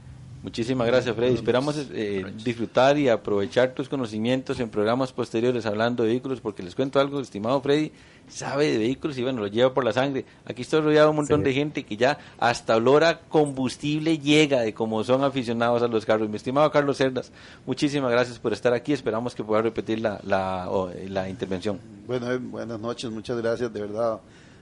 Muchísimas 0.42 0.86
gracias, 0.86 1.14
Freddy. 1.16 1.34
Esperamos 1.34 1.76
eh, 1.92 2.24
disfrutar 2.44 2.96
y 2.96 3.08
aprovechar 3.08 3.74
tus 3.74 3.88
conocimientos 3.88 4.60
en 4.60 4.70
programas 4.70 5.12
posteriores 5.12 5.66
hablando 5.66 6.04
de 6.04 6.10
vehículos, 6.10 6.40
porque 6.40 6.62
les 6.62 6.76
cuento 6.76 7.00
algo, 7.00 7.20
estimado 7.20 7.60
Freddy, 7.60 7.90
sabe 8.28 8.70
de 8.70 8.78
vehículos 8.78 9.18
y 9.18 9.22
bueno, 9.22 9.40
lo 9.40 9.48
lleva 9.48 9.74
por 9.74 9.84
la 9.84 9.92
sangre. 9.92 10.24
Aquí 10.46 10.62
estoy 10.62 10.80
rodeado 10.80 11.08
de 11.08 11.10
un 11.10 11.16
montón 11.16 11.42
de 11.42 11.52
gente 11.52 11.82
que 11.82 11.96
ya 11.96 12.18
hasta 12.38 12.76
olor 12.76 13.02
a 13.02 13.18
combustible 13.18 14.18
llega 14.18 14.60
de 14.60 14.72
cómo 14.72 15.02
son 15.02 15.24
aficionados 15.24 15.82
a 15.82 15.88
los 15.88 16.06
carros. 16.06 16.28
Mi 16.28 16.36
estimado 16.36 16.70
Carlos 16.70 16.96
Cerdas, 16.96 17.32
muchísimas 17.66 18.10
gracias 18.12 18.38
por 18.38 18.52
estar 18.52 18.72
aquí. 18.72 18.92
Esperamos 18.92 19.34
que 19.34 19.42
pueda 19.42 19.60
repetir 19.60 20.00
la, 20.00 20.20
la, 20.22 20.68
la 21.08 21.28
intervención. 21.28 21.80
Bueno, 22.06 22.30
eh, 22.30 22.38
buenas 22.38 22.78
noches, 22.78 23.10
muchas 23.10 23.36
gracias 23.38 23.72
de 23.72 23.80
verdad 23.80 24.20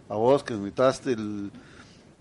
a 0.09 0.15
vos 0.15 0.43
que 0.43 0.55
invitaste 0.55 1.13
el 1.13 1.51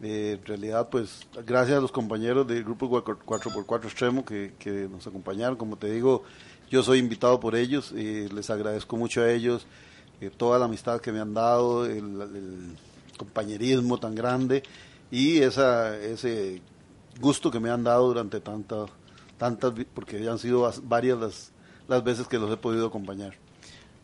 eh, 0.02 0.38
en 0.40 0.46
realidad, 0.46 0.90
pues 0.90 1.26
gracias 1.46 1.78
a 1.78 1.82
los 1.82 1.92
compañeros 1.92 2.46
del 2.48 2.64
grupo 2.64 2.90
4x4 2.90 3.86
Extremo 3.86 4.26
que, 4.26 4.54
que 4.60 4.90
nos 4.90 5.08
acompañaron. 5.08 5.56
Como 5.56 5.78
te 5.78 5.90
digo, 5.90 6.24
yo 6.70 6.84
soy 6.84 7.00
invitado 7.00 7.40
por 7.40 7.56
ellos, 7.56 7.92
y 7.92 8.28
les 8.30 8.50
agradezco 8.50 8.98
mucho 8.98 9.22
a 9.22 9.32
ellos 9.32 9.66
eh, 10.22 10.30
toda 10.36 10.60
la 10.60 10.66
amistad 10.66 11.00
que 11.00 11.12
me 11.12 11.20
han 11.20 11.34
dado, 11.34 11.86
el, 11.86 12.76
compañerismo 13.18 13.98
tan 13.98 14.14
grande 14.14 14.62
y 15.10 15.38
esa, 15.38 15.98
ese 15.98 16.62
gusto 17.22 17.50
que 17.50 17.62
me 17.62 17.70
han 17.70 17.82
dado 17.82 18.08
durante 18.08 18.42
tantas, 18.42 18.90
tantas, 19.38 19.74
porque 19.94 20.28
han 20.28 20.38
sido 20.38 20.70
varias 20.84 21.18
las, 21.18 21.52
las 21.88 22.04
veces 22.04 22.28
que 22.28 22.38
los 22.38 22.52
he 22.52 22.58
podido 22.58 22.88
acompañar. 22.88 23.36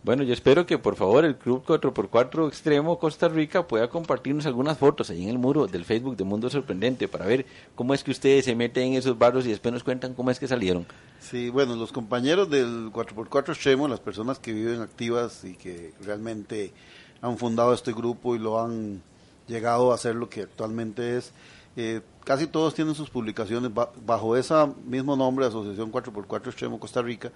Bueno, 0.04 0.24
yo 0.24 0.34
espero 0.34 0.66
que 0.66 0.80
por 0.80 0.96
favor 0.96 1.26
el 1.26 1.36
Club 1.36 1.64
4x4 1.64 2.48
Extremo 2.48 2.98
Costa 2.98 3.28
Rica 3.28 3.68
pueda 3.68 3.88
compartirnos 3.88 4.48
algunas 4.48 4.80
fotos 4.80 5.12
ahí 5.12 5.22
en 5.22 5.30
el 5.30 5.38
muro 5.38 5.68
del 5.68 5.86
Facebook 5.86 6.18
de 6.18 6.24
Mundo 6.24 6.50
Sorprendente 6.50 7.08
para 7.08 7.28
ver 7.28 7.46
cómo 7.76 7.94
es 7.94 8.04
que 8.04 8.10
ustedes 8.10 8.46
se 8.46 8.56
meten 8.56 8.84
en 8.88 8.94
esos 8.96 9.16
barrios 9.20 9.46
y 9.46 9.50
después 9.50 9.72
nos 9.72 9.84
cuentan 9.84 10.16
cómo 10.16 10.32
es 10.32 10.40
que 10.40 10.48
salieron. 10.48 10.88
Sí, 11.20 11.52
bueno, 11.52 11.76
los 11.76 11.92
compañeros 11.92 12.50
del 12.50 12.92
4x4 12.92 13.50
Extremo, 13.50 13.88
las 13.88 14.00
personas 14.00 14.40
que 14.40 14.54
viven 14.54 14.82
activas 14.82 15.44
y 15.44 15.54
que 15.54 15.94
realmente 16.04 16.74
han 17.22 17.38
fundado 17.38 17.72
este 17.72 17.94
grupo 17.94 18.36
y 18.36 18.40
lo 18.40 18.60
han 18.60 19.04
llegado 19.48 19.92
a 19.92 19.96
hacer 19.96 20.16
lo 20.16 20.30
que 20.30 20.42
actualmente 20.42 21.18
es, 21.18 21.32
eh, 21.76 22.02
casi 22.24 22.48
todos 22.48 22.74
tienen 22.74 22.96
sus 22.96 23.12
publicaciones 23.12 23.70
bajo 24.04 24.36
ese 24.36 24.56
mismo 24.84 25.16
nombre, 25.16 25.46
Asociación 25.46 25.92
4x4 25.92 26.48
Extremo 26.48 26.80
Costa 26.80 27.04
Rica 27.04 27.32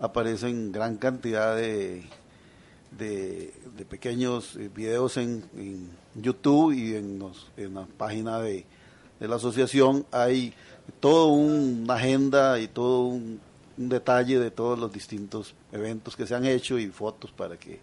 aparecen 0.00 0.72
gran 0.72 0.96
cantidad 0.96 1.56
de, 1.56 2.02
de, 2.98 3.52
pequeños 3.88 4.56
eh, 4.56 4.70
videos 4.74 5.16
en, 5.16 5.44
YouTube 6.14 6.72
y 6.72 6.94
en, 6.94 7.20
en 7.56 7.74
la 7.74 7.86
página 7.98 8.38
de, 8.40 8.64
la 9.20 9.36
asociación 9.36 10.04
hay 10.12 10.52
toda 11.00 11.26
una 11.26 11.94
agenda 11.94 12.58
y 12.60 12.68
todo 12.68 13.06
un, 13.06 13.40
detalle 13.76 14.38
de 14.38 14.52
todos 14.52 14.78
los 14.78 14.92
distintos 14.92 15.52
eventos 15.72 16.14
que 16.14 16.28
se 16.28 16.34
han 16.36 16.44
hecho 16.44 16.78
y 16.78 16.86
fotos 16.86 17.32
para 17.32 17.56
que 17.56 17.80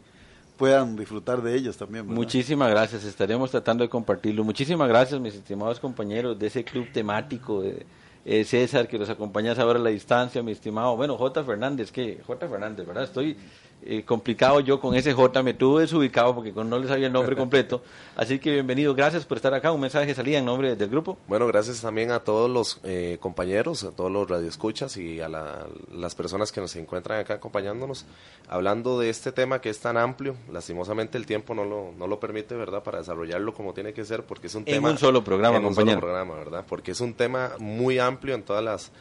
puedan 0.56 0.96
disfrutar 0.96 1.42
de 1.42 1.54
ellos 1.54 1.76
también. 1.76 2.08
Muchísimas 2.08 2.70
gracias, 2.70 3.04
estaremos 3.04 3.52
tratando 3.52 3.84
de 3.84 3.90
compartirlo. 3.90 4.46
Muchísimas 4.46 4.88
gracias, 4.88 5.20
mis 5.20 5.36
estimados 5.36 5.82
compañeros 5.82 6.40
de 6.40 6.48
ese 6.48 6.64
club 6.64 6.88
temático 6.94 7.62
de 7.62 7.86
eh, 8.26 8.44
César, 8.44 8.88
que 8.88 9.00
nos 9.00 9.10
acompañas 9.10 9.58
ahora 9.60 9.80
a 9.80 9.82
la 9.82 9.90
distancia, 9.90 10.44
mi 10.44 10.52
estimado, 10.52 10.96
bueno, 10.96 11.18
J. 11.18 11.44
Fernández, 11.44 11.92
que 11.92 12.22
J. 12.26 12.48
Fernández, 12.48 12.86
¿verdad? 12.86 13.04
Estoy 13.04 13.38
eh, 13.84 14.04
complicado 14.04 14.60
yo 14.60 14.80
con 14.80 14.96
ese 14.96 15.14
J, 15.14 15.42
me 15.42 15.54
tuve 15.54 15.82
desubicado 15.82 16.36
porque 16.36 16.52
no 16.52 16.78
les 16.78 16.88
sabía 16.88 17.08
el 17.08 17.14
nombre 17.14 17.36
completo. 17.38 17.82
Así 18.16 18.40
que 18.40 18.52
bienvenido, 18.52 18.94
gracias 18.94 19.26
por 19.26 19.38
estar 19.38 19.54
acá. 19.54 19.72
Un 19.72 19.82
mensaje 19.82 20.08
de 20.08 20.16
salida 20.16 20.38
en 20.38 20.46
nombre 20.46 20.76
del 20.76 20.90
grupo. 20.90 21.18
Bueno, 21.28 21.48
gracias 21.48 21.82
también 21.82 22.12
a 22.12 22.20
todos 22.20 22.50
los 22.50 22.80
eh, 22.84 23.18
compañeros, 23.20 23.84
a 23.84 23.92
todos 23.92 24.12
los 24.12 24.30
radioescuchas 24.30 24.98
y 24.98 25.20
a 25.20 25.30
las 25.30 26.16
personas 26.16 26.52
que 26.52 26.62
nos 26.62 26.76
encuentran 26.76 27.20
acá 27.20 27.36
acompañándonos, 27.36 28.06
hablando 28.50 29.00
de 29.00 29.10
este 29.10 29.32
tema 29.32 29.62
que 29.62 29.70
es 29.70 29.80
tan 29.80 29.98
amplio. 29.98 30.36
Lastimosamente 30.52 31.18
el 31.18 31.26
tiempo 31.26 31.56
no 31.56 31.66
lo, 31.66 31.92
no 31.98 32.08
lo 32.08 32.20
permite, 32.20 32.56
¿verdad?, 32.56 32.84
para 32.84 33.00
desarrollarlo 33.00 33.54
como 33.54 33.74
tiene 33.74 33.94
que 33.94 34.06
ser, 34.06 34.24
porque 34.24 34.48
es 34.48 34.56
un 34.56 34.66
tema. 34.66 34.90
En 34.90 34.94
un 34.94 35.00
solo 35.00 35.24
programa, 35.24 35.58
en 35.58 35.66
un 35.66 35.74
solo 35.74 36.00
programa, 36.00 36.36
¿verdad? 36.36 36.66
Porque 36.68 36.92
es 36.92 37.02
un 37.02 37.14
tema 37.14 37.54
muy 37.58 37.98
amplio 38.00 38.36
en 38.36 38.44
todas 38.44 38.64
las 38.64 38.92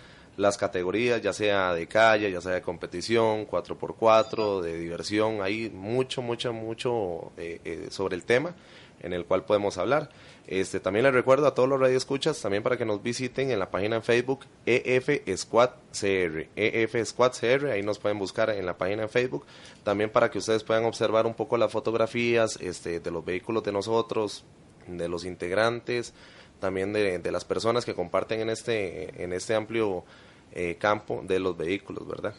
las 0.40 0.56
categorías, 0.56 1.20
ya 1.20 1.34
sea 1.34 1.74
de 1.74 1.86
calle, 1.86 2.32
ya 2.32 2.40
sea 2.40 2.52
de 2.52 2.62
competición, 2.62 3.46
4x4, 3.46 4.62
de 4.62 4.78
diversión, 4.78 5.42
hay 5.42 5.68
mucho, 5.68 6.22
mucho, 6.22 6.52
mucho 6.54 7.32
eh, 7.36 7.60
eh, 7.64 7.86
sobre 7.90 8.16
el 8.16 8.24
tema 8.24 8.54
en 9.02 9.12
el 9.12 9.24
cual 9.24 9.44
podemos 9.44 9.76
hablar. 9.78 10.10
Este, 10.46 10.80
también 10.80 11.04
les 11.04 11.14
recuerdo 11.14 11.46
a 11.46 11.54
todos 11.54 11.68
los 11.68 11.78
radioescuchas 11.78 12.40
también 12.40 12.62
para 12.62 12.76
que 12.76 12.84
nos 12.84 13.02
visiten 13.02 13.50
en 13.50 13.58
la 13.58 13.70
página 13.70 13.96
en 13.96 14.02
Facebook 14.02 14.46
EF 14.66 15.08
Squad 15.36 15.70
CR, 15.92 16.48
EF 16.56 16.96
Squad 17.06 17.32
CR, 17.32 17.66
ahí 17.66 17.82
nos 17.82 17.98
pueden 17.98 18.18
buscar 18.18 18.50
en 18.50 18.66
la 18.66 18.76
página 18.76 19.02
en 19.02 19.10
Facebook, 19.10 19.44
también 19.84 20.10
para 20.10 20.30
que 20.30 20.38
ustedes 20.38 20.64
puedan 20.64 20.84
observar 20.84 21.26
un 21.26 21.34
poco 21.34 21.56
las 21.56 21.70
fotografías 21.70 22.58
este, 22.60 23.00
de 23.00 23.10
los 23.10 23.24
vehículos 23.24 23.62
de 23.62 23.72
nosotros, 23.72 24.44
de 24.86 25.08
los 25.08 25.24
integrantes, 25.24 26.14
también 26.60 26.92
de, 26.92 27.18
de 27.18 27.32
las 27.32 27.44
personas 27.44 27.84
que 27.84 27.94
comparten 27.94 28.40
en 28.40 28.50
este, 28.50 29.22
en 29.22 29.32
este 29.32 29.54
amplio 29.54 30.04
eh, 30.52 30.76
campo 30.78 31.22
de 31.26 31.38
los 31.38 31.56
vehículos, 31.56 32.06
¿verdad? 32.06 32.34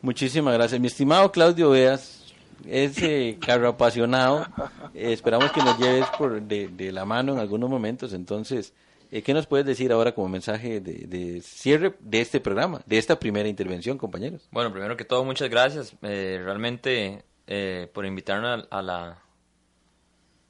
Muchísimas 0.00 0.54
gracias. 0.54 0.80
Mi 0.80 0.88
estimado 0.88 1.30
Claudio 1.30 1.70
Veas, 1.70 2.32
ese 2.66 3.38
carro 3.40 3.68
apasionado, 3.68 4.46
eh, 4.94 5.12
esperamos 5.12 5.52
que 5.52 5.62
nos 5.62 5.78
lleves 5.78 6.06
por 6.18 6.40
de, 6.42 6.68
de 6.68 6.92
la 6.92 7.04
mano 7.04 7.32
en 7.32 7.38
algunos 7.38 7.70
momentos. 7.70 8.12
Entonces, 8.12 8.74
eh, 9.10 9.22
¿qué 9.22 9.34
nos 9.34 9.46
puedes 9.46 9.66
decir 9.66 9.92
ahora 9.92 10.12
como 10.12 10.28
mensaje 10.28 10.80
de, 10.80 11.06
de 11.06 11.40
cierre 11.42 11.94
de 12.00 12.20
este 12.20 12.40
programa, 12.40 12.80
de 12.86 12.98
esta 12.98 13.18
primera 13.18 13.48
intervención, 13.48 13.98
compañeros? 13.98 14.48
Bueno, 14.50 14.72
primero 14.72 14.96
que 14.96 15.04
todo, 15.04 15.24
muchas 15.24 15.50
gracias 15.50 15.94
eh, 16.02 16.40
realmente 16.42 17.24
eh, 17.46 17.88
por 17.92 18.06
invitarnos 18.06 18.66
a, 18.70 18.78
a 18.78 18.82
la, 18.82 19.22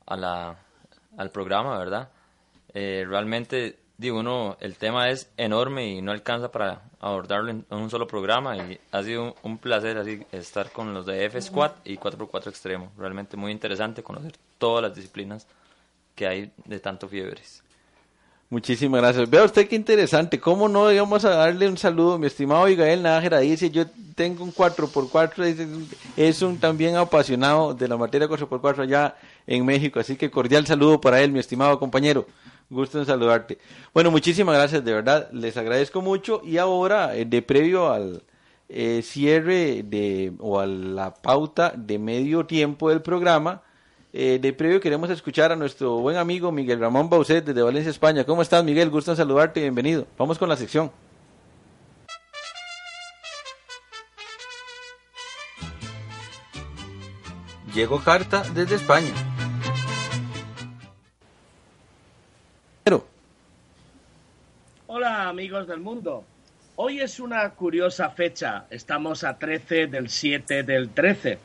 a 0.07 0.17
la, 0.17 0.59
al 1.17 1.31
programa, 1.31 1.77
¿verdad? 1.79 2.11
Eh, 2.73 3.05
realmente, 3.07 3.79
digo, 4.03 4.19
uno, 4.19 4.57
el 4.61 4.77
tema 4.77 5.09
es 5.11 5.31
enorme 5.37 5.87
y 5.87 6.03
no 6.03 6.13
alcanza 6.13 6.51
para 6.51 6.83
abordarlo 7.01 7.51
en, 7.51 7.65
un 7.71 7.89
solo 7.89 8.07
programa 8.07 8.57
y 8.57 8.79
ha 8.91 9.03
sido 9.03 9.37
un, 9.43 9.59
placer 9.59 9.97
así 9.97 10.27
estar 10.33 10.71
con 10.73 10.93
los 10.93 11.07
de 11.07 11.25
F 11.25 11.41
Squad 11.41 11.71
y 11.85 11.97
4x4 11.97 12.49
Extremo. 12.49 12.93
Realmente 12.99 13.37
muy 13.37 13.53
interesante 13.53 14.03
conocer 14.03 14.33
todas 14.59 14.83
las 14.83 14.95
disciplinas 14.95 15.47
que 16.17 16.27
hay 16.27 16.53
de 16.65 16.81
tanto 16.81 17.09
fiebres. 17.09 17.63
Muchísimas 18.51 19.01
gracias. 19.01 19.31
Vea 19.31 19.45
usted 19.45 19.67
qué 19.67 19.77
interesante. 19.77 20.39
¿Cómo 20.39 20.69
no 20.69 20.93
íbamos 20.93 21.25
a 21.25 21.31
darle 21.31 21.69
un 21.69 21.79
saludo? 21.79 22.19
Mi 22.19 22.27
estimado 22.27 22.67
Miguel 22.67 23.03
Nájera 23.03 23.39
dice, 23.39 23.71
yo 23.71 23.87
tengo 24.15 24.45
un 24.45 24.53
4x4, 24.53 25.45
dice, 25.45 25.67
es 26.19 26.43
un 26.43 26.59
también 26.59 26.97
apasionado 26.97 27.73
de 27.73 27.89
la 27.89 27.97
materia 27.97 28.29
4x4 28.29 28.81
allá 28.81 29.17
en 29.47 29.65
México. 29.65 30.01
Así 30.01 30.17
que 30.17 30.31
cordial 30.31 30.67
saludo 30.67 31.01
para 31.01 31.23
él, 31.23 31.33
mi 31.33 31.39
estimado 31.39 31.79
compañero. 31.79 32.27
Gusto 32.73 32.99
en 32.99 33.05
saludarte. 33.05 33.59
Bueno, 33.93 34.11
muchísimas 34.11 34.57
gracias, 34.57 34.83
de 34.83 34.95
verdad. 34.95 35.29
Les 35.31 35.59
agradezco 35.59 36.01
mucho. 36.01 36.41
Y 36.43 36.57
ahora, 36.57 37.15
eh, 37.15 37.27
de 37.27 37.43
previo 37.43 37.93
al 37.93 38.23
eh, 38.71 39.03
cierre 39.05 39.83
de, 39.83 40.33
o 40.39 40.59
a 40.59 40.65
la 40.67 41.13
pauta 41.13 41.75
de 41.77 41.99
medio 41.99 42.47
tiempo 42.47 42.89
del 42.89 43.03
programa, 43.03 43.61
eh, 44.15 44.39
de 44.41 44.55
previo 44.55 44.81
queremos 44.81 45.11
escuchar 45.11 45.53
a 45.53 45.57
nuestro 45.57 45.99
buen 45.99 46.17
amigo 46.17 46.51
Miguel 46.51 46.81
Ramón 46.81 47.11
Bauset 47.11 47.45
desde 47.45 47.61
Valencia, 47.61 47.91
España. 47.91 48.25
¿Cómo 48.25 48.41
estás, 48.41 48.65
Miguel? 48.65 48.89
Gusto 48.89 49.11
en 49.11 49.19
saludarte, 49.19 49.61
bienvenido. 49.61 50.07
Vamos 50.17 50.39
con 50.39 50.49
la 50.49 50.57
sección. 50.57 50.91
Llegó 57.75 58.03
carta 58.03 58.43
desde 58.55 58.77
España. 58.77 59.32
Hola 64.89 65.29
amigos 65.29 65.69
del 65.69 65.79
mundo. 65.79 66.25
Hoy 66.75 67.01
es 67.01 67.21
una 67.21 67.49
curiosa 67.51 68.11
fecha. 68.11 68.65
Estamos 68.71 69.23
a 69.23 69.39
13 69.39 69.87
del 69.87 70.09
7 70.09 70.65
del 70.65 70.91
13. 70.91 71.39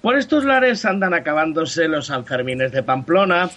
Por 0.00 0.16
estos 0.16 0.44
lares 0.44 0.86
andan 0.86 1.12
acabándose 1.12 1.86
los 1.86 2.06
Sanfermines 2.06 2.72
de 2.72 2.82
Pamplona, 2.82 3.50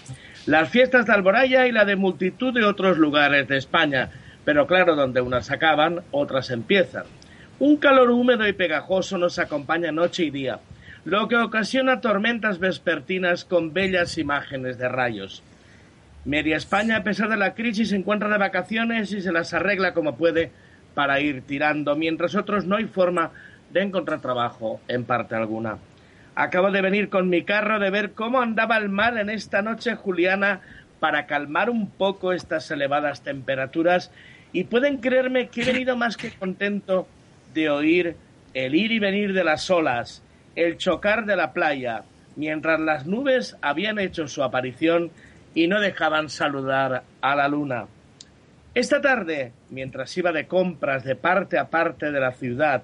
las 0.45 0.69
fiestas 0.69 1.05
de 1.05 1.13
Alboraya 1.13 1.65
y 1.65 1.71
la 1.71 1.85
de 1.85 1.95
multitud 1.95 2.53
de 2.53 2.65
otros 2.65 2.97
lugares 2.97 3.47
de 3.47 3.57
España. 3.57 4.11
Pero 4.43 4.67
claro, 4.67 4.97
donde 4.97 5.21
unas 5.21 5.49
acaban, 5.49 6.01
otras 6.11 6.49
empiezan. 6.49 7.05
Un 7.57 7.77
calor 7.77 8.11
húmedo 8.11 8.45
y 8.45 8.51
pegajoso 8.51 9.17
nos 9.17 9.39
acompaña 9.39 9.93
noche 9.93 10.25
y 10.25 10.29
día, 10.29 10.59
lo 11.05 11.29
que 11.29 11.37
ocasiona 11.37 12.01
tormentas 12.01 12.59
vespertinas 12.59 13.45
con 13.45 13.71
bellas 13.71 14.17
imágenes 14.17 14.77
de 14.77 14.89
rayos. 14.89 15.41
Media 16.25 16.55
España, 16.55 16.97
a 16.97 17.03
pesar 17.03 17.27
de 17.27 17.35
la 17.35 17.53
crisis, 17.53 17.89
se 17.89 17.97
encuentra 17.97 18.29
de 18.29 18.37
vacaciones 18.37 19.11
y 19.11 19.21
se 19.21 19.33
las 19.33 19.53
arregla 19.53 19.93
como 19.93 20.15
puede 20.15 20.51
para 20.93 21.19
ir 21.19 21.41
tirando, 21.41 21.97
mientras 21.97 22.35
otros 22.35 22.65
no 22.65 22.77
hay 22.77 22.85
forma 22.85 23.31
de 23.71 23.81
encontrar 23.81 24.21
trabajo 24.21 24.79
en 24.87 25.03
parte 25.03 25.35
alguna. 25.35 25.79
Acabo 26.35 26.71
de 26.71 26.81
venir 26.81 27.09
con 27.09 27.29
mi 27.29 27.43
carro 27.43 27.77
de 27.77 27.89
ver 27.89 28.13
cómo 28.13 28.39
andaba 28.39 28.77
el 28.77 28.87
mar 28.87 29.17
en 29.17 29.29
esta 29.29 29.61
noche 29.61 29.95
juliana 29.95 30.61
para 31.01 31.25
calmar 31.25 31.69
un 31.69 31.89
poco 31.89 32.31
estas 32.31 32.71
elevadas 32.71 33.21
temperaturas 33.21 34.09
y 34.53 34.63
pueden 34.63 34.99
creerme 34.99 35.49
que 35.49 35.63
he 35.63 35.65
venido 35.65 35.97
más 35.97 36.15
que 36.15 36.31
contento 36.31 37.05
de 37.53 37.69
oír 37.69 38.15
el 38.53 38.75
ir 38.75 38.93
y 38.93 38.99
venir 38.99 39.33
de 39.33 39.43
las 39.43 39.69
olas, 39.69 40.23
el 40.55 40.77
chocar 40.77 41.25
de 41.25 41.35
la 41.35 41.51
playa, 41.51 42.03
mientras 42.37 42.79
las 42.79 43.05
nubes 43.05 43.57
habían 43.61 43.99
hecho 43.99 44.29
su 44.29 44.41
aparición 44.41 45.11
y 45.55 45.67
no 45.67 45.79
dejaban 45.79 46.29
saludar 46.29 47.03
a 47.21 47.35
la 47.35 47.47
luna. 47.47 47.85
Esta 48.73 49.01
tarde, 49.01 49.51
mientras 49.69 50.17
iba 50.17 50.31
de 50.31 50.47
compras 50.47 51.03
de 51.03 51.15
parte 51.15 51.59
a 51.59 51.69
parte 51.69 52.11
de 52.11 52.19
la 52.19 52.31
ciudad, 52.31 52.83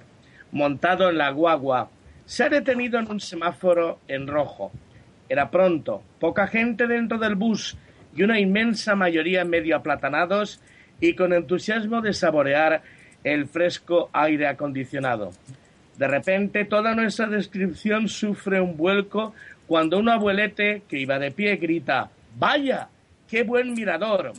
montado 0.51 1.09
en 1.09 1.17
la 1.17 1.32
guagua, 1.32 1.89
se 2.26 2.43
ha 2.43 2.49
detenido 2.49 2.99
en 2.99 3.09
un 3.09 3.20
semáforo 3.20 3.99
en 4.07 4.28
rojo. 4.28 4.72
Era 5.28 5.49
pronto, 5.49 6.03
poca 6.20 6.47
gente 6.47 6.86
dentro 6.86 7.17
del 7.17 7.36
bus 7.36 7.76
y 8.15 8.22
una 8.24 8.39
inmensa 8.39 8.95
mayoría 8.95 9.45
medio 9.45 9.76
aplatanados 9.76 10.61
y 11.01 11.15
con 11.15 11.34
entusiasmo 11.34 12.01
de 12.01 12.13
saborear 12.13 12.84
el 13.24 13.47
fresco 13.47 14.09
aire 14.13 14.47
acondicionado. 14.47 15.32
De 15.97 16.07
repente 16.07 16.65
toda 16.65 16.93
nuestra 16.93 17.28
descripción 17.28 18.07
sufre 18.07 18.61
un 18.61 18.78
vuelco 18.78 19.34
cuando 19.67 19.97
un 19.97 20.09
abuelete 20.09 20.84
que 20.88 20.99
iba 20.99 21.20
de 21.20 21.32
pie 21.32 21.57
grita 21.57 22.09
¡Vaya! 22.39 22.87
¡Qué 23.27 23.43
buen 23.43 23.73
mirador! 23.73 24.31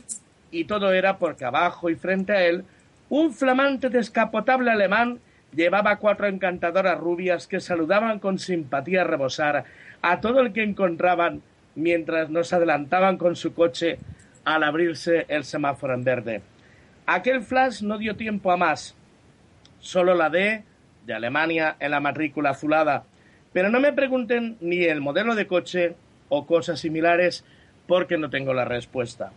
Y 0.49 0.65
todo 0.65 0.91
era 0.91 1.19
porque 1.19 1.45
abajo 1.45 1.87
y 1.87 1.95
frente 1.95 2.33
a 2.33 2.43
él 2.43 2.65
un 3.09 3.31
flamante 3.31 3.89
descapotable 3.89 4.71
alemán 4.71 5.19
llevaba 5.53 5.97
cuatro 5.97 6.25
encantadoras 6.27 6.97
rubias 6.97 7.45
que 7.45 7.59
saludaban 7.59 8.17
con 8.17 8.39
simpatía 8.39 9.03
rebosar 9.03 9.65
a 10.01 10.19
todo 10.19 10.39
el 10.39 10.51
que 10.51 10.63
encontraban 10.63 11.43
mientras 11.75 12.31
nos 12.31 12.51
adelantaban 12.53 13.17
con 13.17 13.35
su 13.35 13.53
coche 13.53 13.99
al 14.45 14.63
abrirse 14.63 15.27
el 15.27 15.43
semáforo 15.43 15.93
en 15.93 16.03
verde. 16.03 16.41
Aquel 17.05 17.43
flash 17.43 17.83
no 17.83 17.99
dio 17.99 18.15
tiempo 18.15 18.51
a 18.51 18.57
más. 18.57 18.95
Solo 19.79 20.15
la 20.15 20.31
D 20.31 20.63
de 21.05 21.13
Alemania 21.13 21.75
en 21.79 21.91
la 21.91 21.99
matrícula 21.99 22.49
azulada. 22.49 23.03
Pero 23.53 23.69
no 23.69 23.79
me 23.79 23.93
pregunten 23.93 24.57
ni 24.59 24.85
el 24.85 25.01
modelo 25.01 25.35
de 25.35 25.45
coche 25.45 25.95
o 26.29 26.47
cosas 26.47 26.79
similares 26.79 27.45
porque 27.91 28.17
no 28.17 28.29
tengo 28.29 28.53
la 28.53 28.63
respuesta. 28.63 29.33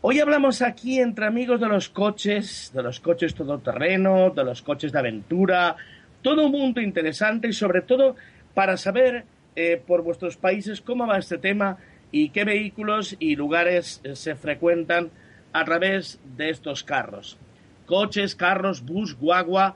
Hoy 0.00 0.18
hablamos 0.18 0.62
aquí 0.62 0.98
entre 0.98 1.26
amigos 1.26 1.60
de 1.60 1.68
los 1.68 1.90
coches, 1.90 2.70
de 2.74 2.82
los 2.82 3.00
coches 3.00 3.34
todoterreno, 3.34 4.30
de 4.30 4.44
los 4.44 4.62
coches 4.62 4.92
de 4.92 4.98
aventura, 4.98 5.76
todo 6.22 6.46
un 6.46 6.52
mundo 6.52 6.80
interesante 6.80 7.48
y 7.48 7.52
sobre 7.52 7.82
todo 7.82 8.16
para 8.54 8.78
saber 8.78 9.26
eh, 9.56 9.78
por 9.86 10.00
vuestros 10.00 10.38
países 10.38 10.80
cómo 10.80 11.06
va 11.06 11.18
este 11.18 11.36
tema 11.36 11.76
y 12.10 12.30
qué 12.30 12.44
vehículos 12.44 13.14
y 13.18 13.36
lugares 13.36 14.00
eh, 14.04 14.16
se 14.16 14.36
frecuentan 14.36 15.10
a 15.52 15.62
través 15.66 16.18
de 16.38 16.48
estos 16.48 16.82
carros. 16.82 17.36
Coches, 17.84 18.34
carros, 18.34 18.82
bus, 18.86 19.18
guagua. 19.18 19.74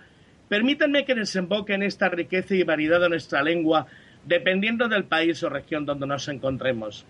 Permítanme 0.49 1.05
que 1.05 1.15
desemboque 1.15 1.75
en 1.75 1.83
esta 1.83 2.09
riqueza 2.09 2.55
y 2.55 2.63
variedad 2.63 2.99
de 2.99 3.11
nuestra 3.11 3.43
lengua 3.43 3.89
dependiendo 4.25 4.89
del 4.89 5.05
país 5.05 5.43
o 5.43 5.51
región 5.51 5.85
donde 5.85 6.07
nos 6.07 6.29
encontremos. 6.29 7.05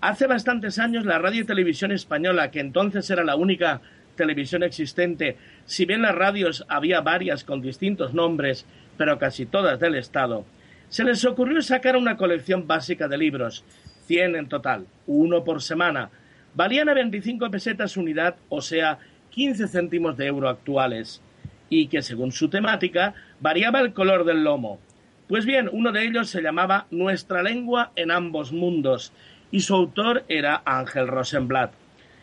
Hace 0.00 0.28
bastantes 0.28 0.78
años 0.78 1.04
la 1.04 1.18
radio 1.18 1.42
y 1.42 1.44
televisión 1.44 1.90
española, 1.90 2.52
que 2.52 2.60
entonces 2.60 3.10
era 3.10 3.24
la 3.24 3.34
única 3.34 3.80
televisión 4.14 4.62
existente, 4.62 5.36
si 5.64 5.86
bien 5.86 6.02
las 6.02 6.14
radios 6.14 6.64
había 6.68 7.00
varias 7.00 7.42
con 7.42 7.60
distintos 7.60 8.14
nombres, 8.14 8.64
pero 8.96 9.18
casi 9.18 9.44
todas 9.44 9.80
del 9.80 9.96
Estado, 9.96 10.44
se 10.88 11.02
les 11.02 11.24
ocurrió 11.24 11.60
sacar 11.62 11.96
una 11.96 12.16
colección 12.16 12.68
básica 12.68 13.08
de 13.08 13.18
libros, 13.18 13.64
100 14.06 14.36
en 14.36 14.48
total, 14.48 14.86
uno 15.08 15.42
por 15.42 15.62
semana. 15.62 16.10
Valían 16.54 16.88
a 16.88 16.94
25 16.94 17.50
pesetas 17.50 17.96
unidad, 17.96 18.36
o 18.48 18.60
sea, 18.60 18.98
15 19.30 19.66
céntimos 19.66 20.16
de 20.16 20.26
euro 20.26 20.48
actuales, 20.48 21.20
y 21.68 21.88
que 21.88 22.02
según 22.02 22.30
su 22.30 22.48
temática 22.48 23.14
variaba 23.40 23.80
el 23.80 23.92
color 23.92 24.24
del 24.24 24.44
lomo. 24.44 24.78
Pues 25.26 25.44
bien, 25.44 25.68
uno 25.70 25.92
de 25.92 26.04
ellos 26.04 26.30
se 26.30 26.40
llamaba 26.40 26.86
Nuestra 26.90 27.42
lengua 27.42 27.92
en 27.96 28.10
ambos 28.10 28.52
mundos, 28.52 29.12
y 29.50 29.60
su 29.60 29.74
autor 29.74 30.24
era 30.28 30.62
Ángel 30.64 31.08
Rosenblatt. 31.08 31.72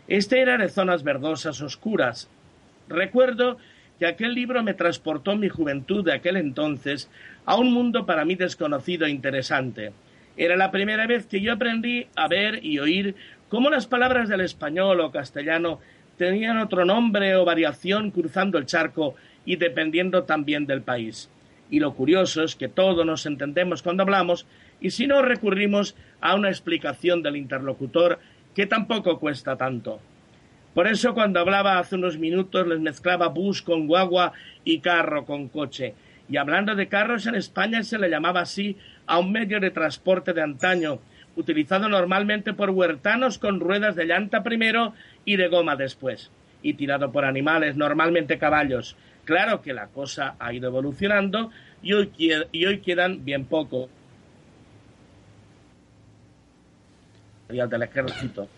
Este 0.08 0.42
era 0.42 0.58
de 0.58 0.70
zonas 0.70 1.04
verdosas 1.04 1.62
oscuras. 1.62 2.30
Recuerdo 2.88 3.58
que 4.00 4.06
aquel 4.06 4.34
libro 4.34 4.62
me 4.64 4.74
transportó 4.74 5.36
mi 5.36 5.50
juventud 5.50 6.04
de 6.04 6.14
aquel 6.14 6.38
entonces 6.38 7.10
a 7.46 7.56
un 7.56 7.74
mundo 7.74 8.06
para 8.06 8.26
mí 8.26 8.36
desconocido 8.36 9.06
e 9.06 9.12
interesante. 9.12 9.94
Era 10.38 10.58
la 10.58 10.72
primera 10.72 11.08
vez 11.08 11.26
que 11.26 11.42
yo 11.42 11.54
aprendí 11.54 12.08
a 12.16 12.28
ver 12.28 12.64
y 12.64 12.80
oír 12.80 13.16
cómo 13.50 13.70
las 13.70 13.88
palabras 13.88 14.28
del 14.28 14.42
español 14.42 15.00
o 15.00 15.12
castellano 15.12 15.80
tenían 16.18 16.58
otro 16.58 16.86
nombre 16.86 17.36
o 17.36 17.46
variación 17.46 18.12
cruzando 18.12 18.58
el 18.58 18.66
charco 18.66 19.16
y 19.46 19.56
dependiendo 19.56 20.24
también 20.24 20.66
del 20.66 20.82
país. 20.82 21.30
Y 21.70 21.80
lo 21.80 21.93
curioso 21.93 22.43
es 22.43 22.55
que 22.55 22.68
todos 22.68 23.05
nos 23.05 23.26
entendemos 23.26 23.82
cuando 23.82 24.03
hablamos 24.03 24.45
y 24.80 24.91
si 24.91 25.07
no 25.07 25.22
recurrimos 25.22 25.95
a 26.22 26.36
una 26.36 26.49
explicación 26.49 27.24
del 27.24 27.38
interlocutor 27.38 28.20
que 28.53 28.66
tampoco 28.66 29.20
cuesta 29.20 29.55
tanto. 29.55 29.99
Por 30.74 30.88
eso 30.88 31.13
cuando 31.13 31.39
hablaba 31.39 31.80
hace 31.80 31.95
unos 31.95 32.18
minutos 32.18 32.68
les 32.68 32.80
mezclaba 32.80 33.30
bus 33.30 33.61
con 33.61 33.88
guagua 33.88 34.34
y 34.63 34.80
carro 34.80 35.26
con 35.26 35.47
coche. 35.47 35.93
Y 36.28 36.38
hablando 36.38 36.76
de 36.76 36.88
carros, 36.88 37.28
en 37.28 37.36
España 37.36 37.84
se 37.84 37.97
le 37.97 38.09
llamaba 38.09 38.41
así 38.41 38.78
a 39.05 39.20
un 39.20 39.32
medio 39.32 39.59
de 39.59 39.72
transporte 39.72 40.34
de 40.34 40.41
antaño, 40.41 40.99
utilizado 41.36 41.88
normalmente 41.88 42.53
por 42.53 42.72
huertanos 42.72 43.38
con 43.38 43.59
ruedas 43.59 43.95
de 43.95 44.05
llanta 44.05 44.43
primero 44.43 44.93
y 45.24 45.38
de 45.38 45.47
goma 45.47 45.76
después, 45.76 46.32
y 46.61 46.74
tirado 46.74 47.11
por 47.11 47.26
animales, 47.26 47.78
normalmente 47.78 48.38
caballos. 48.38 48.97
Claro 49.26 49.62
que 49.62 49.74
la 49.74 49.88
cosa 49.88 50.36
ha 50.40 50.54
ido 50.54 50.68
evolucionando 50.70 51.52
y 51.84 51.94
hoy, 51.94 52.12
y 52.52 52.66
hoy 52.66 52.80
quedan 52.80 53.26
bien 53.26 53.46
poco. 53.46 53.90
del 57.48 57.84
ejército. 57.84 58.50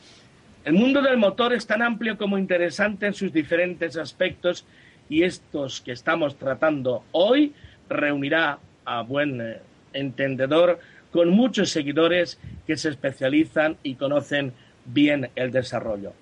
El 0.63 0.73
mundo 0.73 1.01
del 1.01 1.17
motor 1.17 1.53
es 1.53 1.67
tan 1.67 1.81
amplio 1.81 2.17
como 2.17 2.37
interesante 2.37 3.05
en 3.05 3.13
sus 3.13 3.31
diferentes 3.31 3.97
aspectos 3.97 4.65
y 5.09 5.23
estos 5.23 5.81
que 5.81 5.91
estamos 5.91 6.37
tratando 6.37 7.03
hoy 7.11 7.53
reunirá 7.89 8.59
a 8.85 9.01
buen 9.01 9.41
eh, 9.41 9.59
entendedor 9.93 10.79
con 11.11 11.29
muchos 11.29 11.69
seguidores 11.69 12.39
que 12.65 12.75
se 12.75 12.89
especializan 12.89 13.77
y 13.83 13.95
conocen 13.95 14.53
bien 14.85 15.29
el 15.35 15.51
desarrollo. 15.51 16.13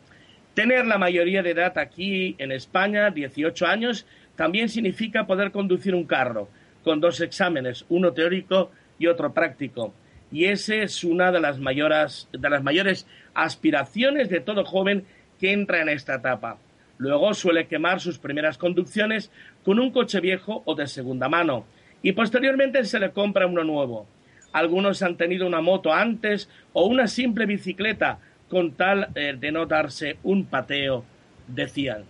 Tener 0.53 0.85
la 0.85 0.97
mayoría 0.97 1.43
de 1.43 1.51
edad 1.51 1.77
aquí 1.77 2.35
en 2.37 2.51
España, 2.51 3.09
18 3.09 3.65
años, 3.65 4.05
también 4.35 4.69
significa 4.69 5.25
poder 5.25 5.51
conducir 5.51 5.95
un 5.95 6.05
carro 6.05 6.49
con 6.83 6.99
dos 6.99 7.21
exámenes, 7.21 7.85
uno 7.89 8.13
teórico 8.13 8.71
y 8.99 9.07
otro 9.07 9.33
práctico. 9.33 9.93
Y 10.31 10.45
esa 10.45 10.75
es 10.75 11.03
una 11.03 11.31
de 11.31 11.39
las, 11.39 11.59
mayores, 11.59 12.27
de 12.31 12.49
las 12.49 12.63
mayores 12.63 13.07
aspiraciones 13.33 14.29
de 14.29 14.41
todo 14.41 14.65
joven 14.65 15.05
que 15.39 15.51
entra 15.51 15.81
en 15.81 15.89
esta 15.89 16.15
etapa. 16.15 16.57
Luego 16.97 17.33
suele 17.33 17.67
quemar 17.67 17.99
sus 17.99 18.19
primeras 18.19 18.57
conducciones 18.57 19.31
con 19.63 19.79
un 19.79 19.91
coche 19.91 20.19
viejo 20.19 20.63
o 20.65 20.75
de 20.75 20.87
segunda 20.87 21.27
mano 21.27 21.65
y 22.01 22.13
posteriormente 22.13 22.83
se 22.85 22.99
le 22.99 23.11
compra 23.11 23.47
uno 23.47 23.63
nuevo. 23.63 24.07
Algunos 24.53 25.01
han 25.01 25.17
tenido 25.17 25.45
una 25.47 25.59
moto 25.59 25.91
antes 25.91 26.49
o 26.71 26.85
una 26.85 27.07
simple 27.07 27.45
bicicleta 27.45 28.19
con 28.47 28.71
tal 28.71 29.09
eh, 29.15 29.35
de 29.37 29.51
no 29.51 29.65
darse 29.65 30.17
un 30.23 30.45
pateo, 30.45 31.03
decían. 31.47 32.05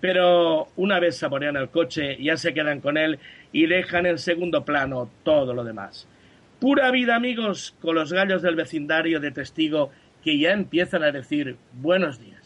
Pero 0.00 0.68
una 0.76 1.00
vez 1.00 1.16
saborean 1.16 1.56
el 1.56 1.70
coche 1.70 2.16
ya 2.22 2.36
se 2.36 2.54
quedan 2.54 2.80
con 2.80 2.96
él 2.96 3.18
y 3.52 3.66
dejan 3.66 4.06
en 4.06 4.18
segundo 4.18 4.64
plano 4.64 5.10
todo 5.24 5.54
lo 5.54 5.64
demás. 5.64 6.06
Pura 6.60 6.90
vida 6.90 7.16
amigos 7.16 7.74
con 7.80 7.94
los 7.94 8.12
gallos 8.12 8.42
del 8.42 8.56
vecindario 8.56 9.20
de 9.20 9.30
testigo 9.30 9.90
que 10.22 10.38
ya 10.38 10.52
empiezan 10.52 11.02
a 11.04 11.12
decir 11.12 11.56
buenos 11.72 12.18
días. 12.18 12.38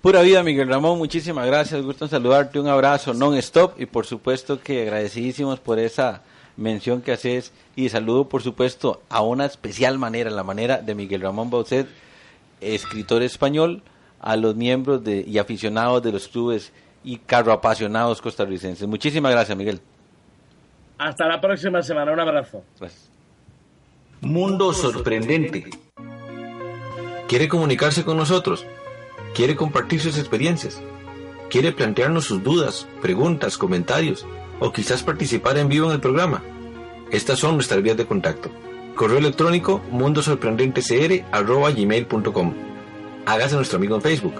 Pura 0.00 0.22
vida, 0.22 0.42
Miguel 0.42 0.68
Ramón, 0.68 0.98
muchísimas 0.98 1.46
gracias, 1.46 1.80
gusto 1.80 2.06
en 2.06 2.10
saludarte, 2.10 2.58
un 2.58 2.66
abrazo 2.66 3.14
non-stop 3.14 3.80
y 3.80 3.86
por 3.86 4.04
supuesto 4.04 4.60
que 4.60 4.82
agradecidísimos 4.82 5.60
por 5.60 5.78
esa 5.78 6.22
mención 6.56 7.02
que 7.02 7.12
haces 7.12 7.52
y 7.76 7.88
saludo 7.88 8.28
por 8.28 8.42
supuesto 8.42 9.02
a 9.08 9.22
una 9.22 9.46
especial 9.46 9.98
manera, 9.98 10.28
la 10.30 10.42
manera 10.42 10.78
de 10.78 10.96
Miguel 10.96 11.20
Ramón 11.20 11.50
Baucet, 11.50 11.86
escritor 12.60 13.22
español, 13.22 13.82
a 14.22 14.36
los 14.36 14.56
miembros 14.56 15.04
de, 15.04 15.24
y 15.26 15.38
aficionados 15.38 16.02
de 16.02 16.12
los 16.12 16.28
clubes 16.28 16.72
y 17.04 17.18
carro 17.18 17.52
apasionados 17.52 18.22
costarricenses. 18.22 18.88
Muchísimas 18.88 19.32
gracias, 19.32 19.58
Miguel. 19.58 19.80
Hasta 20.96 21.26
la 21.26 21.40
próxima 21.40 21.82
semana, 21.82 22.12
un 22.12 22.20
abrazo. 22.20 22.62
Mundo 24.20 24.72
sorprendente. 24.72 25.68
¿Quiere 27.28 27.48
comunicarse 27.48 28.04
con 28.04 28.16
nosotros? 28.16 28.64
quiere 29.34 29.56
compartir 29.56 30.00
sus 30.00 30.16
experiencias, 30.18 30.80
quiere 31.50 31.72
plantearnos 31.72 32.26
sus 32.26 32.42
dudas, 32.42 32.86
preguntas, 33.00 33.56
comentarios 33.58 34.26
o 34.60 34.70
quizás 34.72 35.02
participar 35.02 35.56
en 35.58 35.68
vivo 35.68 35.88
en 35.88 35.92
el 35.92 36.00
programa. 36.00 36.42
Estas 37.10 37.38
son 37.38 37.54
nuestras 37.54 37.82
vías 37.82 37.96
de 37.96 38.04
contacto. 38.06 38.50
Correo 38.94 39.16
electrónico 39.18 39.80
mundosorprendentecr.com. 39.90 42.71
Hágase 43.26 43.56
nuestro 43.56 43.78
amigo 43.78 43.96
en 43.96 44.02
Facebook. 44.02 44.34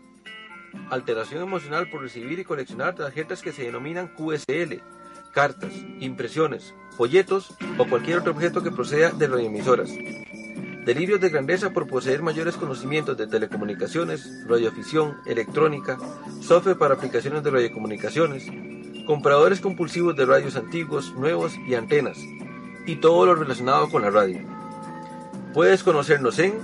alteración 0.90 1.42
emocional 1.42 1.88
por 1.90 2.02
recibir 2.02 2.38
y 2.38 2.44
coleccionar 2.44 2.94
tarjetas 2.94 3.42
que 3.42 3.52
se 3.52 3.64
denominan 3.64 4.08
QSL, 4.08 4.80
cartas, 5.32 5.72
impresiones, 6.00 6.74
folletos 6.96 7.54
o 7.78 7.86
cualquier 7.86 8.18
otro 8.18 8.32
objeto 8.32 8.62
que 8.62 8.70
proceda 8.70 9.10
de 9.10 9.26
radioemisoras. 9.26 9.90
Delirios 10.84 11.20
de 11.20 11.30
grandeza 11.30 11.70
por 11.70 11.86
poseer 11.86 12.22
mayores 12.22 12.56
conocimientos 12.56 13.16
de 13.16 13.26
telecomunicaciones, 13.26 14.44
radioafición, 14.46 15.18
electrónica, 15.26 15.98
software 16.40 16.76
para 16.76 16.94
aplicaciones 16.94 17.42
de 17.42 17.50
radiocomunicaciones, 17.50 18.46
compradores 19.06 19.60
compulsivos 19.60 20.16
de 20.16 20.26
radios 20.26 20.56
antiguos, 20.56 21.14
nuevos 21.14 21.54
y 21.66 21.74
antenas, 21.74 22.18
y 22.86 22.96
todo 22.96 23.26
lo 23.26 23.34
relacionado 23.34 23.88
con 23.90 24.02
la 24.02 24.10
radio. 24.10 24.40
Puedes 25.54 25.82
conocernos 25.82 26.38
en 26.38 26.54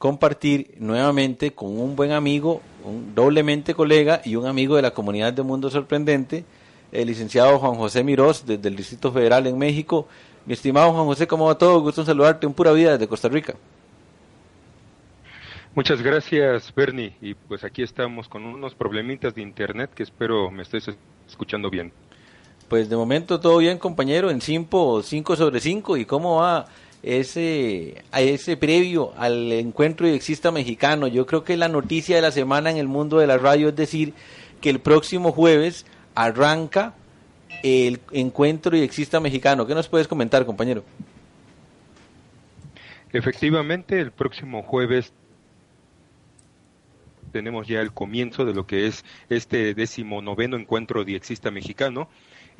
compartir 0.00 0.76
nuevamente 0.78 1.52
con 1.52 1.78
un 1.78 1.94
buen 1.94 2.12
amigo, 2.12 2.62
un 2.84 3.14
doblemente 3.14 3.74
colega 3.74 4.22
y 4.24 4.34
un 4.34 4.46
amigo 4.46 4.76
de 4.76 4.80
la 4.80 4.92
comunidad 4.92 5.34
de 5.34 5.42
Mundo 5.42 5.68
Sorprendente, 5.68 6.46
el 6.90 7.06
licenciado 7.06 7.58
Juan 7.58 7.74
José 7.74 8.02
Mirós, 8.02 8.46
desde 8.46 8.66
el 8.66 8.76
Distrito 8.76 9.12
Federal 9.12 9.46
en 9.46 9.58
México. 9.58 10.08
Mi 10.46 10.54
estimado 10.54 10.90
Juan 10.94 11.04
José, 11.04 11.26
¿cómo 11.26 11.44
va 11.44 11.58
todo? 11.58 11.82
Gusto 11.82 12.00
en 12.00 12.06
saludarte, 12.06 12.46
un 12.46 12.54
pura 12.54 12.72
vida 12.72 12.92
desde 12.92 13.06
Costa 13.06 13.28
Rica. 13.28 13.56
Muchas 15.74 16.00
gracias, 16.00 16.74
Bernie. 16.74 17.14
Y 17.20 17.34
pues 17.34 17.62
aquí 17.62 17.82
estamos 17.82 18.26
con 18.26 18.46
unos 18.46 18.74
problemitas 18.74 19.34
de 19.34 19.42
internet 19.42 19.90
que 19.94 20.02
espero 20.02 20.50
me 20.50 20.62
estés 20.62 20.88
escuchando 21.28 21.68
bien. 21.68 21.92
Pues 22.68 22.88
de 22.88 22.96
momento 22.96 23.38
todo 23.38 23.58
bien, 23.58 23.76
compañero, 23.76 24.30
en 24.30 24.40
5 24.40 25.02
sobre 25.02 25.60
5. 25.60 25.98
¿Y 25.98 26.06
cómo 26.06 26.36
va 26.36 26.64
ese, 27.02 28.02
a 28.12 28.20
ese 28.20 28.56
previo 28.56 29.12
al 29.16 29.52
encuentro 29.52 30.08
y 30.08 30.12
exista 30.12 30.50
mexicano? 30.50 31.06
Yo 31.06 31.26
creo 31.26 31.44
que 31.44 31.56
la 31.56 31.68
noticia 31.68 32.16
de 32.16 32.22
la 32.22 32.30
semana 32.30 32.70
en 32.70 32.76
el 32.76 32.88
mundo 32.88 33.18
de 33.18 33.26
la 33.26 33.38
radio 33.38 33.68
es 33.68 33.76
decir 33.76 34.14
que 34.60 34.70
el 34.70 34.80
próximo 34.80 35.32
jueves 35.32 35.86
arranca 36.14 36.94
el 37.62 38.00
encuentro 38.12 38.76
y 38.76 38.82
exista 38.82 39.20
mexicano. 39.20 39.66
¿Qué 39.66 39.74
nos 39.74 39.88
puedes 39.88 40.08
comentar, 40.08 40.44
compañero? 40.46 40.84
Efectivamente, 43.12 44.00
el 44.00 44.12
próximo 44.12 44.62
jueves 44.62 45.12
tenemos 47.32 47.66
ya 47.66 47.80
el 47.80 47.92
comienzo 47.92 48.44
de 48.44 48.54
lo 48.54 48.66
que 48.66 48.86
es 48.86 49.04
este 49.28 49.74
décimo 49.74 50.20
noveno 50.20 50.56
encuentro 50.56 51.04
de 51.04 51.16
exista 51.16 51.50
mexicano 51.50 52.08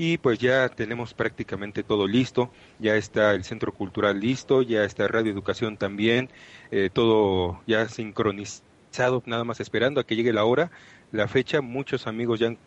y 0.03 0.17
pues 0.17 0.39
ya 0.39 0.71
tenemos 0.71 1.13
prácticamente 1.13 1.83
todo 1.83 2.07
listo, 2.07 2.51
ya 2.79 2.97
está 2.97 3.33
el 3.33 3.45
Centro 3.45 3.71
Cultural 3.75 4.19
listo, 4.19 4.63
ya 4.63 4.83
está 4.83 5.07
Radio 5.09 5.31
Educación 5.31 5.77
también, 5.77 6.31
eh, 6.71 6.89
todo 6.91 7.61
ya 7.67 7.87
sincronizado, 7.87 9.23
nada 9.27 9.45
más 9.45 9.61
esperando 9.61 10.01
a 10.01 10.05
que 10.05 10.17
llegue 10.17 10.33
la 10.33 10.47
hora, 10.47 10.71
la 11.13 11.29
fecha, 11.29 11.61
muchos 11.61 12.07
amigos 12.07 12.41
ya 12.41 12.47
han 12.47 12.59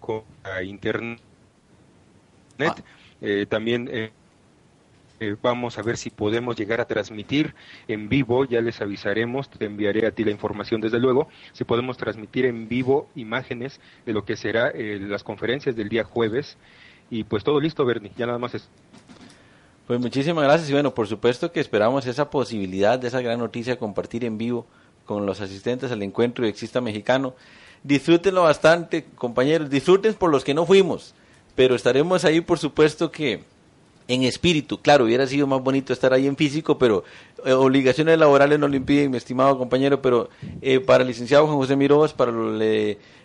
con 0.00 0.24
internet, 0.64 1.20
ah. 2.60 2.74
eh, 3.20 3.44
también 3.46 3.90
eh, 3.92 4.12
eh, 5.22 5.36
vamos 5.40 5.78
a 5.78 5.82
ver 5.82 5.96
si 5.96 6.10
podemos 6.10 6.56
llegar 6.56 6.80
a 6.80 6.84
transmitir 6.86 7.54
en 7.86 8.08
vivo, 8.08 8.44
ya 8.44 8.60
les 8.60 8.80
avisaremos, 8.80 9.48
te 9.48 9.66
enviaré 9.66 10.04
a 10.04 10.10
ti 10.10 10.24
la 10.24 10.32
información 10.32 10.80
desde 10.80 10.98
luego, 10.98 11.28
si 11.52 11.62
podemos 11.62 11.96
transmitir 11.96 12.44
en 12.44 12.68
vivo 12.68 13.08
imágenes 13.14 13.80
de 14.04 14.14
lo 14.14 14.24
que 14.24 14.36
será 14.36 14.70
eh, 14.70 14.98
las 15.00 15.22
conferencias 15.22 15.76
del 15.76 15.88
día 15.88 16.02
jueves. 16.02 16.58
Y 17.08 17.22
pues 17.22 17.44
todo 17.44 17.60
listo, 17.60 17.84
Bernie, 17.84 18.10
ya 18.16 18.26
nada 18.26 18.40
más 18.40 18.56
es. 18.56 18.68
Pues 19.86 20.00
muchísimas 20.00 20.42
gracias 20.42 20.68
y 20.70 20.72
bueno, 20.72 20.92
por 20.92 21.06
supuesto 21.06 21.52
que 21.52 21.60
esperamos 21.60 22.04
esa 22.08 22.28
posibilidad 22.28 22.98
de 22.98 23.06
esa 23.06 23.20
gran 23.20 23.38
noticia 23.38 23.78
compartir 23.78 24.24
en 24.24 24.38
vivo 24.38 24.66
con 25.04 25.24
los 25.24 25.40
asistentes 25.40 25.92
al 25.92 26.02
encuentro 26.02 26.42
de 26.42 26.50
Exista 26.50 26.80
Mexicano. 26.80 27.36
Disfrútenlo 27.84 28.42
bastante, 28.42 29.04
compañeros, 29.14 29.70
disfruten 29.70 30.14
por 30.14 30.32
los 30.32 30.42
que 30.42 30.54
no 30.54 30.66
fuimos, 30.66 31.14
pero 31.54 31.76
estaremos 31.76 32.24
ahí 32.24 32.40
por 32.40 32.58
supuesto 32.58 33.12
que 33.12 33.44
en 34.08 34.22
espíritu. 34.22 34.80
Claro, 34.80 35.04
hubiera 35.04 35.26
sido 35.26 35.46
más 35.46 35.62
bonito 35.62 35.92
estar 35.92 36.12
ahí 36.12 36.26
en 36.26 36.36
físico, 36.36 36.78
pero 36.78 37.04
eh, 37.44 37.52
obligaciones 37.52 38.18
laborales 38.18 38.58
no 38.58 38.68
lo 38.68 38.76
impiden, 38.76 39.10
mi 39.10 39.16
estimado 39.16 39.58
compañero. 39.58 40.02
Pero 40.02 40.28
eh, 40.60 40.80
para 40.80 41.02
el 41.02 41.08
licenciado 41.08 41.46
Juan 41.46 41.58
José 41.58 41.76
Mirós, 41.76 42.12
para 42.12 42.32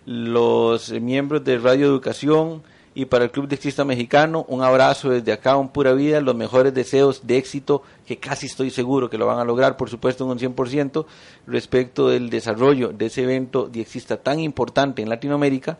los 0.05 0.91
miembros 0.91 1.43
de 1.43 1.57
Radio 1.57 1.87
Educación 1.87 2.63
y 2.97 3.05
para 3.05 3.25
el 3.25 3.31
Club 3.31 3.47
de 3.47 3.53
Exista 3.53 3.85
Mexicano, 3.85 4.43
un 4.47 4.63
abrazo 4.63 5.11
desde 5.11 5.31
acá, 5.31 5.55
un 5.55 5.69
pura 5.69 5.93
vida, 5.93 6.19
los 6.19 6.35
mejores 6.35 6.73
deseos 6.73 7.27
de 7.27 7.37
éxito, 7.37 7.83
que 8.07 8.17
casi 8.17 8.47
estoy 8.47 8.71
seguro 8.71 9.07
que 9.07 9.19
lo 9.19 9.27
van 9.27 9.37
a 9.37 9.43
lograr, 9.43 9.77
por 9.77 9.87
supuesto, 9.87 10.23
en 10.23 10.31
un 10.31 10.39
100%, 10.39 11.05
respecto 11.45 12.09
del 12.09 12.31
desarrollo 12.31 12.89
de 12.89 13.05
ese 13.05 13.21
evento 13.21 13.67
de 13.67 13.85
tan 14.23 14.39
importante 14.39 15.03
en 15.03 15.09
Latinoamérica 15.09 15.77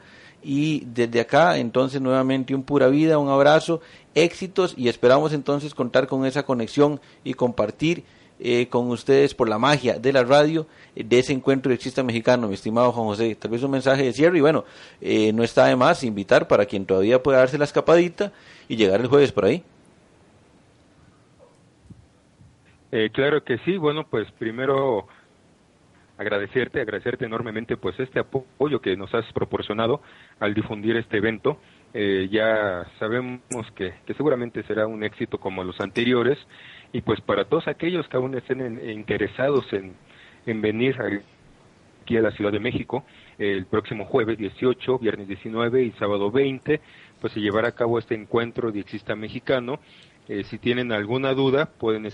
y 0.50 0.86
desde 0.86 1.20
acá, 1.20 1.58
entonces, 1.58 2.00
nuevamente 2.00 2.56
un 2.56 2.64
pura 2.64 2.88
vida, 2.88 3.18
un 3.18 3.28
abrazo, 3.28 3.82
éxitos 4.16 4.74
y 4.78 4.88
esperamos 4.88 5.34
entonces 5.34 5.76
contar 5.76 6.08
con 6.08 6.26
esa 6.26 6.44
conexión 6.44 7.02
y 7.26 7.34
compartir 7.34 8.06
eh, 8.40 8.70
con 8.70 8.90
ustedes 8.90 9.34
por 9.34 9.50
la 9.50 9.60
magia 9.60 10.00
de 10.00 10.14
la 10.14 10.24
radio 10.24 10.66
eh, 10.96 11.04
de 11.04 11.20
ese 11.20 11.34
encuentro 11.34 11.70
de 11.70 11.78
chiste 11.78 12.02
mexicano, 12.02 12.48
mi 12.48 12.54
estimado 12.54 12.94
Juan 12.94 13.08
José. 13.08 13.36
Tal 13.36 13.52
vez 13.52 13.62
un 13.62 13.72
mensaje 13.72 14.04
de 14.04 14.14
cierre 14.14 14.38
y 14.38 14.42
bueno, 14.42 14.64
eh, 15.02 15.34
no 15.34 15.44
está 15.44 15.66
de 15.66 15.76
más 15.76 16.02
invitar 16.06 16.48
para 16.48 16.66
quien 16.66 16.86
todavía 16.86 17.22
pueda 17.22 17.40
darse 17.40 17.58
la 17.58 17.66
escapadita 17.66 18.32
y 18.70 18.78
llegar 18.78 19.02
el 19.02 19.08
jueves 19.08 19.34
por 19.34 19.44
ahí. 19.44 19.66
claro 23.12 23.44
que 23.44 23.58
sí, 23.66 23.76
bueno, 23.76 24.08
pues 24.10 24.32
primero 24.40 25.10
agradecerte, 26.18 26.82
agradecerte 26.82 27.26
enormemente 27.26 27.78
pues 27.78 28.00
este 28.00 28.20
apoyo 28.20 28.82
que 28.82 28.96
nos 28.98 29.14
has 29.14 29.32
proporcionado 29.34 30.02
al 30.40 30.54
difundir 30.54 30.98
este 30.98 31.18
evento. 31.18 31.60
Eh, 31.94 32.28
ya 32.32 32.86
sabemos 33.00 33.42
que, 33.76 33.94
que, 34.06 34.14
seguramente 34.14 34.64
será 34.64 34.88
un 34.88 35.04
éxito 35.04 35.40
como 35.40 35.64
los 35.64 35.80
anteriores 35.80 36.38
y 36.92 37.02
pues 37.02 37.22
para 37.22 37.46
todos 37.46 37.68
aquellos 37.68 38.08
que 38.08 38.18
aún 38.18 38.36
estén 38.36 38.90
interesados 38.90 39.72
en, 39.74 39.96
en 40.46 40.62
venir 40.62 40.98
aquí 42.02 42.18
a 42.18 42.22
la 42.22 42.32
Ciudad 42.32 42.52
de 42.52 42.60
México 42.60 43.06
el 43.38 43.66
próximo 43.66 44.06
jueves 44.06 44.38
18, 44.38 44.98
viernes 45.00 45.28
19 45.28 45.84
y 45.84 45.92
sábado 45.92 46.32
20, 46.32 46.82
pues 47.22 47.34
se 47.34 47.40
llevará 47.40 47.70
a 47.70 47.74
cabo 47.74 48.00
este 48.00 48.16
encuentro 48.16 48.72
de 48.72 48.80
Exista 48.80 49.16
Mexicano. 49.16 49.80
Eh, 50.28 50.44
si 50.44 50.58
tienen 50.58 50.92
alguna 50.92 51.34
duda 51.34 51.68
pueden 51.68 52.06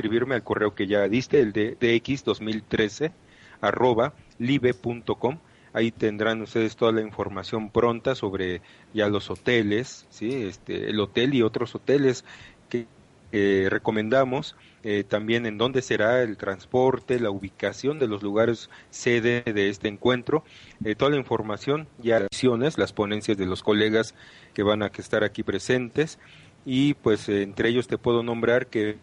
escribirme 0.00 0.34
al 0.34 0.42
correo 0.42 0.74
que 0.74 0.86
ya 0.86 1.06
diste, 1.08 1.40
el 1.40 1.52
de 1.52 1.78
dx2013 1.78 3.12
arroba 3.60 4.14
live.com. 4.38 5.38
Ahí 5.74 5.90
tendrán 5.90 6.40
ustedes 6.40 6.74
toda 6.74 6.90
la 6.90 7.02
información 7.02 7.70
pronta 7.70 8.14
sobre 8.14 8.62
ya 8.94 9.08
los 9.08 9.30
hoteles, 9.30 10.06
¿sí? 10.08 10.44
este, 10.44 10.88
el 10.88 10.98
hotel 11.00 11.34
y 11.34 11.42
otros 11.42 11.74
hoteles 11.74 12.24
que 12.70 12.86
recomendamos, 13.70 14.56
eh, 14.82 15.04
también 15.06 15.44
en 15.44 15.58
dónde 15.58 15.82
será 15.82 16.22
el 16.22 16.36
transporte, 16.38 17.20
la 17.20 17.30
ubicación 17.30 17.98
de 17.98 18.08
los 18.08 18.22
lugares 18.22 18.70
sede 18.88 19.42
de 19.42 19.68
este 19.68 19.86
encuentro, 19.86 20.42
eh, 20.82 20.94
toda 20.94 21.10
la 21.10 21.18
información, 21.18 21.86
ya 22.02 22.26
las 22.76 22.92
ponencias 22.92 23.36
de 23.36 23.46
los 23.46 23.62
colegas 23.62 24.14
que 24.54 24.62
van 24.62 24.82
a 24.82 24.86
estar 24.86 25.22
aquí 25.22 25.42
presentes 25.42 26.18
y 26.64 26.94
pues 26.94 27.28
entre 27.28 27.68
ellos 27.68 27.86
te 27.86 27.98
puedo 27.98 28.22
nombrar 28.22 28.66
que 28.66 28.98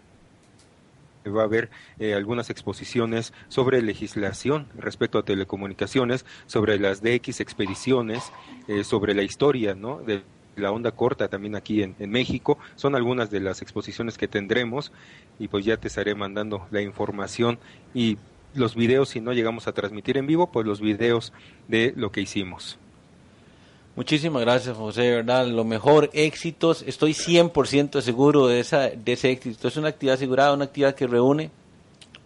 va 1.30 1.42
a 1.42 1.46
haber 1.46 1.70
eh, 2.00 2.14
algunas 2.14 2.50
exposiciones 2.50 3.34
sobre 3.48 3.82
legislación 3.82 4.68
respecto 4.78 5.20
a 5.20 5.24
telecomunicaciones, 5.24 6.26
sobre 6.46 6.80
las 6.80 7.02
DX 7.02 7.40
expediciones, 7.42 8.32
eh, 8.68 8.84
sobre 8.84 9.14
la 9.14 9.24
historia 9.24 9.76
¿no? 9.76 10.00
de 10.00 10.24
la 10.56 10.72
onda 10.72 10.92
corta 10.92 11.28
también 11.28 11.56
aquí 11.56 11.84
en, 11.84 11.96
México. 12.10 12.58
Son 12.76 12.96
algunas 12.96 13.30
de 13.30 13.40
las 13.40 13.62
exposiciones 13.62 14.18
que 14.18 14.28
tendremos 14.28 14.92
y 15.40 15.48
pues 15.48 15.66
ya 15.66 15.78
te 15.78 15.88
estaré 15.88 16.16
mandando 16.16 16.68
la 16.72 16.82
información 16.82 17.60
y 17.94 18.18
los 18.56 18.76
videos, 18.76 19.10
si 19.10 19.22
no 19.22 19.34
llegamos 19.34 19.68
a 19.68 19.74
transmitir 19.74 20.18
en 20.18 20.26
vivo, 20.26 20.52
pues 20.52 20.66
los 20.66 20.82
videos 20.82 21.32
de 21.68 21.94
lo 21.96 22.12
que 22.12 22.22
hicimos. 22.22 22.80
Muchísimas 23.98 24.44
gracias, 24.44 24.78
José, 24.78 25.10
¿verdad? 25.10 25.48
Lo 25.48 25.64
mejor, 25.64 26.12
éxitos. 26.14 26.84
Estoy 26.86 27.14
100% 27.14 28.00
seguro 28.02 28.46
de, 28.46 28.60
esa, 28.60 28.90
de 28.92 29.14
ese 29.14 29.32
éxito. 29.32 29.68
Es 29.68 29.76
una 29.76 29.88
actividad 29.88 30.14
asegurada, 30.14 30.54
una 30.54 30.66
actividad 30.66 30.94
que 30.94 31.08
reúne 31.08 31.50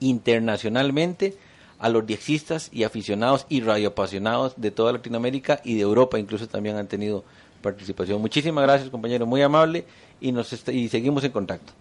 internacionalmente 0.02 1.38
a 1.80 1.88
los 1.88 2.06
diexistas 2.06 2.68
y 2.74 2.84
aficionados 2.84 3.46
y 3.48 3.62
radioapasionados 3.62 4.56
de 4.58 4.72
toda 4.72 4.92
Latinoamérica 4.92 5.62
y 5.64 5.76
de 5.76 5.82
Europa, 5.84 6.20
incluso 6.20 6.46
también 6.46 6.76
han 6.76 6.90
tenido 6.90 7.24
participación. 7.62 8.20
Muchísimas 8.20 8.66
gracias, 8.66 8.90
compañero, 8.90 9.26
muy 9.26 9.42
amable 9.42 9.86
y, 10.20 10.34
nos 10.34 10.52
y 10.68 10.90
seguimos 10.90 11.24
en 11.24 11.32
contacto. 11.32 11.72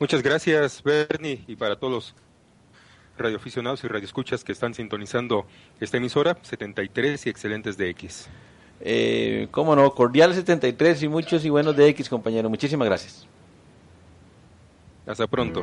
Muchas 0.00 0.20
gracias, 0.20 0.82
Bernie, 0.82 1.44
y 1.46 1.54
para 1.54 1.76
todos 1.76 1.92
los 1.92 2.14
radioaficionados 3.16 3.84
y 3.84 3.88
radioescuchas 3.88 4.44
que 4.44 4.52
están 4.52 4.74
sintonizando 4.74 5.46
esta 5.80 5.96
emisora, 5.96 6.36
73 6.42 7.26
y 7.26 7.30
excelentes 7.30 7.76
de 7.76 7.90
X. 7.90 8.28
Eh, 8.80 9.48
cómo 9.50 9.76
no, 9.76 9.94
cordial 9.94 10.34
73 10.34 11.02
y 11.04 11.08
muchos 11.08 11.44
y 11.44 11.50
buenos 11.50 11.76
de 11.76 11.88
X, 11.88 12.08
compañero. 12.08 12.50
Muchísimas 12.50 12.86
gracias. 12.86 13.26
Hasta 15.06 15.26
pronto. 15.26 15.62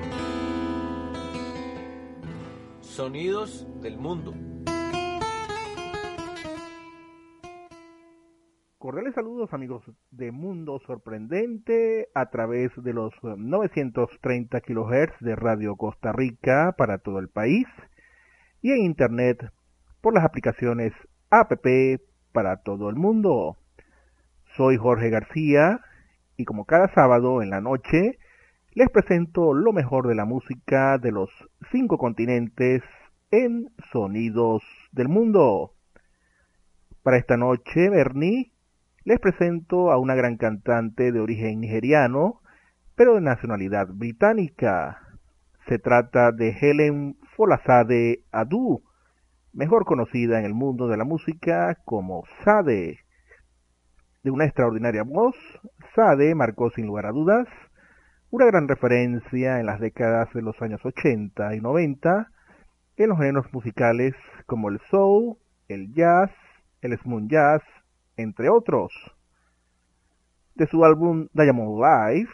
Sonidos 2.82 3.66
del 3.82 3.98
mundo. 3.98 4.34
Cordiales 8.82 9.14
saludos 9.14 9.54
amigos 9.54 9.84
de 10.10 10.32
Mundo 10.32 10.82
Sorprendente 10.88 12.08
a 12.16 12.32
través 12.32 12.72
de 12.78 12.94
los 12.94 13.14
930 13.22 14.60
kHz 14.60 15.20
de 15.20 15.36
Radio 15.36 15.76
Costa 15.76 16.12
Rica 16.12 16.74
para 16.76 16.98
todo 16.98 17.20
el 17.20 17.30
país 17.30 17.68
y 18.60 18.72
en 18.72 18.80
Internet 18.80 19.38
por 20.02 20.16
las 20.16 20.26
aplicaciones 20.26 20.94
APP 21.30 22.02
para 22.32 22.64
todo 22.64 22.90
el 22.90 22.96
mundo. 22.96 23.56
Soy 24.58 24.78
Jorge 24.78 25.12
García 25.12 25.82
y 26.36 26.46
como 26.46 26.66
cada 26.66 26.92
sábado 26.96 27.44
en 27.44 27.52
la 27.52 27.62
noche 27.62 28.18
les 28.74 28.90
presento 28.90 29.54
lo 29.54 29.74
mejor 29.74 30.08
de 30.08 30.16
la 30.16 30.26
música 30.26 30.98
de 30.98 31.12
los 31.12 31.30
cinco 31.72 32.00
continentes 32.00 32.82
en 33.30 33.70
Sonidos 33.92 34.64
del 34.92 35.08
Mundo. 35.08 35.76
Para 37.04 37.18
esta 37.18 37.38
noche, 37.38 37.88
Bernie 37.92 38.51
les 39.04 39.20
presento 39.20 39.92
a 39.92 39.98
una 39.98 40.14
gran 40.14 40.38
cantante 40.38 41.12
de 41.12 41.20
origen 41.20 41.60
nigeriano, 41.60 42.42
pero 42.96 43.16
de 43.16 43.22
nacionalidad 43.22 43.88
británica. 43.88 45.00
Se 45.68 45.80
trata 45.80 46.32
de 46.32 46.50
Helen 46.50 47.18
Folazade 47.36 48.24
Adu, 48.32 48.84
mejor 49.54 49.86
conocida 49.86 50.40
en 50.40 50.46
el 50.46 50.54
mundo 50.54 50.88
de 50.88 50.98
la 50.98 51.04
música 51.04 51.78
como 51.84 52.24
Sade. 52.44 53.00
De 54.24 54.30
una 54.30 54.46
extraordinaria 54.46 55.04
voz, 55.04 55.36
Sade 55.96 56.36
marcó 56.36 56.70
sin 56.70 56.86
lugar 56.86 57.08
a 57.08 57.12
dudas 57.12 57.48
una 58.30 58.46
gran 58.46 58.68
referencia 58.68 59.60
en 59.60 59.66
las 59.66 59.80
décadas 59.80 60.32
de 60.34 60.44
los 60.44 60.62
años 60.62 60.86
80 60.86 61.56
y 61.56 61.60
90 61.60 62.30
en 62.98 63.10
los 63.10 63.18
géneros 63.18 63.52
musicales 63.52 64.14
como 64.46 64.70
el 64.70 64.80
soul, 64.92 65.38
el 65.68 65.92
jazz, 65.94 66.30
el 66.82 66.98
smooth 67.00 67.28
jazz 67.28 67.64
entre 68.18 68.50
otros. 68.50 68.94
De 70.56 70.68
su 70.68 70.84
álbum 70.84 71.28
Diamond 71.34 71.80
Life, 71.80 72.34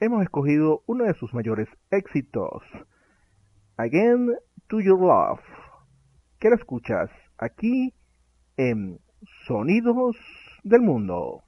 hemos 0.00 0.22
escogido 0.22 0.82
uno 0.86 1.04
de 1.04 1.14
sus 1.14 1.32
mayores 1.32 1.68
éxitos, 1.90 2.62
Again 3.76 4.34
to 4.68 4.80
Your 4.80 5.00
Love, 5.00 5.40
que 6.38 6.50
lo 6.50 6.56
escuchas 6.56 7.10
aquí 7.38 7.94
en 8.56 8.98
Sonidos 9.46 10.16
del 10.64 10.82
Mundo. 10.82 11.45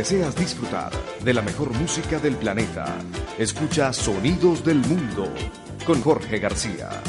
Deseas 0.00 0.34
disfrutar 0.34 0.90
de 1.22 1.34
la 1.34 1.42
mejor 1.42 1.74
música 1.74 2.18
del 2.18 2.34
planeta, 2.34 2.86
escucha 3.38 3.92
Sonidos 3.92 4.64
del 4.64 4.78
Mundo 4.78 5.30
con 5.84 6.00
Jorge 6.00 6.38
García. 6.38 6.99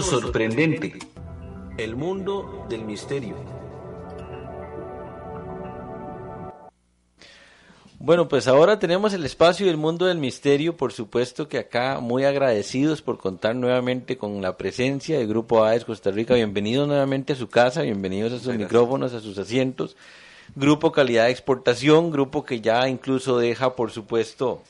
Mundo 0.00 0.20
sorprendente. 0.20 0.98
El 1.76 1.94
mundo 1.94 2.64
del 2.70 2.86
misterio. 2.86 3.36
Bueno, 7.98 8.26
pues 8.26 8.48
ahora 8.48 8.78
tenemos 8.78 9.12
el 9.12 9.26
espacio 9.26 9.66
del 9.66 9.76
mundo 9.76 10.06
del 10.06 10.16
misterio, 10.16 10.74
por 10.74 10.94
supuesto 10.94 11.48
que 11.48 11.58
acá 11.58 12.00
muy 12.00 12.24
agradecidos 12.24 13.02
por 13.02 13.18
contar 13.18 13.54
nuevamente 13.56 14.16
con 14.16 14.40
la 14.40 14.56
presencia 14.56 15.18
del 15.18 15.28
Grupo 15.28 15.64
AES 15.64 15.84
Costa 15.84 16.10
Rica. 16.10 16.34
Bienvenidos 16.34 16.88
nuevamente 16.88 17.34
a 17.34 17.36
su 17.36 17.50
casa, 17.50 17.82
bienvenidos 17.82 18.32
a 18.32 18.38
sus 18.38 18.56
micrófonos, 18.56 19.12
a 19.12 19.20
sus 19.20 19.36
asientos. 19.36 19.98
Grupo 20.56 20.92
Calidad 20.92 21.26
de 21.26 21.32
Exportación, 21.32 22.10
grupo 22.10 22.42
que 22.46 22.62
ya 22.62 22.88
incluso 22.88 23.36
deja, 23.36 23.76
por 23.76 23.90
supuesto, 23.90 24.62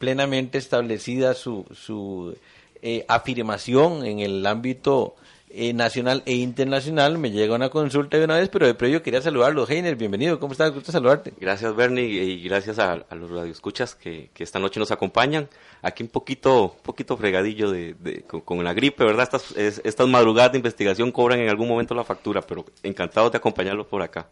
plenamente 0.00 0.58
establecida 0.58 1.34
su, 1.34 1.66
su 1.72 2.34
eh, 2.82 3.04
afirmación 3.08 4.04
en 4.04 4.20
el 4.20 4.46
ámbito 4.46 5.14
eh, 5.50 5.72
nacional 5.72 6.22
e 6.26 6.34
internacional, 6.34 7.16
me 7.18 7.30
llega 7.30 7.54
una 7.54 7.70
consulta 7.70 8.18
de 8.18 8.24
una 8.24 8.36
vez, 8.36 8.48
pero 8.50 8.66
de 8.66 8.74
previo 8.74 9.02
quería 9.02 9.22
saludarlo. 9.22 9.66
Heiner, 9.66 9.96
bienvenido, 9.96 10.38
¿cómo 10.38 10.52
estás? 10.52 10.72
Gusto 10.72 10.92
saludarte. 10.92 11.32
Gracias, 11.40 11.74
Bernie, 11.74 12.04
y 12.04 12.42
gracias 12.42 12.78
a, 12.78 12.96
los 13.14 13.30
radioescuchas 13.30 13.94
que, 13.94 14.28
que 14.34 14.44
esta 14.44 14.58
noche 14.58 14.78
nos 14.78 14.90
acompañan. 14.90 15.48
Aquí 15.80 16.02
un 16.02 16.10
poquito, 16.10 16.76
poquito 16.82 17.16
fregadillo 17.16 17.70
de, 17.70 18.24
con, 18.26 18.42
con 18.42 18.62
la 18.62 18.74
gripe, 18.74 19.04
¿verdad? 19.04 19.22
Estas, 19.22 19.52
es- 19.56 19.80
estas 19.84 20.06
madrugadas 20.06 20.52
de 20.52 20.58
investigación 20.58 21.10
cobran 21.12 21.40
en 21.40 21.48
algún 21.48 21.68
momento 21.68 21.94
la 21.94 22.04
factura, 22.04 22.42
pero 22.42 22.66
encantados 22.82 23.32
de 23.32 23.38
acompañarlos 23.38 23.86
por 23.86 24.02
acá. 24.02 24.28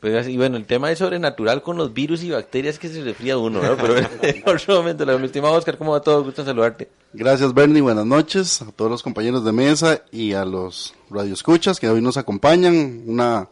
Pues, 0.00 0.28
y 0.28 0.36
bueno, 0.38 0.56
el 0.56 0.64
tema 0.64 0.90
es 0.90 0.98
sobrenatural 0.98 1.62
con 1.62 1.76
los 1.76 1.92
virus 1.92 2.22
y 2.22 2.30
bacterias 2.30 2.78
que 2.78 2.88
se 2.88 3.04
resfría 3.04 3.36
uno, 3.36 3.62
¿no? 3.62 3.76
Pero 3.76 3.98
en 4.22 4.42
otro 4.46 4.76
momento, 4.76 5.04
mi 5.18 5.26
estimado 5.26 5.54
Oscar, 5.54 5.76
¿cómo 5.76 5.92
va 5.92 6.00
todo? 6.00 6.24
Gusto 6.24 6.42
saludarte. 6.42 6.88
Gracias 7.12 7.52
Bernie, 7.52 7.82
buenas 7.82 8.06
noches 8.06 8.62
a 8.62 8.72
todos 8.72 8.90
los 8.90 9.02
compañeros 9.02 9.44
de 9.44 9.52
mesa 9.52 10.02
y 10.10 10.32
a 10.32 10.44
los 10.44 10.94
radioescuchas 11.10 11.78
que 11.78 11.88
hoy 11.88 12.00
nos 12.00 12.16
acompañan. 12.16 13.02
Una, 13.06 13.48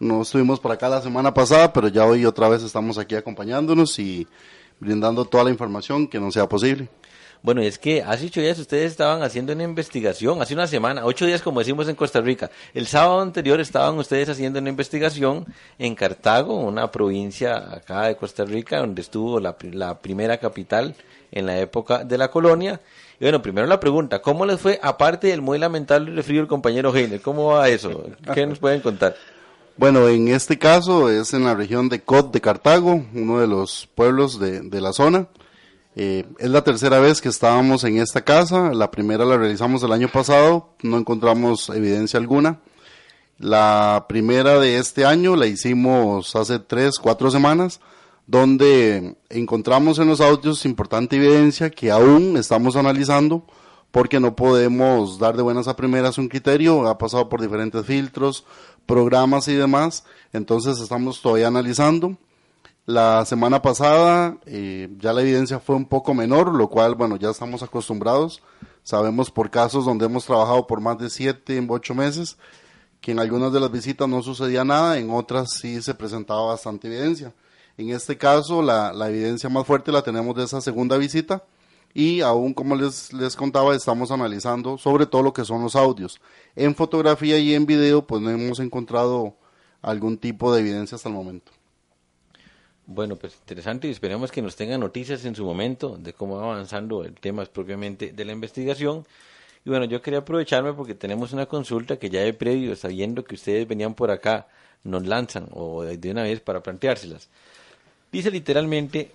no 0.00 0.22
estuvimos 0.22 0.58
por 0.58 0.72
acá 0.72 0.88
la 0.88 1.02
semana 1.02 1.32
pasada, 1.32 1.72
pero 1.72 1.86
ya 1.86 2.04
hoy 2.04 2.24
otra 2.26 2.48
vez 2.48 2.64
estamos 2.64 2.98
aquí 2.98 3.14
acompañándonos 3.14 3.96
y 4.00 4.26
brindando 4.80 5.24
toda 5.24 5.44
la 5.44 5.50
información 5.50 6.08
que 6.08 6.18
nos 6.18 6.34
sea 6.34 6.48
posible. 6.48 6.88
Bueno, 7.42 7.60
es 7.60 7.76
que 7.76 8.02
hace 8.02 8.26
ocho 8.26 8.40
días 8.40 8.56
ustedes 8.60 8.92
estaban 8.92 9.22
haciendo 9.24 9.52
una 9.52 9.64
investigación, 9.64 10.40
hace 10.40 10.54
una 10.54 10.68
semana, 10.68 11.04
ocho 11.04 11.26
días 11.26 11.42
como 11.42 11.58
decimos 11.58 11.88
en 11.88 11.96
Costa 11.96 12.20
Rica. 12.20 12.52
El 12.72 12.86
sábado 12.86 13.20
anterior 13.20 13.58
estaban 13.60 13.98
ustedes 13.98 14.28
haciendo 14.28 14.60
una 14.60 14.68
investigación 14.68 15.44
en 15.76 15.96
Cartago, 15.96 16.54
una 16.60 16.92
provincia 16.92 17.56
acá 17.74 18.02
de 18.02 18.14
Costa 18.16 18.44
Rica, 18.44 18.78
donde 18.78 19.02
estuvo 19.02 19.40
la, 19.40 19.58
pri- 19.58 19.72
la 19.72 19.98
primera 19.98 20.38
capital 20.38 20.94
en 21.32 21.46
la 21.46 21.58
época 21.58 22.04
de 22.04 22.16
la 22.16 22.30
colonia. 22.30 22.80
Y 23.18 23.24
bueno, 23.24 23.42
primero 23.42 23.66
la 23.66 23.80
pregunta, 23.80 24.22
¿cómo 24.22 24.46
les 24.46 24.60
fue, 24.60 24.78
aparte 24.80 25.26
del 25.26 25.42
muy 25.42 25.58
lamentable 25.58 26.12
refrío 26.14 26.42
del 26.42 26.48
compañero 26.48 26.94
Heiner? 26.94 27.20
¿Cómo 27.20 27.46
va 27.46 27.68
eso? 27.68 28.04
¿Qué 28.34 28.46
nos 28.46 28.60
pueden 28.60 28.80
contar? 28.82 29.16
Bueno, 29.76 30.06
en 30.08 30.28
este 30.28 30.58
caso 30.60 31.08
es 31.08 31.34
en 31.34 31.44
la 31.44 31.54
región 31.56 31.88
de 31.88 32.02
Cot 32.02 32.32
de 32.32 32.40
Cartago, 32.40 33.04
uno 33.14 33.40
de 33.40 33.48
los 33.48 33.88
pueblos 33.96 34.38
de 34.38 34.80
la 34.80 34.92
zona. 34.92 35.26
Eh, 35.94 36.24
es 36.38 36.50
la 36.50 36.64
tercera 36.64 37.00
vez 37.00 37.20
que 37.20 37.28
estábamos 37.28 37.84
en 37.84 37.98
esta 37.98 38.22
casa. 38.22 38.72
La 38.72 38.90
primera 38.90 39.24
la 39.24 39.36
realizamos 39.36 39.82
el 39.82 39.92
año 39.92 40.08
pasado, 40.08 40.74
no 40.82 40.98
encontramos 40.98 41.68
evidencia 41.68 42.18
alguna. 42.18 42.60
La 43.38 44.06
primera 44.08 44.58
de 44.58 44.78
este 44.78 45.04
año 45.04 45.36
la 45.36 45.46
hicimos 45.46 46.36
hace 46.36 46.58
tres, 46.58 46.98
cuatro 46.98 47.30
semanas, 47.30 47.80
donde 48.26 49.16
encontramos 49.28 49.98
en 49.98 50.08
los 50.08 50.20
audios 50.20 50.64
importante 50.64 51.16
evidencia 51.16 51.70
que 51.70 51.90
aún 51.90 52.36
estamos 52.36 52.76
analizando 52.76 53.44
porque 53.90 54.20
no 54.20 54.34
podemos 54.34 55.18
dar 55.18 55.36
de 55.36 55.42
buenas 55.42 55.68
a 55.68 55.76
primeras 55.76 56.18
un 56.18 56.28
criterio, 56.28 56.88
ha 56.88 56.96
pasado 56.98 57.28
por 57.28 57.42
diferentes 57.42 57.84
filtros, 57.84 58.44
programas 58.86 59.48
y 59.48 59.54
demás, 59.54 60.04
entonces 60.32 60.80
estamos 60.80 61.20
todavía 61.20 61.48
analizando. 61.48 62.16
La 62.84 63.24
semana 63.24 63.62
pasada 63.62 64.38
eh, 64.44 64.88
ya 64.98 65.12
la 65.12 65.20
evidencia 65.20 65.60
fue 65.60 65.76
un 65.76 65.86
poco 65.86 66.14
menor, 66.14 66.52
lo 66.52 66.68
cual, 66.68 66.96
bueno, 66.96 67.16
ya 67.16 67.30
estamos 67.30 67.62
acostumbrados. 67.62 68.42
Sabemos 68.82 69.30
por 69.30 69.50
casos 69.50 69.84
donde 69.84 70.06
hemos 70.06 70.26
trabajado 70.26 70.66
por 70.66 70.80
más 70.80 70.98
de 70.98 71.08
siete, 71.08 71.64
ocho 71.68 71.94
meses, 71.94 72.36
que 73.00 73.12
en 73.12 73.20
algunas 73.20 73.52
de 73.52 73.60
las 73.60 73.70
visitas 73.70 74.08
no 74.08 74.20
sucedía 74.20 74.64
nada, 74.64 74.98
en 74.98 75.10
otras 75.10 75.50
sí 75.60 75.80
se 75.80 75.94
presentaba 75.94 76.46
bastante 76.46 76.88
evidencia. 76.88 77.32
En 77.78 77.90
este 77.90 78.18
caso, 78.18 78.62
la, 78.62 78.92
la 78.92 79.08
evidencia 79.10 79.48
más 79.48 79.64
fuerte 79.64 79.92
la 79.92 80.02
tenemos 80.02 80.34
de 80.34 80.42
esa 80.44 80.60
segunda 80.60 80.96
visita 80.96 81.44
y 81.94 82.20
aún, 82.20 82.52
como 82.52 82.74
les, 82.74 83.12
les 83.12 83.36
contaba, 83.36 83.76
estamos 83.76 84.10
analizando 84.10 84.76
sobre 84.76 85.06
todo 85.06 85.22
lo 85.22 85.32
que 85.32 85.44
son 85.44 85.62
los 85.62 85.76
audios. 85.76 86.20
En 86.56 86.74
fotografía 86.74 87.38
y 87.38 87.54
en 87.54 87.64
video, 87.64 88.04
pues 88.04 88.20
no 88.20 88.30
hemos 88.30 88.58
encontrado 88.58 89.36
algún 89.82 90.18
tipo 90.18 90.52
de 90.52 90.60
evidencia 90.62 90.96
hasta 90.96 91.08
el 91.08 91.14
momento. 91.14 91.52
Bueno, 92.86 93.16
pues 93.16 93.34
interesante 93.34 93.88
y 93.88 93.92
esperemos 93.92 94.32
que 94.32 94.42
nos 94.42 94.56
tengan 94.56 94.80
noticias 94.80 95.24
en 95.24 95.34
su 95.34 95.44
momento 95.44 95.96
de 95.96 96.12
cómo 96.12 96.36
va 96.36 96.52
avanzando 96.52 97.04
el 97.04 97.14
tema 97.14 97.44
propiamente 97.44 98.12
de 98.12 98.24
la 98.24 98.32
investigación. 98.32 99.06
Y 99.64 99.70
bueno, 99.70 99.84
yo 99.84 100.02
quería 100.02 100.20
aprovecharme 100.20 100.72
porque 100.72 100.94
tenemos 100.94 101.32
una 101.32 101.46
consulta 101.46 101.96
que 101.96 102.10
ya 102.10 102.20
de 102.22 102.34
previo, 102.34 102.74
sabiendo 102.74 103.24
que 103.24 103.36
ustedes 103.36 103.68
venían 103.68 103.94
por 103.94 104.10
acá, 104.10 104.48
nos 104.82 105.06
lanzan 105.06 105.46
o 105.52 105.82
de 105.82 106.10
una 106.10 106.24
vez 106.24 106.40
para 106.40 106.62
planteárselas. 106.62 107.28
Dice 108.10 108.30
literalmente, 108.30 109.12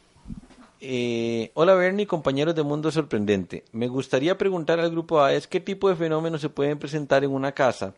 eh, 0.80 1.52
hola 1.56 1.74
Bernie, 1.74 2.08
compañeros 2.08 2.56
de 2.56 2.64
Mundo 2.64 2.90
Sorprendente. 2.92 3.66
Me 3.74 3.88
gustaría 3.88 4.38
preguntar 4.38 4.80
al 4.80 4.92
grupo 4.92 5.22
AES 5.22 5.48
qué 5.48 5.60
tipo 5.60 5.90
de 5.90 5.96
fenómenos 5.96 6.40
se 6.40 6.50
pueden 6.50 6.80
presentar 6.80 7.24
en 7.24 7.32
una 7.32 7.52
casa 7.52 7.94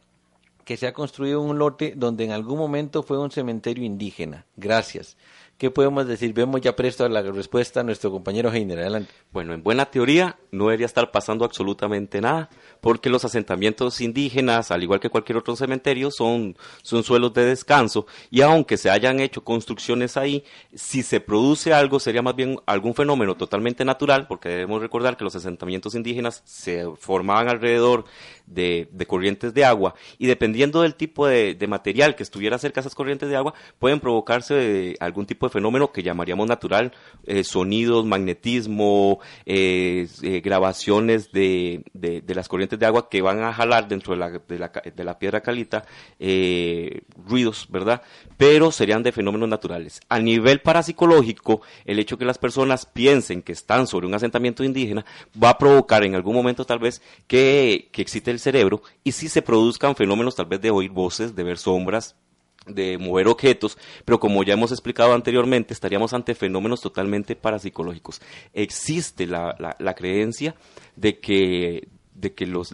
que 0.65 0.77
se 0.77 0.87
ha 0.87 0.93
construido 0.93 1.41
en 1.41 1.49
un 1.49 1.59
lote 1.59 1.93
donde 1.95 2.25
en 2.25 2.31
algún 2.31 2.57
momento 2.57 3.03
fue 3.03 3.17
un 3.17 3.31
cementerio 3.31 3.83
indígena. 3.83 4.45
Gracias. 4.55 5.17
¿Qué 5.59 5.69
podemos 5.69 6.07
decir? 6.07 6.33
Vemos 6.33 6.61
ya 6.61 6.73
presto 6.73 7.09
la 7.09 7.21
respuesta 7.21 7.81
a 7.81 7.83
nuestro 7.83 8.11
compañero 8.11 8.49
Heiner. 8.49 8.79
Adelante. 8.79 9.11
Bueno, 9.33 9.53
en 9.53 9.61
buena 9.61 9.87
teoría 9.87 10.39
no 10.51 10.63
debería 10.63 10.85
estar 10.85 11.11
pasando 11.11 11.43
absolutamente 11.43 12.21
nada, 12.21 12.49
porque 12.79 13.09
los 13.09 13.25
asentamientos 13.25 13.99
indígenas, 13.99 14.71
al 14.71 14.83
igual 14.83 15.01
que 15.01 15.09
cualquier 15.09 15.37
otro 15.37 15.57
cementerio, 15.57 16.11
son, 16.11 16.55
son 16.81 17.03
suelos 17.03 17.33
de 17.33 17.43
descanso 17.43 18.07
y 18.31 18.39
aunque 18.39 18.77
se 18.77 18.89
hayan 18.89 19.19
hecho 19.19 19.43
construcciones 19.43 20.15
ahí, 20.15 20.45
si 20.73 21.03
se 21.03 21.19
produce 21.19 21.73
algo 21.73 21.99
sería 21.99 22.21
más 22.21 22.37
bien 22.37 22.57
algún 22.65 22.95
fenómeno 22.95 23.35
totalmente 23.35 23.83
natural, 23.83 24.27
porque 24.27 24.47
debemos 24.47 24.81
recordar 24.81 25.17
que 25.17 25.25
los 25.25 25.35
asentamientos 25.35 25.93
indígenas 25.93 26.41
se 26.45 26.85
formaban 26.97 27.49
alrededor 27.49 28.05
de, 28.47 28.87
de 28.93 29.05
corrientes 29.05 29.53
de 29.53 29.65
agua 29.65 29.93
y 30.17 30.27
dependiendo 30.27 30.83
del 30.83 30.95
tipo 30.95 31.27
de, 31.27 31.53
de 31.53 31.67
material 31.67 32.15
que 32.15 32.23
estuviera 32.23 32.57
cerca 32.57 32.79
de 32.79 32.87
esas 32.87 32.95
corrientes 32.95 33.29
de 33.29 33.35
agua, 33.35 33.53
pueden 33.77 33.99
provocarse 33.99 34.91
eh, 34.91 34.95
algún 35.01 35.25
tipo 35.25 35.45
de 35.45 35.48
fenómeno 35.49 35.91
que 35.91 36.03
llamaríamos 36.03 36.47
natural, 36.47 36.93
eh, 37.25 37.43
sonidos, 37.43 38.05
magnetismo, 38.05 39.19
eh, 39.45 40.07
eh, 40.21 40.41
grabaciones 40.41 41.31
de, 41.31 41.83
de, 41.93 42.35
las 42.35 42.47
corrientes 42.47 42.79
de 42.79 42.85
agua 42.85 43.09
que 43.09 43.21
van 43.21 43.43
a 43.43 43.53
jalar 43.53 43.87
dentro 43.87 44.13
de 44.13 44.19
la, 44.19 44.29
de 44.29 44.59
la, 44.59 44.71
de 44.95 45.03
la 45.03 45.19
piedra 45.19 45.41
calita 45.41 45.85
ruidos, 47.27 47.67
¿verdad? 47.69 48.01
Pero 48.37 48.71
serían 48.71 49.03
de 49.03 49.11
fenómenos 49.11 49.49
naturales. 49.49 49.99
A 50.09 50.19
nivel 50.19 50.61
parapsicológico, 50.61 51.61
el 51.85 51.99
hecho 51.99 52.17
que 52.17 52.25
las 52.25 52.37
personas 52.37 52.85
piensen 52.85 53.41
que 53.41 53.51
están 53.51 53.87
sobre 53.87 54.07
un 54.07 54.13
asentamiento 54.13 54.63
indígena 54.63 55.05
va 55.41 55.51
a 55.51 55.57
provocar 55.57 56.03
en 56.03 56.15
algún 56.15 56.35
momento 56.35 56.65
tal 56.65 56.79
vez 56.79 57.01
que, 57.27 57.89
que 57.91 58.01
excite 58.01 58.31
el 58.31 58.39
cerebro 58.39 58.81
y 59.03 59.11
si 59.11 59.27
se 59.27 59.41
produzcan 59.41 59.95
fenómenos 59.95 60.35
tal 60.35 60.45
vez 60.45 60.61
de 60.61 60.71
oír 60.71 60.91
voces, 60.91 61.35
de 61.35 61.43
ver 61.43 61.57
sombras, 61.57 62.15
de 62.65 62.97
mover 62.97 63.27
objetos, 63.27 63.77
pero 64.05 64.19
como 64.19 64.43
ya 64.43 64.53
hemos 64.53 64.71
explicado 64.71 65.13
anteriormente, 65.13 65.73
estaríamos 65.73 66.13
ante 66.13 66.35
fenómenos 66.35 66.81
totalmente 66.81 67.35
parapsicológicos. 67.35 68.21
Existe 68.53 69.27
la, 69.27 69.55
la, 69.79 69.93
creencia 69.95 70.55
de 70.95 71.19
que 71.19 71.87
de 72.13 72.33
que 72.33 72.45
los, 72.45 72.73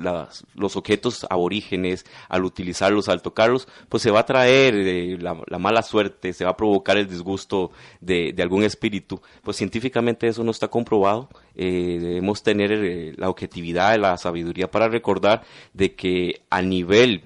los 0.55 0.75
objetos 0.75 1.25
aborígenes, 1.29 2.05
al 2.29 2.45
utilizarlos, 2.45 3.09
al 3.09 3.21
tocarlos, 3.21 3.67
pues 3.89 4.01
se 4.01 4.09
va 4.09 4.21
a 4.21 4.25
traer 4.25 4.73
eh, 4.75 5.17
la, 5.19 5.39
la 5.45 5.59
mala 5.59 5.83
suerte, 5.83 6.33
se 6.33 6.45
va 6.45 6.51
a 6.51 6.57
provocar 6.57 6.97
el 6.97 7.07
disgusto 7.07 7.71
de, 8.01 8.33
de 8.33 8.41
algún 8.43 8.63
espíritu. 8.63 9.21
Pues 9.43 9.57
científicamente 9.57 10.27
eso 10.27 10.43
no 10.43 10.49
está 10.49 10.67
comprobado. 10.67 11.29
Eh, 11.53 11.99
debemos 12.01 12.41
tener 12.41 12.71
eh, 12.71 13.13
la 13.17 13.29
objetividad, 13.29 13.99
la 13.99 14.17
sabiduría 14.17 14.71
para 14.71 14.87
recordar 14.87 15.43
de 15.73 15.93
que 15.93 16.41
a 16.49 16.63
nivel 16.63 17.23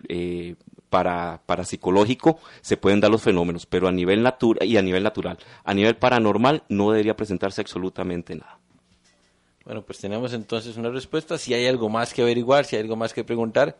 para, 0.90 1.42
psicológico 1.64 2.40
se 2.62 2.78
pueden 2.78 3.00
dar 3.00 3.12
los 3.12 3.22
fenómenos, 3.22 3.66
pero 3.66 3.88
a 3.88 3.92
nivel 3.92 4.24
natural 4.24 4.68
y 4.68 4.78
a 4.78 4.82
nivel 4.82 5.04
natural, 5.04 5.38
a 5.64 5.74
nivel 5.74 5.96
paranormal 5.96 6.64
no 6.70 6.92
debería 6.92 7.16
presentarse 7.16 7.62
absolutamente 7.62 8.36
nada. 8.36 8.60
Bueno, 9.66 9.84
pues 9.84 10.00
tenemos 10.00 10.34
entonces 10.34 10.78
una 10.78 10.90
respuesta. 10.90 11.38
Si 11.38 11.54
hay 11.54 11.68
algo 11.68 11.90
más 11.90 12.14
que 12.14 12.24
averiguar, 12.24 12.66
si 12.66 12.76
hay 12.76 12.82
algo 12.82 12.96
más 12.96 13.14
que 13.14 13.24
preguntar, 13.24 13.78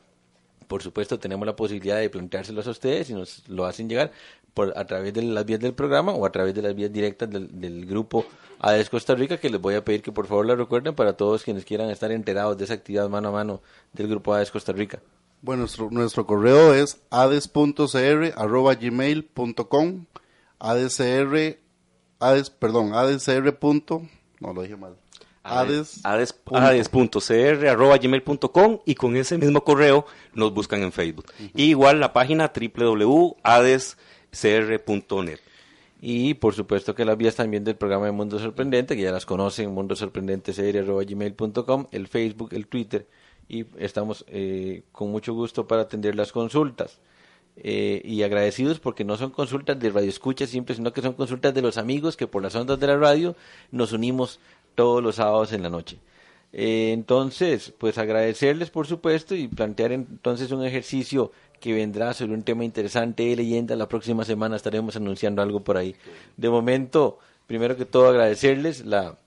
por 0.68 0.84
supuesto 0.84 1.18
tenemos 1.18 1.48
la 1.48 1.56
posibilidad 1.56 1.98
de 1.98 2.12
planteárselos 2.12 2.68
a 2.68 2.72
ustedes 2.72 3.10
y 3.10 3.14
nos 3.16 3.48
lo 3.50 3.66
hacen 3.66 3.90
llegar 3.90 4.12
por, 4.54 4.78
a 4.78 4.86
través 4.86 5.14
de 5.16 5.24
las 5.24 5.46
vías 5.46 5.60
del 5.60 5.74
programa 5.74 6.14
o 6.14 6.28
a 6.28 6.32
través 6.32 6.54
de 6.54 6.62
las 6.62 6.76
vías 6.76 6.94
directas 6.94 7.28
del, 7.28 7.60
del 7.60 7.88
grupo 7.88 8.24
ADES 8.60 8.90
Costa 8.92 9.16
Rica, 9.16 9.38
que 9.38 9.50
les 9.50 9.60
voy 9.60 9.74
a 9.74 9.84
pedir 9.84 10.04
que 10.04 10.12
por 10.12 10.28
favor 10.28 10.46
la 10.46 10.56
recuerden 10.56 10.94
para 10.94 11.14
todos 11.14 11.44
quienes 11.44 11.66
quieran 11.66 11.90
estar 11.90 12.12
enterados 12.12 12.56
de 12.58 12.66
esa 12.66 12.76
actividad 12.76 13.10
mano 13.10 13.30
a 13.30 13.32
mano 13.32 13.62
del 13.94 14.08
grupo 14.08 14.34
ADES 14.34 14.52
Costa 14.52 14.74
Rica. 14.74 15.02
Bueno, 15.42 15.62
nuestro, 15.62 15.88
nuestro 15.92 16.26
correo 16.26 16.74
es 16.74 17.00
ades.cr.gmail.com 17.10 20.06
adscr, 20.60 21.58
ades, 22.20 22.50
perdón, 22.50 22.94
adscr. 22.94 23.58
punto- 23.58 24.02
No, 24.42 24.54
lo 24.54 24.62
dije 24.64 24.76
mal. 24.76 24.98
Ades. 25.44 26.02
Ades- 26.04 26.34
punto- 26.34 26.60
ades.cr.gmail.com 26.60 28.80
y 28.86 28.96
con 28.96 29.16
ese 29.16 29.38
mismo 29.38 29.64
correo 29.64 30.06
nos 30.34 30.54
buscan 30.54 30.84
en 30.84 30.92
Facebook. 30.92 31.28
Y 31.56 31.64
igual 31.70 32.00
la 32.02 32.12
página 32.14 32.52
www.adescr.net. 32.54 35.40
Y 36.02 36.34
por 36.36 36.54
supuesto 36.54 36.96
que 36.96 37.04
las 37.06 37.18
vías 37.18 37.36
también 37.36 37.64
del 37.66 37.76
programa 37.76 38.06
de 38.06 38.12
Mundo 38.14 38.40
Sorprendente, 38.40 38.96
que 38.96 39.02
ya 39.02 39.12
las 39.12 39.26
conocen, 39.26 39.74
mundosorprendenteserie.gmail.com, 39.74 41.88
el 41.92 42.08
Facebook, 42.08 42.54
el 42.54 42.68
Twitter, 42.68 43.06
y 43.50 43.66
estamos 43.80 44.24
eh, 44.28 44.84
con 44.92 45.12
mucho 45.12 45.34
gusto 45.34 45.68
para 45.68 45.82
atender 45.82 46.16
las 46.16 46.32
consultas. 46.32 47.00
Eh, 47.62 48.02
y 48.06 48.24
agradecidos 48.24 48.80
porque 48.80 49.04
no 49.04 49.18
son 49.18 49.32
consultas 49.32 49.78
de 49.78 49.90
radio 49.90 50.08
escucha 50.08 50.48
siempre, 50.48 50.76
sino 50.76 50.94
que 50.94 51.02
son 51.02 51.14
consultas 51.14 51.54
de 51.54 51.62
los 51.62 51.78
amigos 51.78 52.16
que 52.16 52.26
por 52.26 52.42
las 52.42 52.56
ondas 52.56 52.80
de 52.80 52.88
la 52.88 52.96
radio 52.96 53.36
nos 53.72 53.92
unimos 53.92 54.40
todos 54.76 55.04
los 55.04 55.16
sábados 55.16 55.52
en 55.52 55.64
la 55.64 55.70
noche. 55.70 55.98
Eh, 56.54 56.92
entonces, 56.94 57.74
pues 57.78 57.98
agradecerles 57.98 58.70
por 58.70 58.88
supuesto 58.88 59.36
y 59.36 59.50
plantear 59.50 59.92
entonces 59.92 60.52
un 60.52 60.64
ejercicio 60.64 61.32
que 61.60 61.74
vendrá 61.74 62.14
sobre 62.14 62.34
un 62.34 62.44
tema 62.44 62.64
interesante 62.64 63.24
de 63.24 63.36
leyenda. 63.36 63.76
La 63.76 63.90
próxima 63.90 64.24
semana 64.24 64.56
estaremos 64.56 64.96
anunciando 64.96 65.42
algo 65.42 65.60
por 65.62 65.76
ahí. 65.76 65.96
De 66.38 66.50
momento, 66.50 67.20
primero 67.46 67.76
que 67.76 67.86
todo 67.86 68.08
agradecerles 68.08 68.86
la 68.86 69.18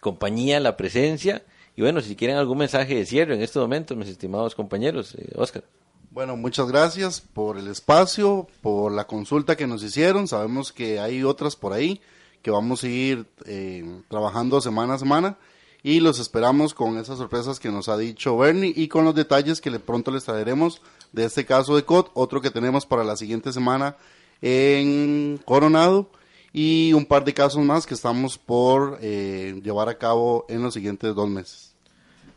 compañía, 0.00 0.60
la 0.60 0.76
presencia 0.78 1.42
y 1.76 1.82
bueno, 1.82 2.00
si 2.00 2.16
quieren 2.16 2.38
algún 2.38 2.58
mensaje 2.58 2.94
de 2.94 3.06
cierre 3.06 3.34
en 3.34 3.42
este 3.42 3.58
momento, 3.58 3.94
mis 3.94 4.08
estimados 4.08 4.54
compañeros, 4.54 5.14
eh, 5.14 5.32
Oscar. 5.36 5.62
Bueno, 6.10 6.34
muchas 6.34 6.68
gracias 6.68 7.20
por 7.20 7.58
el 7.58 7.68
espacio, 7.68 8.48
por 8.62 8.90
la 8.90 9.06
consulta 9.06 9.54
que 9.54 9.66
nos 9.66 9.82
hicieron. 9.82 10.26
Sabemos 10.26 10.72
que 10.72 10.98
hay 10.98 11.22
otras 11.22 11.54
por 11.54 11.74
ahí 11.74 12.00
que 12.40 12.50
vamos 12.50 12.82
a 12.82 12.88
ir 12.88 13.26
eh, 13.44 13.84
trabajando 14.08 14.60
semana 14.62 14.94
a 14.94 14.98
semana 14.98 15.36
y 15.82 16.00
los 16.00 16.18
esperamos 16.18 16.72
con 16.72 16.96
esas 16.96 17.18
sorpresas 17.18 17.60
que 17.60 17.70
nos 17.70 17.90
ha 17.90 17.98
dicho 17.98 18.38
Bernie 18.38 18.72
y 18.74 18.88
con 18.88 19.04
los 19.04 19.14
detalles 19.14 19.60
que 19.60 19.70
pronto 19.78 20.10
les 20.10 20.24
traeremos 20.24 20.80
de 21.12 21.24
este 21.24 21.44
caso 21.44 21.76
de 21.76 21.84
COD, 21.84 22.06
otro 22.14 22.40
que 22.40 22.50
tenemos 22.50 22.86
para 22.86 23.04
la 23.04 23.16
siguiente 23.16 23.52
semana 23.52 23.96
en 24.40 25.38
Coronado 25.44 26.08
y 26.52 26.92
un 26.92 27.04
par 27.06 27.24
de 27.24 27.34
casos 27.34 27.64
más 27.64 27.86
que 27.86 27.94
estamos 27.94 28.38
por 28.38 28.98
eh, 29.00 29.60
llevar 29.62 29.88
a 29.88 29.98
cabo 29.98 30.46
en 30.48 30.62
los 30.62 30.74
siguientes 30.74 31.14
dos 31.14 31.28
meses. 31.28 31.76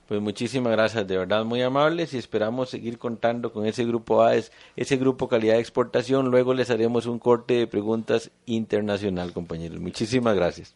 Pues 0.09 0.21
muchísimas 0.21 0.71
gracias, 0.71 1.07
de 1.07 1.17
verdad 1.17 1.45
muy 1.45 1.61
amables 1.61 2.15
y 2.15 2.17
esperamos 2.17 2.71
seguir 2.71 2.97
contando 2.97 3.53
con 3.53 3.67
ese 3.67 3.85
grupo 3.85 4.23
AES, 4.23 4.51
ese 4.75 4.97
grupo 4.97 5.27
calidad 5.27 5.53
de 5.53 5.59
exportación. 5.59 6.31
Luego 6.31 6.55
les 6.55 6.71
haremos 6.71 7.05
un 7.05 7.19
corte 7.19 7.53
de 7.53 7.67
preguntas 7.67 8.31
internacional, 8.47 9.33
compañeros. 9.33 9.79
Muchísimas 9.79 10.35
gracias. 10.35 10.75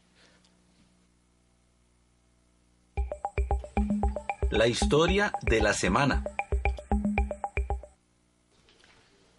La 4.51 4.67
historia 4.67 5.34
de 5.41 5.61
la 5.61 5.73
semana. 5.73 6.23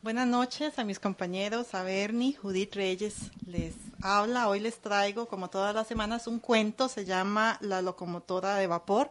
Buenas 0.05 0.29
noches 0.29 0.79
a 0.79 0.85
mis 0.85 1.01
compañeros, 1.01 1.75
a 1.75 1.83
Bernie, 1.83 2.35
Judith 2.35 2.75
Reyes. 2.75 3.33
Les 3.47 3.75
habla, 4.03 4.49
hoy 4.49 4.61
les 4.61 4.79
traigo, 4.79 5.27
como 5.27 5.49
todas 5.49 5.75
las 5.75 5.87
semanas, 5.87 6.27
un 6.27 6.41
cuento, 6.41 6.89
se 6.89 7.07
llama 7.07 7.57
La 7.63 7.81
locomotora 7.81 8.57
de 8.57 8.67
vapor 8.67 9.11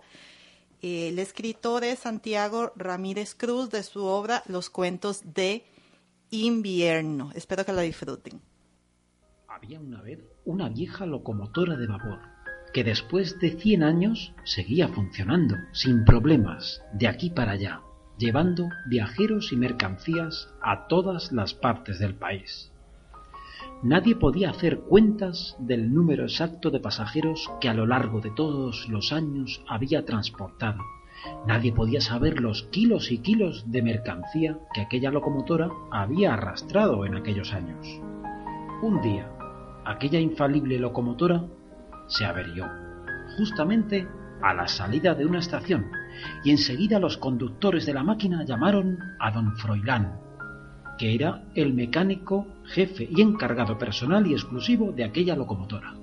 el 0.83 1.17
escritor 1.17 1.83
es 1.83 1.99
Santiago 1.99 2.73
Ramírez 2.75 3.33
Cruz 3.33 3.71
de 3.71 3.81
su 3.83 4.03
obra 4.03 4.43
Los 4.47 4.69
cuentos 4.69 5.21
de 5.33 5.63
invierno. 6.29 7.31
Espero 7.33 7.65
que 7.65 7.71
la 7.71 7.81
disfruten. 7.81 8.41
Había 9.47 9.79
una 9.79 10.01
vez 10.01 10.19
una 10.45 10.69
vieja 10.69 11.05
locomotora 11.07 11.75
de 11.75 11.87
vapor 11.87 12.19
que 12.71 12.83
después 12.83 13.39
de 13.39 13.57
100 13.59 13.81
años 13.81 14.33
seguía 14.43 14.89
funcionando 14.89 15.55
sin 15.71 16.05
problemas 16.05 16.81
de 16.91 17.07
aquí 17.07 17.29
para 17.29 17.53
allá, 17.53 17.81
llevando 18.23 18.69
viajeros 18.85 19.51
y 19.51 19.57
mercancías 19.57 20.47
a 20.61 20.87
todas 20.87 21.33
las 21.33 21.53
partes 21.53 21.99
del 21.99 22.15
país. 22.15 22.71
Nadie 23.83 24.15
podía 24.15 24.49
hacer 24.49 24.79
cuentas 24.79 25.57
del 25.59 25.93
número 25.93 26.23
exacto 26.23 26.71
de 26.71 26.79
pasajeros 26.79 27.51
que 27.59 27.67
a 27.67 27.73
lo 27.73 27.85
largo 27.85 28.21
de 28.21 28.31
todos 28.31 28.87
los 28.87 29.11
años 29.11 29.61
había 29.67 30.05
transportado. 30.05 30.79
Nadie 31.45 31.73
podía 31.73 31.99
saber 31.99 32.39
los 32.39 32.63
kilos 32.71 33.11
y 33.11 33.17
kilos 33.17 33.65
de 33.69 33.81
mercancía 33.81 34.57
que 34.73 34.79
aquella 34.79 35.11
locomotora 35.11 35.69
había 35.91 36.33
arrastrado 36.33 37.05
en 37.05 37.15
aquellos 37.15 37.51
años. 37.51 37.85
Un 38.81 39.01
día, 39.01 39.29
aquella 39.83 40.19
infalible 40.21 40.79
locomotora 40.79 41.43
se 42.07 42.23
averió, 42.23 42.69
justamente 43.37 44.07
a 44.43 44.53
la 44.53 44.67
salida 44.67 45.15
de 45.15 45.25
una 45.25 45.39
estación, 45.39 45.89
y 46.43 46.51
enseguida 46.51 46.99
los 46.99 47.17
conductores 47.17 47.85
de 47.85 47.93
la 47.93 48.03
máquina 48.03 48.43
llamaron 48.43 48.99
a 49.19 49.31
don 49.31 49.55
Froilán, 49.57 50.19
que 50.97 51.15
era 51.15 51.43
el 51.55 51.73
mecánico, 51.73 52.45
jefe 52.65 53.07
y 53.09 53.21
encargado 53.21 53.77
personal 53.77 54.27
y 54.27 54.33
exclusivo 54.33 54.91
de 54.91 55.05
aquella 55.05 55.35
locomotora. 55.35 55.95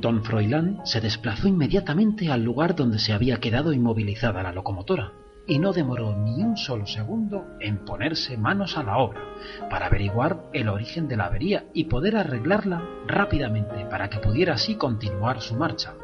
Don 0.00 0.24
Froilán 0.24 0.80
se 0.84 1.00
desplazó 1.00 1.48
inmediatamente 1.48 2.30
al 2.30 2.42
lugar 2.42 2.74
donde 2.74 2.98
se 2.98 3.12
había 3.12 3.38
quedado 3.38 3.72
inmovilizada 3.72 4.42
la 4.42 4.52
locomotora 4.52 5.12
y 5.46 5.58
no 5.58 5.72
demoró 5.72 6.16
ni 6.16 6.42
un 6.42 6.56
solo 6.56 6.86
segundo 6.86 7.46
en 7.60 7.84
ponerse 7.84 8.36
manos 8.36 8.76
a 8.78 8.82
la 8.82 8.98
obra 8.98 9.20
para 9.68 9.86
averiguar 9.86 10.44
el 10.52 10.68
origen 10.68 11.08
de 11.08 11.16
la 11.16 11.26
avería 11.26 11.66
y 11.72 11.84
poder 11.84 12.16
arreglarla 12.16 12.82
rápidamente 13.06 13.84
para 13.86 14.08
que 14.08 14.18
pudiera 14.18 14.54
así 14.54 14.76
continuar 14.76 15.40
su 15.40 15.56
marcha. 15.56 15.94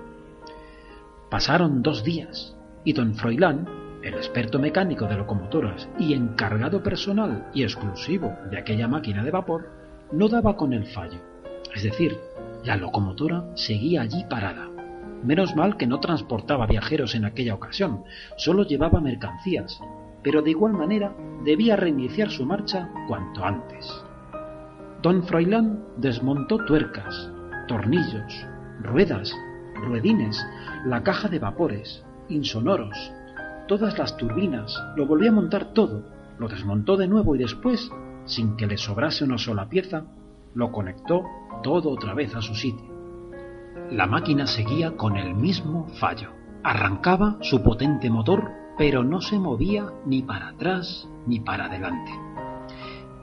Pasaron 1.30 1.82
dos 1.82 2.02
días 2.04 2.56
y 2.84 2.92
don 2.92 3.14
Froilán 3.14 3.68
el 4.02 4.14
experto 4.14 4.58
mecánico 4.58 5.06
de 5.06 5.16
locomotoras 5.16 5.88
y 5.98 6.14
encargado 6.14 6.82
personal 6.82 7.50
y 7.52 7.62
exclusivo 7.62 8.36
de 8.50 8.58
aquella 8.58 8.88
máquina 8.88 9.24
de 9.24 9.30
vapor, 9.30 9.70
no 10.12 10.28
daba 10.28 10.56
con 10.56 10.72
el 10.72 10.86
fallo. 10.86 11.20
Es 11.74 11.82
decir, 11.82 12.16
la 12.64 12.76
locomotora 12.76 13.44
seguía 13.54 14.02
allí 14.02 14.24
parada. 14.28 14.77
Menos 15.24 15.56
mal 15.56 15.76
que 15.76 15.86
no 15.86 16.00
transportaba 16.00 16.66
viajeros 16.66 17.14
en 17.14 17.24
aquella 17.24 17.54
ocasión, 17.54 18.04
solo 18.36 18.64
llevaba 18.64 19.00
mercancías, 19.00 19.80
pero 20.22 20.42
de 20.42 20.50
igual 20.50 20.72
manera 20.72 21.14
debía 21.44 21.76
reiniciar 21.76 22.30
su 22.30 22.44
marcha 22.44 22.90
cuanto 23.08 23.44
antes. 23.44 24.04
Don 25.02 25.22
Froilán 25.24 25.84
desmontó 25.96 26.64
tuercas, 26.64 27.30
tornillos, 27.66 28.46
ruedas, 28.82 29.34
ruedines, 29.74 30.44
la 30.84 31.02
caja 31.02 31.28
de 31.28 31.38
vapores, 31.38 32.04
insonoros, 32.28 33.12
todas 33.68 33.98
las 33.98 34.16
turbinas, 34.16 34.76
lo 34.96 35.06
volvió 35.06 35.30
a 35.30 35.34
montar 35.34 35.72
todo, 35.72 36.02
lo 36.38 36.48
desmontó 36.48 36.96
de 36.96 37.08
nuevo 37.08 37.34
y 37.34 37.38
después, 37.38 37.90
sin 38.24 38.56
que 38.56 38.66
le 38.66 38.76
sobrase 38.76 39.24
una 39.24 39.38
sola 39.38 39.68
pieza, 39.68 40.04
lo 40.54 40.72
conectó 40.72 41.24
todo 41.62 41.90
otra 41.90 42.14
vez 42.14 42.34
a 42.34 42.42
su 42.42 42.54
sitio. 42.54 42.97
La 43.90 44.06
máquina 44.06 44.46
seguía 44.46 44.98
con 44.98 45.16
el 45.16 45.34
mismo 45.34 45.88
fallo. 45.98 46.30
Arrancaba 46.62 47.38
su 47.40 47.62
potente 47.62 48.10
motor, 48.10 48.50
pero 48.76 49.02
no 49.02 49.22
se 49.22 49.38
movía 49.38 49.86
ni 50.04 50.20
para 50.20 50.48
atrás 50.48 51.08
ni 51.26 51.40
para 51.40 51.66
adelante. 51.66 52.12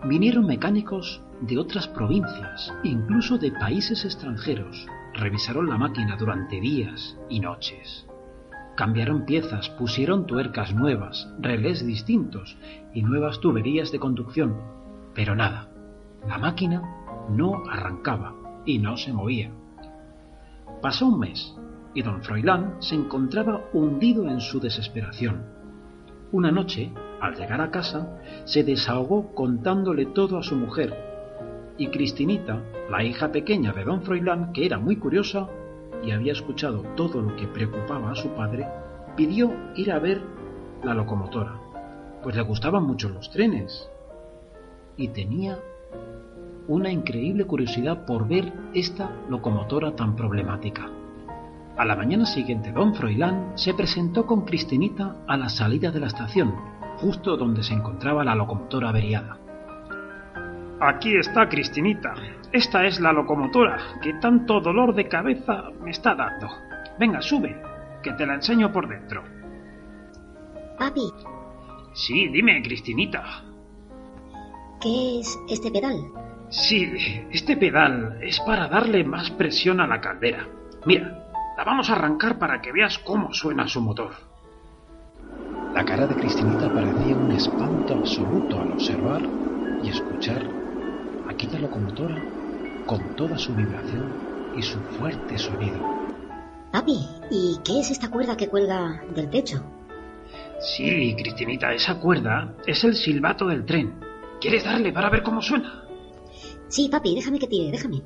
Vinieron 0.05 0.47
mecánicos 0.47 1.22
de 1.41 1.59
otras 1.59 1.88
provincias, 1.88 2.74
incluso 2.84 3.38
de 3.38 3.51
países 3.51 4.05
extranjeros. 4.05 4.88
Revisaron 5.13 5.70
la 5.70 5.78
máquina 5.78 6.18
durante 6.18 6.59
días 6.59 7.16
y 7.30 7.41
noches. 7.41 8.07
Cambiaron 8.76 9.26
piezas, 9.26 9.70
pusieron 9.70 10.26
tuercas 10.26 10.74
nuevas, 10.74 11.32
relés 11.39 11.86
distintos 11.86 12.57
y 12.91 13.03
nuevas 13.03 13.39
tuberías 13.39 13.91
de 13.91 13.99
conducción. 13.99 14.57
Pero 15.13 15.36
nada, 15.36 15.70
la 16.28 16.39
máquina 16.39 16.82
no 17.30 17.61
arrancaba 17.70 18.34
y 18.66 18.80
no 18.80 18.97
se 18.97 19.13
movía. 19.13 19.51
Pasó 20.86 21.08
un 21.08 21.18
mes 21.18 21.52
y 21.96 22.04
don 22.04 22.22
Froilán 22.22 22.76
se 22.78 22.94
encontraba 22.94 23.60
hundido 23.74 24.30
en 24.30 24.40
su 24.40 24.60
desesperación. 24.60 25.44
Una 26.32 26.52
noche, 26.52 26.92
al 27.20 27.34
llegar 27.34 27.60
a 27.60 27.72
casa, 27.72 28.20
se 28.46 28.64
desahogó 28.64 29.34
contándole 29.34 30.06
todo 30.06 30.38
a 30.38 30.44
su 30.44 30.56
mujer, 30.56 30.94
y 31.80 31.88
Cristinita, 31.88 32.62
la 32.88 33.04
hija 33.04 33.32
pequeña 33.32 33.74
de 33.74 33.84
don 33.84 34.04
Froilán, 34.04 34.54
que 34.54 34.64
era 34.64 34.78
muy 34.78 34.98
curiosa, 34.98 35.48
y 36.04 36.12
había 36.12 36.34
escuchado 36.34 36.84
todo 36.96 37.20
lo 37.20 37.36
que 37.36 37.48
preocupaba 37.48 38.12
a 38.12 38.16
su 38.16 38.30
padre, 38.36 38.68
pidió 39.18 39.56
ir 39.76 39.92
a 39.92 39.98
ver 39.98 40.22
la 40.84 40.94
locomotora, 40.94 41.60
pues 42.22 42.36
le 42.36 42.44
gustaban 42.44 42.84
mucho 42.84 43.10
los 43.10 43.32
trenes 43.32 43.90
y 44.98 45.08
tenía 45.08 45.58
una 46.68 46.91
increíble 46.91 47.45
curiosidad 47.45 48.05
por 48.05 48.28
ver 48.28 48.51
esta 48.74 49.11
locomotora 49.30 49.95
tan 49.95 50.16
problemática. 50.16 50.89
A 51.78 51.86
la 51.86 51.95
mañana 51.95 52.26
siguiente, 52.26 52.72
don 52.72 52.95
Froilán 52.95 53.51
se 53.55 53.74
presentó 53.74 54.26
con 54.26 54.45
Cristinita 54.45 55.18
a 55.28 55.38
la 55.38 55.49
salida 55.49 55.91
de 55.91 55.99
la 55.99 56.07
estación, 56.07 56.55
justo 56.97 57.36
donde 57.36 57.63
se 57.63 57.74
encontraba 57.74 58.24
la 58.24 58.36
locomotora 58.36 58.89
averiada. 58.89 59.38
Aquí 60.80 61.16
está 61.16 61.49
Cristinita. 61.49 62.13
Esta 62.51 62.86
es 62.86 62.99
la 62.99 63.11
locomotora 63.11 63.78
que 64.01 64.13
tanto 64.16 64.61
dolor 64.61 64.95
de 64.95 65.07
cabeza 65.07 65.72
me 65.82 65.91
está 65.91 66.16
dando. 66.16 66.47
Venga, 66.97 67.22
sube, 67.22 67.61
que 68.01 68.13
te 68.13 68.26
la 68.26 68.36
enseño 68.36 68.72
por 68.72 68.88
dentro. 68.88 69.24
Papi. 70.78 71.11
Sí, 71.93 72.28
dime, 72.28 72.61
Cristinita. 72.61 73.24
¿Qué 74.82 75.20
es 75.20 75.39
este 75.49 75.72
pedal? 75.72 75.95
Sí, 76.50 76.91
este 77.32 77.58
pedal 77.58 78.20
es 78.22 78.39
para 78.39 78.68
darle 78.68 79.04
más 79.04 79.32
presión 79.32 79.80
a 79.80 79.88
la 79.88 80.00
caldera. 80.00 80.48
Mira, 80.86 81.28
la 81.58 81.64
vamos 81.64 81.89
a 81.89 81.93
arrancar 81.93 82.38
para 82.38 82.62
que 82.62 82.72
veas 82.72 83.00
cómo 83.00 83.34
suena 83.34 83.68
su 83.68 83.82
motor. 83.82 84.12
La 85.74 85.84
cara 85.84 86.08
de 86.08 86.16
Cristinita 86.16 86.74
parecía 86.74 87.16
un 87.16 87.32
espanto 87.32 87.96
absoluto 87.96 88.60
al 88.60 88.72
observar 88.72 89.22
y 89.84 89.89
escuchar 89.89 90.43
aquella 91.28 91.60
locomotora 91.60 92.22
con 92.86 93.16
toda 93.16 93.38
su 93.38 93.54
vibración 93.54 94.14
y 94.56 94.62
su 94.62 94.80
fuerte 94.98 95.38
sonido. 95.38 95.80
Papi, 96.72 96.98
¿y 97.32 97.60
qué 97.66 97.80
es 97.80 97.91
esta 97.91 98.10
cuerda 98.10 98.38
que 98.38 98.48
cuelga 98.48 99.02
del 99.14 99.30
techo? 99.30 99.64
Sí, 100.60 101.16
Cristinita, 101.18 101.74
esa 101.74 102.00
cuerda 102.00 102.54
es 102.66 102.84
el 102.84 102.96
silbato 102.96 103.48
del 103.48 103.66
tren. 103.66 104.00
¿Quieres 104.39 104.64
darle 104.64 104.91
para 104.91 105.10
ver 105.10 105.24
cómo 105.24 105.41
suena? 105.41 105.85
Sí, 106.76 106.90
papi, 106.90 107.16
déjame 107.16 107.40
que 107.40 107.48
tire, 107.48 107.72
déjame. 107.72 108.02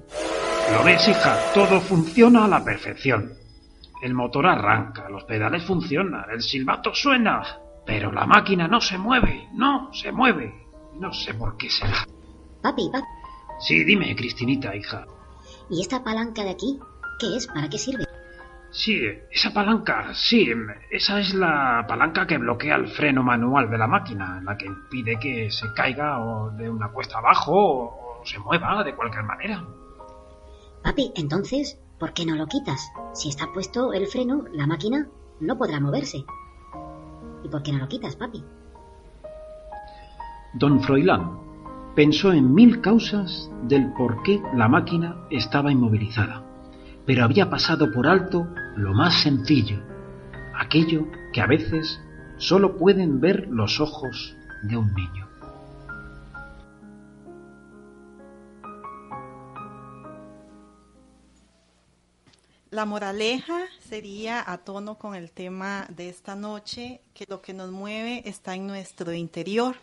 Lo 0.72 0.84
ves, 0.84 1.08
hija, 1.08 1.40
todo 1.56 1.82
funciona 1.82 2.46
a 2.46 2.48
la 2.48 2.64
perfección. 2.64 3.34
El 4.00 4.14
motor 4.14 4.46
arranca, 4.46 5.10
los 5.10 5.24
pedales 5.24 5.64
funcionan, 5.64 6.30
el 6.30 6.44
silbato 6.44 6.94
suena, 6.94 7.42
pero 7.84 8.12
la 8.12 8.28
máquina 8.28 8.68
no 8.68 8.80
se 8.80 9.00
mueve, 9.00 9.50
no 9.54 9.92
se 9.92 10.12
mueve. 10.12 10.54
No 11.00 11.12
sé 11.12 11.34
por 11.34 11.58
qué 11.58 11.68
será. 11.68 12.06
Papi, 12.62 12.92
papi. 12.92 13.08
Sí, 13.60 13.84
dime, 13.84 14.16
Cristinita, 14.16 14.76
hija. 14.76 15.04
¿Y 15.72 15.82
esta 15.82 16.04
palanca 16.04 16.44
de 16.44 16.52
aquí? 16.52 16.80
¿Qué 17.20 17.38
es? 17.38 17.48
¿Para 17.48 17.68
qué 17.70 17.80
sirve? 17.80 18.06
Sí, 18.70 19.02
esa 19.32 19.52
palanca, 19.52 20.14
sí, 20.14 20.54
esa 20.92 21.20
es 21.20 21.34
la 21.34 21.86
palanca 21.88 22.28
que 22.28 22.38
bloquea 22.38 22.76
el 22.76 22.88
freno 22.90 23.24
manual 23.24 23.68
de 23.72 23.80
la 23.80 23.88
máquina, 23.88 24.40
la 24.44 24.56
que 24.56 24.68
impide 24.68 25.18
que 25.20 25.50
se 25.50 25.74
caiga 25.74 26.20
o 26.20 26.52
de 26.52 26.70
una 26.70 26.90
cuesta 26.90 27.18
abajo 27.18 27.54
o, 27.56 28.09
se 28.30 28.40
mueva 28.40 28.84
de 28.84 28.96
cualquier 28.96 29.24
manera. 29.24 29.66
Papi, 30.84 31.12
entonces, 31.16 31.80
¿por 32.00 32.14
qué 32.14 32.26
no 32.26 32.36
lo 32.36 32.48
quitas? 32.48 32.92
Si 33.14 33.30
está 33.30 33.52
puesto 33.54 33.92
el 33.94 34.08
freno, 34.08 34.46
la 34.54 34.68
máquina 34.68 35.08
no 35.40 35.58
podrá 35.58 35.80
moverse. 35.80 36.26
¿Y 37.44 37.50
por 37.50 37.64
qué 37.64 37.72
no 37.72 37.80
lo 37.80 37.88
quitas, 37.88 38.16
papi? 38.16 38.44
Don 40.54 40.82
Froilán 40.82 41.38
pensó 41.96 42.32
en 42.32 42.54
mil 42.54 42.82
causas 42.82 43.52
del 43.64 43.94
por 43.94 44.24
qué 44.24 44.42
la 44.54 44.68
máquina 44.68 45.28
estaba 45.30 45.72
inmovilizada, 45.72 46.44
pero 47.06 47.24
había 47.24 47.50
pasado 47.50 47.92
por 47.92 48.08
alto 48.08 48.48
lo 48.76 48.94
más 48.94 49.22
sencillo, 49.22 49.80
aquello 50.56 51.08
que 51.34 51.42
a 51.42 51.48
veces 51.48 52.02
solo 52.38 52.78
pueden 52.78 53.20
ver 53.20 53.48
los 53.50 53.80
ojos 53.80 54.36
de 54.64 54.78
un 54.78 54.94
niño. 54.94 55.29
La 62.72 62.86
moraleja 62.86 63.66
sería 63.90 64.44
a 64.46 64.60
tono 64.60 65.00
con 65.00 65.16
el 65.16 65.32
tema 65.32 65.88
de 65.90 66.08
esta 66.08 66.36
noche, 66.36 67.02
que 67.16 67.26
lo 67.28 67.42
que 67.42 67.52
nos 67.52 67.72
mueve 67.72 68.22
está 68.26 68.54
en 68.54 68.68
nuestro 68.68 69.12
interior. 69.12 69.76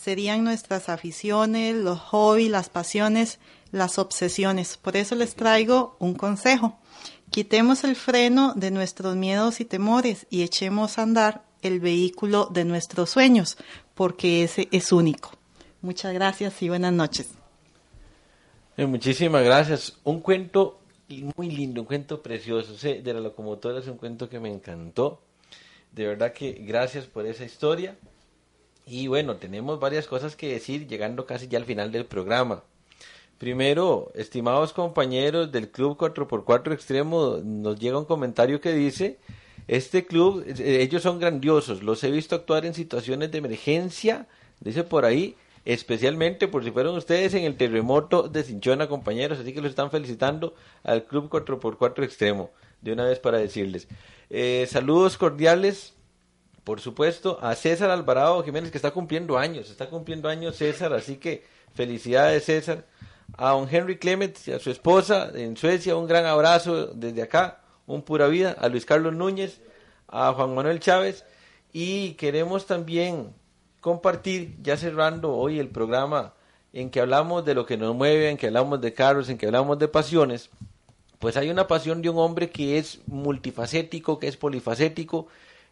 Serían 0.00 0.44
nuestras 0.44 0.88
aficiones, 0.88 1.74
los 1.74 1.98
hobbies, 1.98 2.48
las 2.48 2.68
pasiones, 2.68 3.40
las 3.72 3.98
obsesiones. 3.98 4.76
Por 4.76 4.96
eso 4.96 5.16
les 5.16 5.34
traigo 5.34 5.96
un 5.98 6.14
consejo. 6.14 6.78
Quitemos 7.30 7.82
el 7.82 7.96
freno 7.96 8.54
de 8.54 8.70
nuestros 8.70 9.16
miedos 9.16 9.60
y 9.60 9.64
temores 9.64 10.28
y 10.30 10.42
echemos 10.42 10.98
a 10.98 11.02
andar 11.02 11.44
el 11.62 11.80
vehículo 11.80 12.46
de 12.46 12.64
nuestros 12.64 13.10
sueños, 13.10 13.56
porque 13.94 14.44
ese 14.44 14.68
es 14.70 14.92
único. 14.92 15.32
Muchas 15.82 16.14
gracias 16.14 16.62
y 16.62 16.68
buenas 16.68 16.92
noches. 16.92 17.30
Eh, 18.76 18.86
muchísimas 18.86 19.42
gracias. 19.42 19.98
Un 20.04 20.20
cuento 20.20 20.79
muy 21.36 21.50
lindo, 21.50 21.80
un 21.80 21.86
cuento 21.86 22.22
precioso. 22.22 22.74
De 22.86 23.12
la 23.12 23.20
locomotora 23.20 23.80
es 23.80 23.86
un 23.86 23.96
cuento 23.96 24.28
que 24.28 24.40
me 24.40 24.52
encantó. 24.52 25.20
De 25.92 26.06
verdad 26.06 26.32
que 26.32 26.52
gracias 26.52 27.06
por 27.06 27.26
esa 27.26 27.44
historia. 27.44 27.96
Y 28.86 29.06
bueno, 29.06 29.36
tenemos 29.36 29.78
varias 29.78 30.06
cosas 30.06 30.36
que 30.36 30.52
decir 30.52 30.86
llegando 30.86 31.26
casi 31.26 31.48
ya 31.48 31.58
al 31.58 31.64
final 31.64 31.92
del 31.92 32.06
programa. 32.06 32.64
Primero, 33.38 34.10
estimados 34.14 34.72
compañeros 34.72 35.50
del 35.50 35.70
Club 35.70 35.96
4x4 35.96 36.72
Extremo, 36.72 37.38
nos 37.42 37.78
llega 37.78 37.98
un 37.98 38.04
comentario 38.04 38.60
que 38.60 38.72
dice, 38.72 39.18
este 39.66 40.04
club, 40.04 40.44
eh, 40.46 40.82
ellos 40.82 41.02
son 41.02 41.18
grandiosos, 41.18 41.82
los 41.82 42.04
he 42.04 42.10
visto 42.10 42.34
actuar 42.34 42.66
en 42.66 42.74
situaciones 42.74 43.30
de 43.30 43.38
emergencia, 43.38 44.26
dice 44.60 44.84
por 44.84 45.06
ahí, 45.06 45.36
especialmente 45.64 46.48
por 46.48 46.64
si 46.64 46.70
fueron 46.70 46.96
ustedes 46.96 47.34
en 47.34 47.44
el 47.44 47.56
terremoto 47.56 48.28
de 48.28 48.42
Cinchona, 48.42 48.88
compañeros, 48.88 49.38
así 49.38 49.52
que 49.52 49.60
los 49.60 49.70
están 49.70 49.90
felicitando 49.90 50.54
al 50.82 51.04
Club 51.04 51.28
4x4 51.28 52.04
Extremo, 52.04 52.50
de 52.80 52.92
una 52.92 53.04
vez 53.04 53.18
para 53.18 53.38
decirles. 53.38 53.88
Eh, 54.30 54.66
saludos 54.70 55.16
cordiales, 55.16 55.94
por 56.64 56.80
supuesto, 56.80 57.38
a 57.42 57.54
César 57.54 57.90
Alvarado 57.90 58.42
Jiménez, 58.42 58.70
que 58.70 58.78
está 58.78 58.90
cumpliendo 58.90 59.38
años, 59.38 59.70
está 59.70 59.88
cumpliendo 59.88 60.28
años 60.28 60.56
César, 60.56 60.92
así 60.92 61.16
que 61.16 61.44
felicidades 61.74 62.44
César. 62.44 62.86
A 63.36 63.50
don 63.50 63.68
Henry 63.70 63.96
Clement 63.96 64.36
y 64.48 64.52
a 64.52 64.58
su 64.58 64.70
esposa 64.70 65.30
en 65.32 65.56
Suecia, 65.56 65.94
un 65.94 66.08
gran 66.08 66.26
abrazo 66.26 66.88
desde 66.88 67.22
acá, 67.22 67.60
un 67.86 68.02
pura 68.02 68.26
vida. 68.26 68.56
A 68.58 68.68
Luis 68.68 68.84
Carlos 68.84 69.14
Núñez, 69.14 69.60
a 70.08 70.32
Juan 70.32 70.52
Manuel 70.54 70.80
Chávez, 70.80 71.24
y 71.72 72.14
queremos 72.14 72.66
también 72.66 73.32
compartir, 73.80 74.56
ya 74.62 74.76
cerrando 74.76 75.34
hoy 75.34 75.58
el 75.58 75.68
programa 75.68 76.34
en 76.72 76.90
que 76.90 77.00
hablamos 77.00 77.44
de 77.44 77.54
lo 77.54 77.66
que 77.66 77.76
nos 77.76 77.94
mueve, 77.94 78.30
en 78.30 78.36
que 78.36 78.46
hablamos 78.46 78.80
de 78.80 78.92
carros, 78.92 79.28
en 79.28 79.38
que 79.38 79.46
hablamos 79.46 79.78
de 79.78 79.88
pasiones, 79.88 80.50
pues 81.18 81.36
hay 81.36 81.50
una 81.50 81.66
pasión 81.66 82.02
de 82.02 82.08
un 82.08 82.18
hombre 82.18 82.50
que 82.50 82.78
es 82.78 83.00
multifacético, 83.06 84.18
que 84.18 84.28
es 84.28 84.36
polifacético, 84.36 85.26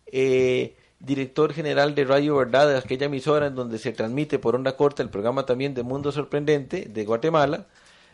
eh, 0.07 0.77
director 1.01 1.53
general 1.53 1.95
de 1.95 2.05
Radio 2.05 2.37
Verdad, 2.37 2.69
de 2.69 2.77
aquella 2.77 3.07
emisora 3.07 3.47
en 3.47 3.55
donde 3.55 3.79
se 3.79 3.93
transmite 3.93 4.39
por 4.39 4.57
onda 4.57 4.77
corta 4.77 5.03
el 5.03 5.11
programa 5.11 5.47
también 5.47 5.75
de 5.75 5.83
Mundo 5.83 6.13
Sorprendente 6.13 6.87
de 6.87 7.05
Guatemala, 7.05 7.67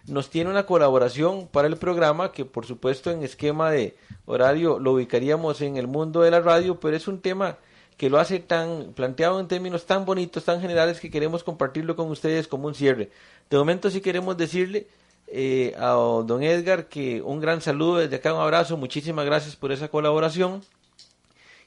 nos 0.06 0.28
tiene 0.28 0.50
una 0.50 0.66
colaboración 0.66 1.48
para 1.48 1.66
el 1.66 1.76
programa 1.76 2.30
que 2.30 2.44
por 2.44 2.66
supuesto 2.66 3.10
en 3.10 3.22
esquema 3.22 3.70
de 3.70 3.96
horario 4.26 4.78
lo 4.78 4.92
ubicaríamos 4.92 5.62
en 5.62 5.78
el 5.78 5.86
mundo 5.86 6.20
de 6.20 6.30
la 6.30 6.40
radio, 6.40 6.78
pero 6.78 6.96
es 6.96 7.08
un 7.08 7.20
tema 7.20 7.56
que 7.96 8.10
lo 8.10 8.18
hace 8.18 8.40
tan 8.40 8.92
planteado 8.94 9.40
en 9.40 9.48
términos 9.48 9.86
tan 9.86 10.04
bonitos, 10.04 10.44
tan 10.44 10.60
generales 10.60 11.00
que 11.00 11.10
queremos 11.10 11.44
compartirlo 11.44 11.96
con 11.96 12.10
ustedes 12.10 12.48
como 12.48 12.66
un 12.66 12.74
cierre. 12.74 13.10
De 13.50 13.56
momento 13.56 13.90
sí 13.90 14.00
queremos 14.00 14.36
decirle 14.36 14.86
eh, 15.28 15.74
a 15.78 15.90
don 15.90 16.42
Edgar 16.42 16.88
que 16.88 17.22
un 17.22 17.40
gran 17.40 17.60
saludo 17.60 17.98
desde 17.98 18.16
acá, 18.16 18.34
un 18.34 18.40
abrazo, 18.40 18.76
muchísimas 18.76 19.24
gracias 19.24 19.56
por 19.56 19.72
esa 19.72 19.88
colaboración 19.88 20.62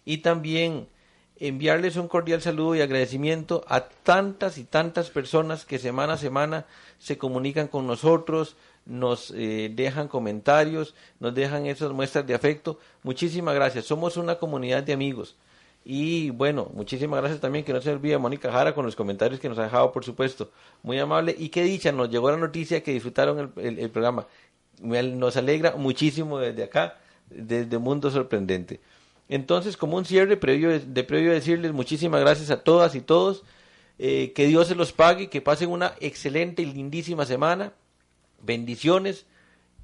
y 0.06 0.18
también 0.18 0.88
enviarles 1.40 1.96
un 1.98 2.08
cordial 2.08 2.42
saludo 2.42 2.76
y 2.76 2.82
agradecimiento 2.82 3.64
a 3.68 3.82
tantas 3.82 4.58
y 4.58 4.64
tantas 4.64 5.10
personas 5.10 5.66
que 5.66 5.80
semana 5.80 6.14
a 6.14 6.18
semana 6.18 6.66
se 6.98 7.18
comunican 7.18 7.68
con 7.68 7.86
nosotros, 7.88 8.56
nos 8.86 9.32
eh, 9.36 9.72
dejan 9.74 10.08
comentarios, 10.08 10.96
nos 11.20 11.36
dejan 11.36 11.66
esas 11.66 11.92
muestras 11.92 12.26
de 12.26 12.34
afecto. 12.34 12.80
Muchísimas 13.04 13.54
gracias. 13.54 13.86
Somos 13.86 14.18
una 14.18 14.36
comunidad 14.36 14.84
de 14.84 14.94
amigos. 14.94 15.36
Y 15.90 16.32
bueno, 16.32 16.70
muchísimas 16.74 17.22
gracias 17.22 17.40
también, 17.40 17.64
que 17.64 17.72
no 17.72 17.80
se 17.80 17.90
olvide 17.90 18.18
Mónica 18.18 18.52
Jara 18.52 18.76
con 18.76 18.86
los 18.86 18.94
comentarios 18.94 19.40
que 19.40 19.48
nos 19.48 19.58
ha 19.58 19.64
dejado, 19.64 19.94
por 19.94 20.04
supuesto. 20.04 20.52
Muy 20.84 21.00
amable. 21.00 21.34
Y 21.40 21.48
qué 21.48 21.64
dicha, 21.64 21.94
nos 21.94 22.10
llegó 22.10 22.30
la 22.30 22.36
noticia 22.36 22.84
que 22.84 22.92
disfrutaron 22.92 23.54
el, 23.56 23.80
el 23.80 23.90
programa. 23.90 24.28
Nos 24.82 25.38
alegra 25.38 25.78
muchísimo 25.78 26.40
desde 26.40 26.66
acá, 26.66 26.98
desde 27.30 27.78
Mundo 27.78 28.12
Sorprendente. 28.12 28.82
Entonces, 29.30 29.78
como 29.78 29.96
un 29.96 30.04
cierre 30.04 30.36
previo 30.36 30.78
de, 30.78 31.04
previo 31.06 31.32
decirles 31.32 31.72
muchísimas 31.72 32.20
gracias 32.20 32.52
a 32.52 32.64
todas 32.66 32.94
y 32.94 33.00
todos, 33.00 33.44
eh, 33.98 34.34
que 34.36 34.46
Dios 34.46 34.68
se 34.68 34.76
los 34.76 34.92
pague, 34.92 35.30
que 35.30 35.40
pasen 35.40 35.70
una 35.70 35.94
excelente 36.02 36.64
y 36.64 36.66
lindísima 36.66 37.26
semana, 37.26 37.72
bendiciones, 38.42 39.26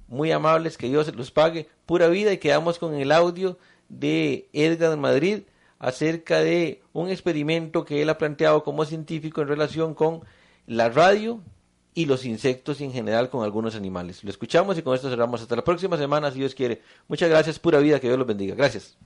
muy 0.10 0.34
amables, 0.34 0.78
que 0.78 0.90
Dios 0.90 1.06
se 1.06 1.14
los 1.14 1.32
pague, 1.32 1.70
pura 1.86 2.10
vida 2.10 2.34
y 2.34 2.40
quedamos 2.40 2.78
con 2.78 2.94
el 2.94 3.14
audio 3.14 3.58
de 3.88 4.50
Edgar 4.52 4.98
Madrid 4.98 5.44
acerca 5.80 6.40
de 6.40 6.82
un 6.94 7.10
experimento 7.10 7.86
que 7.86 8.02
él 8.02 8.10
ha 8.10 8.18
planteado 8.18 8.64
como 8.64 8.86
científico 8.86 9.42
en 9.42 9.48
relación 9.48 9.94
con 9.94 10.22
la 10.66 10.90
radio 10.90 11.42
y 11.94 12.06
los 12.06 12.26
insectos 12.26 12.82
y 12.82 12.86
en 12.86 12.92
general 12.92 13.30
con 13.30 13.44
algunos 13.44 13.76
animales. 13.76 14.24
Lo 14.24 14.30
escuchamos 14.30 14.78
y 14.78 14.82
con 14.82 14.96
esto 14.96 15.10
cerramos 15.10 15.42
hasta 15.42 15.56
la 15.56 15.64
próxima 15.64 15.98
semana, 15.98 16.32
si 16.32 16.40
Dios 16.40 16.56
quiere. 16.56 16.82
Muchas 17.08 17.30
gracias, 17.30 17.60
pura 17.60 17.80
vida, 17.80 18.00
que 18.00 18.08
Dios 18.08 18.18
los 18.18 18.28
bendiga. 18.28 18.56
Gracias. 18.56 18.98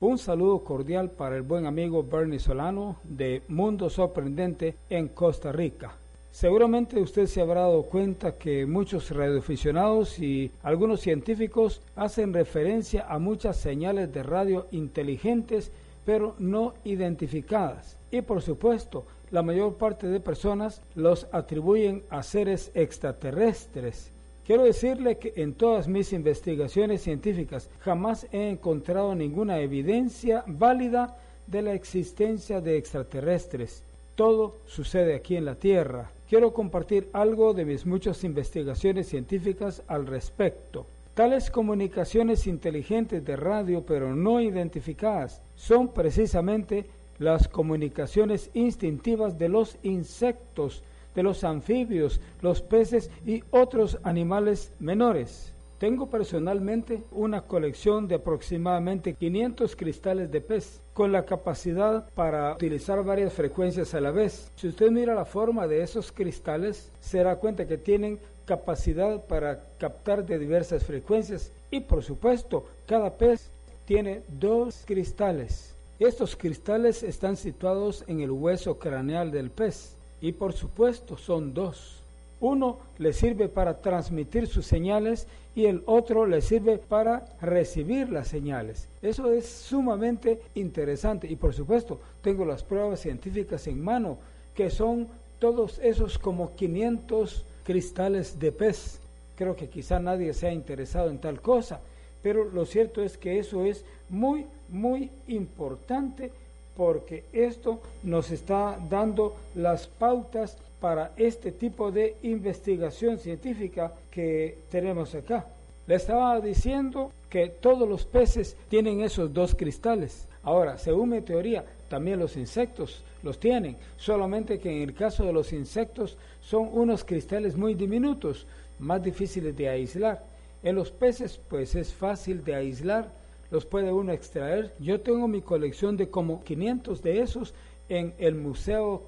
Un 0.00 0.18
saludo 0.18 0.64
cordial 0.64 1.12
para 1.12 1.36
el 1.36 1.42
buen 1.42 1.64
amigo 1.64 2.02
Bernie 2.02 2.40
Solano 2.40 2.96
de 3.04 3.42
Mundo 3.48 3.88
Sorprendente 3.88 4.76
en 4.90 5.08
Costa 5.08 5.52
Rica. 5.52 5.96
Seguramente 6.32 6.98
usted 6.98 7.26
se 7.26 7.42
habrá 7.42 7.60
dado 7.60 7.82
cuenta 7.82 8.38
que 8.38 8.64
muchos 8.64 9.10
radioaficionados 9.10 10.18
y 10.18 10.50
algunos 10.62 11.00
científicos 11.00 11.82
hacen 11.94 12.32
referencia 12.32 13.06
a 13.06 13.18
muchas 13.18 13.58
señales 13.58 14.12
de 14.12 14.22
radio 14.22 14.66
inteligentes 14.72 15.70
pero 16.06 16.34
no 16.38 16.72
identificadas. 16.84 17.98
Y 18.10 18.22
por 18.22 18.40
supuesto, 18.40 19.04
la 19.30 19.42
mayor 19.42 19.76
parte 19.76 20.06
de 20.06 20.20
personas 20.20 20.82
los 20.94 21.26
atribuyen 21.32 22.02
a 22.08 22.22
seres 22.22 22.70
extraterrestres. 22.74 24.10
Quiero 24.46 24.64
decirle 24.64 25.18
que 25.18 25.34
en 25.36 25.52
todas 25.52 25.86
mis 25.86 26.14
investigaciones 26.14 27.02
científicas 27.02 27.68
jamás 27.80 28.26
he 28.32 28.48
encontrado 28.48 29.14
ninguna 29.14 29.60
evidencia 29.60 30.44
válida 30.46 31.16
de 31.46 31.62
la 31.62 31.74
existencia 31.74 32.62
de 32.62 32.78
extraterrestres. 32.78 33.84
Todo 34.16 34.56
sucede 34.66 35.14
aquí 35.14 35.36
en 35.36 35.44
la 35.44 35.54
Tierra. 35.54 36.10
Quiero 36.32 36.54
compartir 36.54 37.10
algo 37.12 37.52
de 37.52 37.66
mis 37.66 37.84
muchas 37.84 38.24
investigaciones 38.24 39.06
científicas 39.06 39.82
al 39.86 40.06
respecto. 40.06 40.86
Tales 41.12 41.50
comunicaciones 41.50 42.46
inteligentes 42.46 43.22
de 43.22 43.36
radio 43.36 43.84
pero 43.84 44.16
no 44.16 44.40
identificadas 44.40 45.42
son 45.56 45.88
precisamente 45.92 46.86
las 47.18 47.48
comunicaciones 47.48 48.48
instintivas 48.54 49.38
de 49.38 49.50
los 49.50 49.76
insectos, 49.82 50.82
de 51.14 51.22
los 51.22 51.44
anfibios, 51.44 52.18
los 52.40 52.62
peces 52.62 53.10
y 53.26 53.44
otros 53.50 53.98
animales 54.02 54.72
menores. 54.78 55.51
Tengo 55.82 56.08
personalmente 56.08 57.02
una 57.10 57.42
colección 57.42 58.06
de 58.06 58.14
aproximadamente 58.14 59.14
500 59.14 59.74
cristales 59.74 60.30
de 60.30 60.40
pez 60.40 60.80
con 60.94 61.10
la 61.10 61.24
capacidad 61.24 62.08
para 62.14 62.52
utilizar 62.52 63.02
varias 63.02 63.32
frecuencias 63.32 63.92
a 63.92 64.00
la 64.00 64.12
vez. 64.12 64.52
Si 64.54 64.68
usted 64.68 64.92
mira 64.92 65.12
la 65.16 65.24
forma 65.24 65.66
de 65.66 65.82
esos 65.82 66.12
cristales, 66.12 66.92
se 67.00 67.18
dará 67.18 67.34
cuenta 67.34 67.66
que 67.66 67.78
tienen 67.78 68.20
capacidad 68.44 69.26
para 69.26 69.64
captar 69.78 70.24
de 70.24 70.38
diversas 70.38 70.84
frecuencias 70.84 71.50
y 71.72 71.80
por 71.80 72.04
supuesto 72.04 72.64
cada 72.86 73.18
pez 73.18 73.50
tiene 73.84 74.22
dos 74.28 74.84
cristales. 74.86 75.74
Estos 75.98 76.36
cristales 76.36 77.02
están 77.02 77.36
situados 77.36 78.04
en 78.06 78.20
el 78.20 78.30
hueso 78.30 78.78
craneal 78.78 79.32
del 79.32 79.50
pez 79.50 79.96
y 80.20 80.30
por 80.30 80.52
supuesto 80.52 81.18
son 81.18 81.52
dos. 81.52 82.01
Uno 82.42 82.78
le 82.98 83.12
sirve 83.12 83.48
para 83.48 83.80
transmitir 83.80 84.48
sus 84.48 84.66
señales 84.66 85.28
y 85.54 85.66
el 85.66 85.84
otro 85.86 86.26
le 86.26 86.42
sirve 86.42 86.76
para 86.76 87.24
recibir 87.40 88.10
las 88.10 88.26
señales. 88.26 88.88
Eso 89.00 89.32
es 89.32 89.48
sumamente 89.48 90.40
interesante 90.56 91.28
y 91.28 91.36
por 91.36 91.54
supuesto 91.54 92.00
tengo 92.20 92.44
las 92.44 92.64
pruebas 92.64 92.98
científicas 92.98 93.68
en 93.68 93.80
mano 93.80 94.18
que 94.56 94.70
son 94.70 95.06
todos 95.38 95.78
esos 95.78 96.18
como 96.18 96.56
500 96.56 97.44
cristales 97.62 98.40
de 98.40 98.50
pez. 98.50 98.98
Creo 99.36 99.54
que 99.54 99.68
quizá 99.68 100.00
nadie 100.00 100.34
se 100.34 100.48
ha 100.48 100.52
interesado 100.52 101.10
en 101.10 101.18
tal 101.18 101.40
cosa, 101.40 101.80
pero 102.24 102.44
lo 102.44 102.66
cierto 102.66 103.02
es 103.02 103.16
que 103.16 103.38
eso 103.38 103.64
es 103.64 103.84
muy, 104.08 104.46
muy 104.68 105.10
importante 105.28 106.32
porque 106.76 107.22
esto 107.32 107.80
nos 108.02 108.32
está 108.32 108.80
dando 108.90 109.36
las 109.54 109.86
pautas 109.86 110.56
para 110.82 111.12
este 111.16 111.52
tipo 111.52 111.92
de 111.92 112.16
investigación 112.24 113.16
científica 113.16 113.92
que 114.10 114.58
tenemos 114.68 115.14
acá. 115.14 115.46
Le 115.86 115.94
estaba 115.94 116.40
diciendo 116.40 117.12
que 117.30 117.46
todos 117.46 117.88
los 117.88 118.04
peces 118.04 118.56
tienen 118.68 119.00
esos 119.00 119.32
dos 119.32 119.54
cristales. 119.54 120.26
Ahora, 120.42 120.76
según 120.78 121.10
mi 121.10 121.20
teoría, 121.20 121.64
también 121.88 122.18
los 122.18 122.36
insectos 122.36 123.04
los 123.22 123.38
tienen, 123.38 123.76
solamente 123.96 124.58
que 124.58 124.72
en 124.72 124.82
el 124.82 124.92
caso 124.92 125.24
de 125.24 125.32
los 125.32 125.52
insectos 125.52 126.16
son 126.40 126.68
unos 126.72 127.04
cristales 127.04 127.56
muy 127.56 127.74
diminutos, 127.74 128.44
más 128.80 129.00
difíciles 129.04 129.56
de 129.56 129.68
aislar. 129.68 130.24
En 130.64 130.74
los 130.74 130.90
peces, 130.90 131.38
pues 131.48 131.76
es 131.76 131.92
fácil 131.94 132.42
de 132.42 132.56
aislar, 132.56 133.08
los 133.52 133.64
puede 133.66 133.92
uno 133.92 134.10
extraer. 134.10 134.72
Yo 134.80 135.00
tengo 135.00 135.28
mi 135.28 135.42
colección 135.42 135.96
de 135.96 136.08
como 136.08 136.42
500 136.42 137.02
de 137.02 137.20
esos 137.20 137.54
en 137.88 138.14
el 138.18 138.34
Museo 138.34 139.02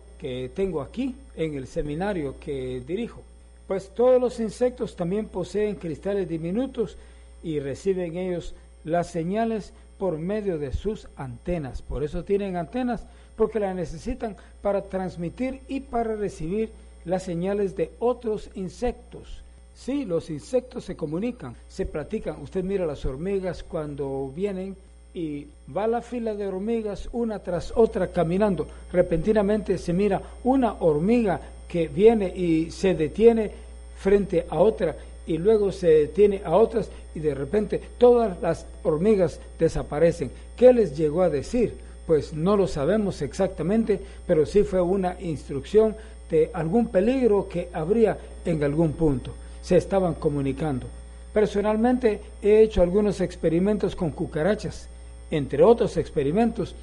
tengo 0.54 0.80
aquí 0.80 1.14
en 1.36 1.54
el 1.54 1.66
seminario 1.66 2.36
que 2.40 2.82
dirijo. 2.86 3.22
Pues 3.66 3.90
todos 3.90 4.20
los 4.20 4.40
insectos 4.40 4.96
también 4.96 5.26
poseen 5.26 5.76
cristales 5.76 6.28
diminutos 6.28 6.96
y 7.42 7.60
reciben 7.60 8.16
ellos 8.16 8.54
las 8.84 9.10
señales 9.10 9.72
por 9.98 10.18
medio 10.18 10.58
de 10.58 10.72
sus 10.72 11.08
antenas. 11.16 11.82
Por 11.82 12.04
eso 12.04 12.24
tienen 12.24 12.56
antenas, 12.56 13.04
porque 13.36 13.60
las 13.60 13.74
necesitan 13.74 14.36
para 14.62 14.82
transmitir 14.82 15.60
y 15.68 15.80
para 15.80 16.16
recibir 16.16 16.70
las 17.04 17.22
señales 17.22 17.76
de 17.76 17.90
otros 17.98 18.50
insectos. 18.54 19.42
Sí, 19.74 20.04
los 20.04 20.30
insectos 20.30 20.84
se 20.84 20.96
comunican, 20.96 21.56
se 21.68 21.84
platican. 21.84 22.40
Usted 22.40 22.62
mira 22.62 22.86
las 22.86 23.04
hormigas 23.04 23.62
cuando 23.62 24.30
vienen 24.34 24.76
y 25.14 25.46
va 25.74 25.86
la 25.86 26.02
fila 26.02 26.34
de 26.34 26.48
hormigas 26.48 27.08
una 27.12 27.38
tras 27.38 27.72
otra 27.76 28.08
caminando. 28.08 28.66
Repentinamente 28.92 29.78
se 29.78 29.92
mira 29.92 30.20
una 30.42 30.74
hormiga 30.80 31.40
que 31.68 31.86
viene 31.86 32.28
y 32.36 32.72
se 32.72 32.94
detiene 32.94 33.50
frente 33.96 34.44
a 34.50 34.58
otra 34.58 34.96
y 35.26 35.38
luego 35.38 35.72
se 35.72 35.86
detiene 35.86 36.42
a 36.44 36.56
otras 36.56 36.90
y 37.14 37.20
de 37.20 37.34
repente 37.34 37.80
todas 37.96 38.42
las 38.42 38.66
hormigas 38.82 39.40
desaparecen. 39.58 40.30
¿Qué 40.56 40.72
les 40.72 40.96
llegó 40.96 41.22
a 41.22 41.30
decir? 41.30 41.74
Pues 42.06 42.34
no 42.34 42.56
lo 42.56 42.66
sabemos 42.66 43.22
exactamente, 43.22 44.00
pero 44.26 44.44
sí 44.44 44.64
fue 44.64 44.80
una 44.80 45.16
instrucción 45.20 45.96
de 46.28 46.50
algún 46.52 46.88
peligro 46.88 47.48
que 47.48 47.68
habría 47.72 48.18
en 48.44 48.62
algún 48.64 48.92
punto. 48.92 49.32
Se 49.62 49.76
estaban 49.76 50.14
comunicando. 50.14 50.86
Personalmente 51.32 52.20
he 52.42 52.60
hecho 52.60 52.82
algunos 52.82 53.20
experimentos 53.20 53.96
con 53.96 54.10
cucarachas 54.10 54.88
entre 55.30 55.62
otros 55.62 55.96
experimentos, 55.96 56.74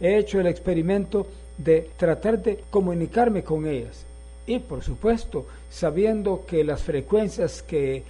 he 0.00 0.16
hecho 0.16 0.40
el 0.40 0.46
experimento 0.46 1.26
de 1.58 1.90
tratar 1.96 2.42
de 2.42 2.62
comunicarme 2.70 3.42
con 3.42 3.66
ellas. 3.66 4.04
Y 4.46 4.58
por 4.58 4.82
supuesto, 4.82 5.46
sabiendo 5.70 6.44
que 6.46 6.64
las 6.64 6.82
frecuencias 6.82 7.62
que 7.62 8.02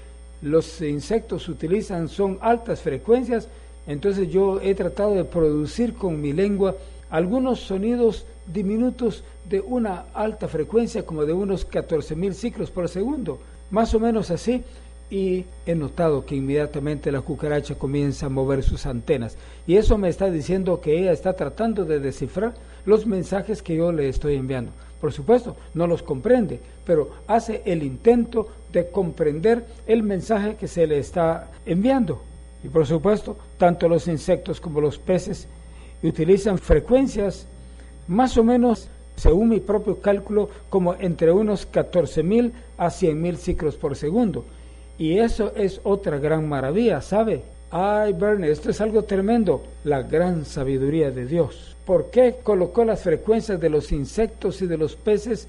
los 0.42 0.80
insectos 0.80 1.48
utilizan 1.48 2.08
son 2.08 2.38
altas 2.40 2.80
frecuencias, 2.80 3.48
entonces 3.86 4.30
yo 4.30 4.60
he 4.60 4.74
tratado 4.74 5.14
de 5.14 5.24
producir 5.24 5.94
con 5.94 6.20
mi 6.20 6.32
lengua 6.32 6.76
algunos 7.10 7.60
sonidos 7.60 8.24
diminutos 8.46 9.24
de 9.48 9.60
una 9.60 10.04
alta 10.14 10.48
frecuencia, 10.48 11.04
como 11.04 11.24
de 11.24 11.32
unos 11.32 11.68
14.000 11.68 12.32
ciclos 12.32 12.70
por 12.70 12.88
segundo, 12.88 13.40
más 13.70 13.92
o 13.94 14.00
menos 14.00 14.30
así, 14.30 14.62
y 15.10 15.44
he 15.66 15.74
notado 15.74 16.24
que 16.24 16.36
inmediatamente 16.36 17.10
la 17.10 17.20
cucaracha 17.20 17.74
comienza 17.74 18.26
a 18.26 18.30
mover 18.30 18.62
sus 18.62 18.86
antenas. 18.86 19.36
Y 19.66 19.76
eso 19.76 19.98
me 19.98 20.08
está 20.08 20.30
diciendo 20.30 20.80
que 20.80 20.98
ella 20.98 21.12
está 21.12 21.32
tratando 21.32 21.84
de 21.84 21.98
descifrar 21.98 22.54
los 22.86 23.06
mensajes 23.06 23.60
que 23.62 23.76
yo 23.76 23.90
le 23.90 24.08
estoy 24.08 24.36
enviando. 24.36 24.70
Por 25.00 25.12
supuesto, 25.12 25.56
no 25.74 25.86
los 25.86 26.02
comprende, 26.02 26.60
pero 26.84 27.10
hace 27.26 27.62
el 27.64 27.82
intento 27.82 28.48
de 28.72 28.88
comprender 28.88 29.64
el 29.86 30.02
mensaje 30.02 30.54
que 30.54 30.68
se 30.68 30.86
le 30.86 30.98
está 30.98 31.50
enviando. 31.66 32.22
Y 32.62 32.68
por 32.68 32.86
supuesto, 32.86 33.36
tanto 33.58 33.88
los 33.88 34.06
insectos 34.06 34.60
como 34.60 34.80
los 34.80 34.98
peces 34.98 35.48
utilizan 36.02 36.58
frecuencias 36.58 37.46
más 38.06 38.36
o 38.36 38.44
menos, 38.44 38.88
según 39.16 39.48
mi 39.48 39.60
propio 39.60 40.00
cálculo, 40.00 40.50
como 40.68 40.94
entre 40.94 41.32
unos 41.32 41.70
14.000 41.70 42.52
a 42.76 42.86
100.000 42.88 43.36
ciclos 43.36 43.76
por 43.76 43.96
segundo. 43.96 44.44
Y 45.00 45.18
eso 45.18 45.52
es 45.56 45.80
otra 45.82 46.18
gran 46.18 46.46
maravilla, 46.46 47.00
¿sabe? 47.00 47.40
Ay, 47.70 48.12
Bernie, 48.12 48.50
esto 48.50 48.68
es 48.68 48.82
algo 48.82 49.04
tremendo, 49.04 49.62
la 49.82 50.02
gran 50.02 50.44
sabiduría 50.44 51.10
de 51.10 51.24
Dios. 51.24 51.74
¿Por 51.86 52.10
qué 52.10 52.36
colocó 52.42 52.84
las 52.84 53.00
frecuencias 53.00 53.58
de 53.58 53.70
los 53.70 53.92
insectos 53.92 54.60
y 54.60 54.66
de 54.66 54.76
los 54.76 54.96
peces, 54.96 55.48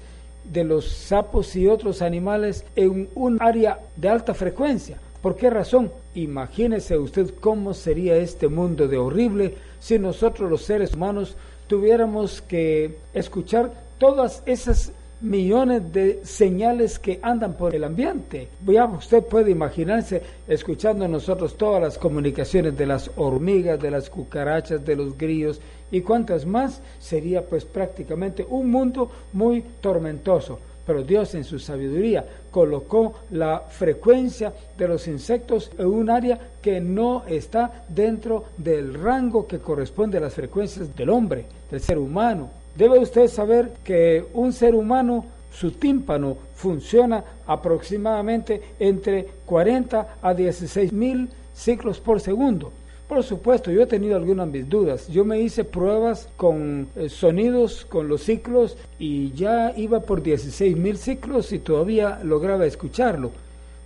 de 0.50 0.64
los 0.64 0.88
sapos 0.88 1.54
y 1.54 1.68
otros 1.68 2.00
animales 2.00 2.64
en 2.76 3.10
un 3.14 3.42
área 3.42 3.78
de 3.94 4.08
alta 4.08 4.32
frecuencia? 4.32 4.96
¿Por 5.20 5.36
qué 5.36 5.50
razón? 5.50 5.92
Imagínese 6.14 6.96
usted 6.96 7.34
cómo 7.38 7.74
sería 7.74 8.16
este 8.16 8.48
mundo 8.48 8.88
de 8.88 8.96
horrible 8.96 9.54
si 9.80 9.98
nosotros 9.98 10.50
los 10.50 10.62
seres 10.62 10.94
humanos 10.94 11.36
tuviéramos 11.66 12.40
que 12.40 12.96
escuchar 13.12 13.70
todas 13.98 14.42
esas 14.46 14.92
millones 15.22 15.92
de 15.92 16.20
señales 16.24 16.98
que 16.98 17.20
andan 17.22 17.54
por 17.54 17.74
el 17.74 17.84
ambiente. 17.84 18.48
Ya 18.66 18.84
usted 18.86 19.22
puede 19.22 19.52
imaginarse 19.52 20.20
escuchando 20.48 21.06
nosotros 21.06 21.56
todas 21.56 21.80
las 21.80 21.96
comunicaciones 21.96 22.76
de 22.76 22.86
las 22.86 23.10
hormigas, 23.16 23.80
de 23.80 23.90
las 23.90 24.10
cucarachas, 24.10 24.84
de 24.84 24.96
los 24.96 25.16
grillos 25.16 25.60
y 25.90 26.00
cuantas 26.00 26.44
más, 26.44 26.80
sería 26.98 27.42
pues 27.42 27.64
prácticamente 27.64 28.44
un 28.48 28.70
mundo 28.70 29.10
muy 29.32 29.62
tormentoso. 29.80 30.58
Pero 30.84 31.04
Dios 31.04 31.34
en 31.36 31.44
su 31.44 31.60
sabiduría 31.60 32.24
colocó 32.50 33.14
la 33.30 33.60
frecuencia 33.60 34.52
de 34.76 34.88
los 34.88 35.06
insectos 35.06 35.70
en 35.78 35.86
un 35.86 36.10
área 36.10 36.38
que 36.60 36.80
no 36.80 37.24
está 37.26 37.84
dentro 37.88 38.46
del 38.56 38.94
rango 38.94 39.46
que 39.46 39.60
corresponde 39.60 40.18
a 40.18 40.22
las 40.22 40.34
frecuencias 40.34 40.94
del 40.96 41.10
hombre, 41.10 41.44
del 41.70 41.80
ser 41.80 41.98
humano. 41.98 42.61
Debe 42.76 42.98
usted 42.98 43.28
saber 43.28 43.72
que 43.84 44.24
un 44.32 44.52
ser 44.52 44.74
humano, 44.74 45.26
su 45.52 45.72
tímpano 45.72 46.38
funciona 46.54 47.22
aproximadamente 47.46 48.62
entre 48.78 49.26
40 49.44 50.16
a 50.22 50.34
16 50.34 50.92
mil 50.92 51.28
ciclos 51.54 52.00
por 52.00 52.20
segundo. 52.20 52.72
Por 53.12 53.22
supuesto, 53.24 53.70
yo 53.70 53.82
he 53.82 53.86
tenido 53.86 54.16
algunas 54.16 54.48
mis 54.48 54.66
dudas. 54.66 55.06
Yo 55.08 55.22
me 55.26 55.38
hice 55.38 55.64
pruebas 55.64 56.30
con 56.38 56.88
eh, 56.96 57.10
sonidos, 57.10 57.84
con 57.84 58.08
los 58.08 58.22
ciclos 58.22 58.78
y 58.98 59.32
ya 59.32 59.74
iba 59.76 60.00
por 60.00 60.22
16 60.22 60.74
mil 60.78 60.96
ciclos 60.96 61.52
y 61.52 61.58
todavía 61.58 62.20
lograba 62.24 62.64
escucharlo. 62.64 63.30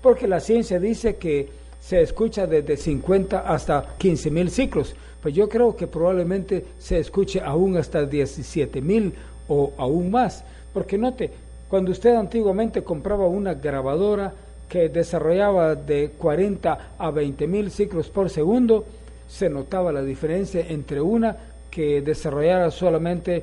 Porque 0.00 0.28
la 0.28 0.38
ciencia 0.38 0.78
dice 0.78 1.16
que 1.16 1.48
se 1.80 2.02
escucha 2.02 2.46
desde 2.46 2.76
50 2.76 3.40
hasta 3.40 3.96
15 3.98 4.30
mil 4.30 4.48
ciclos. 4.48 4.94
Pues 5.26 5.34
yo 5.34 5.48
creo 5.48 5.74
que 5.74 5.88
probablemente 5.88 6.64
se 6.78 7.00
escuche 7.00 7.40
aún 7.40 7.76
hasta 7.76 8.06
17 8.06 8.80
mil 8.80 9.12
o 9.48 9.72
aún 9.76 10.12
más. 10.12 10.44
Porque 10.72 10.96
note, 10.96 11.32
cuando 11.68 11.90
usted 11.90 12.14
antiguamente 12.14 12.84
compraba 12.84 13.26
una 13.26 13.54
grabadora 13.54 14.32
que 14.68 14.88
desarrollaba 14.88 15.74
de 15.74 16.10
40 16.16 16.90
a 16.96 17.10
20 17.10 17.44
mil 17.48 17.72
ciclos 17.72 18.08
por 18.08 18.30
segundo, 18.30 18.84
se 19.26 19.50
notaba 19.50 19.90
la 19.90 20.02
diferencia 20.02 20.64
entre 20.68 21.00
una 21.00 21.36
que 21.72 22.02
desarrollara 22.02 22.70
solamente 22.70 23.42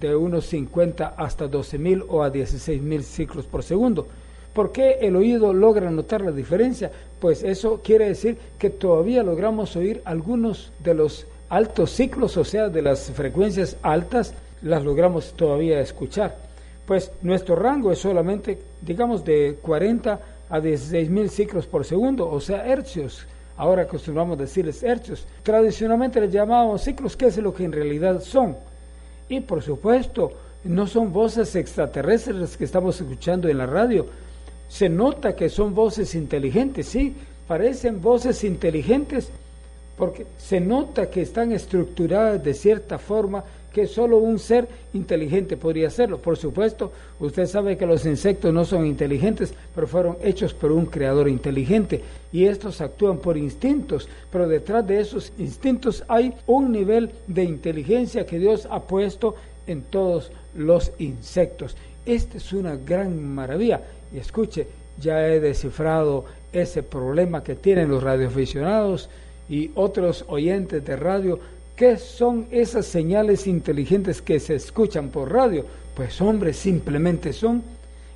de 0.00 0.16
unos 0.16 0.46
50 0.46 1.06
hasta 1.18 1.48
12 1.48 1.76
mil 1.76 2.02
o 2.08 2.22
a 2.22 2.30
16 2.30 2.80
mil 2.80 3.04
ciclos 3.04 3.44
por 3.44 3.62
segundo. 3.62 4.06
¿Por 4.60 4.72
qué 4.72 4.98
el 5.00 5.16
oído 5.16 5.54
logra 5.54 5.90
notar 5.90 6.20
la 6.20 6.32
diferencia? 6.32 6.90
Pues 7.18 7.42
eso 7.42 7.80
quiere 7.82 8.08
decir 8.08 8.36
que 8.58 8.68
todavía 8.68 9.22
logramos 9.22 9.74
oír 9.74 10.02
algunos 10.04 10.70
de 10.84 10.92
los 10.92 11.26
altos 11.48 11.92
ciclos, 11.92 12.36
o 12.36 12.44
sea, 12.44 12.68
de 12.68 12.82
las 12.82 13.10
frecuencias 13.10 13.78
altas, 13.80 14.34
las 14.60 14.84
logramos 14.84 15.32
todavía 15.32 15.80
escuchar. 15.80 16.36
Pues 16.84 17.10
nuestro 17.22 17.56
rango 17.56 17.90
es 17.90 18.00
solamente, 18.00 18.58
digamos, 18.82 19.24
de 19.24 19.56
40 19.62 20.20
a 20.50 20.60
16 20.60 21.08
mil 21.08 21.30
ciclos 21.30 21.66
por 21.66 21.86
segundo, 21.86 22.28
o 22.28 22.38
sea, 22.38 22.66
hercios 22.66 23.26
ahora 23.56 23.84
acostumbramos 23.84 24.36
decirles 24.36 24.82
hercios. 24.82 25.26
Tradicionalmente 25.42 26.20
les 26.20 26.32
llamábamos 26.32 26.82
ciclos, 26.82 27.16
que 27.16 27.28
es 27.28 27.38
lo 27.38 27.54
que 27.54 27.64
en 27.64 27.72
realidad 27.72 28.20
son. 28.20 28.58
Y 29.26 29.40
por 29.40 29.62
supuesto, 29.62 30.32
no 30.64 30.86
son 30.86 31.14
voces 31.14 31.56
extraterrestres 31.56 32.58
que 32.58 32.64
estamos 32.64 33.00
escuchando 33.00 33.48
en 33.48 33.56
la 33.56 33.64
radio. 33.64 34.04
Se 34.70 34.88
nota 34.88 35.36
que 35.36 35.50
son 35.50 35.74
voces 35.74 36.14
inteligentes, 36.14 36.86
sí, 36.86 37.14
parecen 37.46 38.00
voces 38.00 38.44
inteligentes 38.44 39.28
porque 39.98 40.26
se 40.38 40.60
nota 40.60 41.10
que 41.10 41.20
están 41.20 41.52
estructuradas 41.52 42.42
de 42.42 42.54
cierta 42.54 42.98
forma 42.98 43.44
que 43.72 43.86
solo 43.86 44.18
un 44.18 44.38
ser 44.38 44.66
inteligente 44.94 45.56
podría 45.56 45.88
hacerlo. 45.88 46.18
Por 46.18 46.36
supuesto, 46.36 46.92
usted 47.18 47.46
sabe 47.46 47.76
que 47.76 47.86
los 47.86 48.06
insectos 48.06 48.52
no 48.52 48.64
son 48.64 48.86
inteligentes, 48.86 49.52
pero 49.74 49.86
fueron 49.86 50.16
hechos 50.22 50.54
por 50.54 50.72
un 50.72 50.86
creador 50.86 51.28
inteligente 51.28 52.00
y 52.32 52.46
estos 52.46 52.80
actúan 52.80 53.18
por 53.18 53.36
instintos, 53.36 54.08
pero 54.30 54.48
detrás 54.48 54.86
de 54.86 55.00
esos 55.00 55.32
instintos 55.38 56.04
hay 56.08 56.32
un 56.46 56.72
nivel 56.72 57.10
de 57.26 57.44
inteligencia 57.44 58.24
que 58.24 58.38
Dios 58.38 58.66
ha 58.70 58.80
puesto 58.80 59.34
en 59.66 59.82
todos 59.82 60.32
los 60.54 60.92
insectos. 60.98 61.76
Esta 62.06 62.38
es 62.38 62.52
una 62.52 62.76
gran 62.76 63.22
maravilla. 63.22 63.82
Y 64.12 64.18
escuche, 64.18 64.66
ya 64.98 65.26
he 65.28 65.40
descifrado 65.40 66.24
ese 66.52 66.82
problema 66.82 67.42
que 67.42 67.54
tienen 67.54 67.88
los 67.88 68.02
radioaficionados 68.02 69.08
y 69.48 69.70
otros 69.74 70.24
oyentes 70.28 70.84
de 70.84 70.96
radio 70.96 71.38
¿Qué 71.80 71.96
son 71.96 72.46
esas 72.50 72.84
señales 72.84 73.46
inteligentes 73.46 74.20
que 74.20 74.38
se 74.38 74.54
escuchan 74.54 75.08
por 75.08 75.32
radio? 75.32 75.64
Pues 75.96 76.20
hombre, 76.20 76.52
simplemente 76.52 77.32
son 77.32 77.62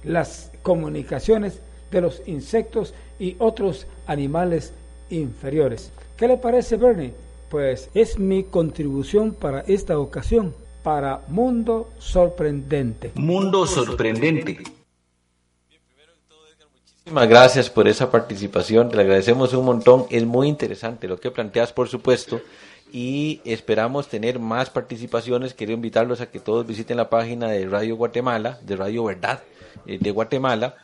las 0.02 0.50
comunicaciones 0.62 1.60
de 1.90 2.02
los 2.02 2.20
insectos 2.26 2.92
y 3.18 3.36
otros 3.38 3.86
animales 4.06 4.74
inferiores. 5.08 5.92
¿Qué 6.14 6.28
le 6.28 6.36
parece, 6.36 6.76
Bernie? 6.76 7.14
Pues 7.48 7.88
es 7.94 8.18
mi 8.18 8.44
contribución 8.44 9.32
para 9.32 9.60
esta 9.60 9.98
ocasión, 9.98 10.54
para 10.82 11.22
Mundo 11.28 11.88
Sorprendente. 11.98 13.12
Mundo 13.14 13.66
Sorprendente. 13.66 14.58
Muchísimas 17.04 17.28
gracias 17.28 17.68
por 17.68 17.86
esa 17.86 18.10
participación, 18.10 18.88
te 18.88 18.96
le 18.96 19.02
agradecemos 19.02 19.52
un 19.52 19.66
montón, 19.66 20.06
es 20.08 20.24
muy 20.24 20.48
interesante 20.48 21.06
lo 21.06 21.20
que 21.20 21.30
planteas, 21.30 21.70
por 21.70 21.86
supuesto, 21.86 22.40
y 22.90 23.42
esperamos 23.44 24.08
tener 24.08 24.38
más 24.38 24.70
participaciones. 24.70 25.52
Quiero 25.52 25.74
invitarlos 25.74 26.22
a 26.22 26.30
que 26.30 26.40
todos 26.40 26.66
visiten 26.66 26.96
la 26.96 27.10
página 27.10 27.48
de 27.48 27.66
Radio 27.66 27.96
Guatemala, 27.96 28.58
de 28.62 28.76
Radio 28.76 29.04
Verdad 29.04 29.42
eh, 29.84 29.98
de 30.00 30.10
Guatemala. 30.12 30.76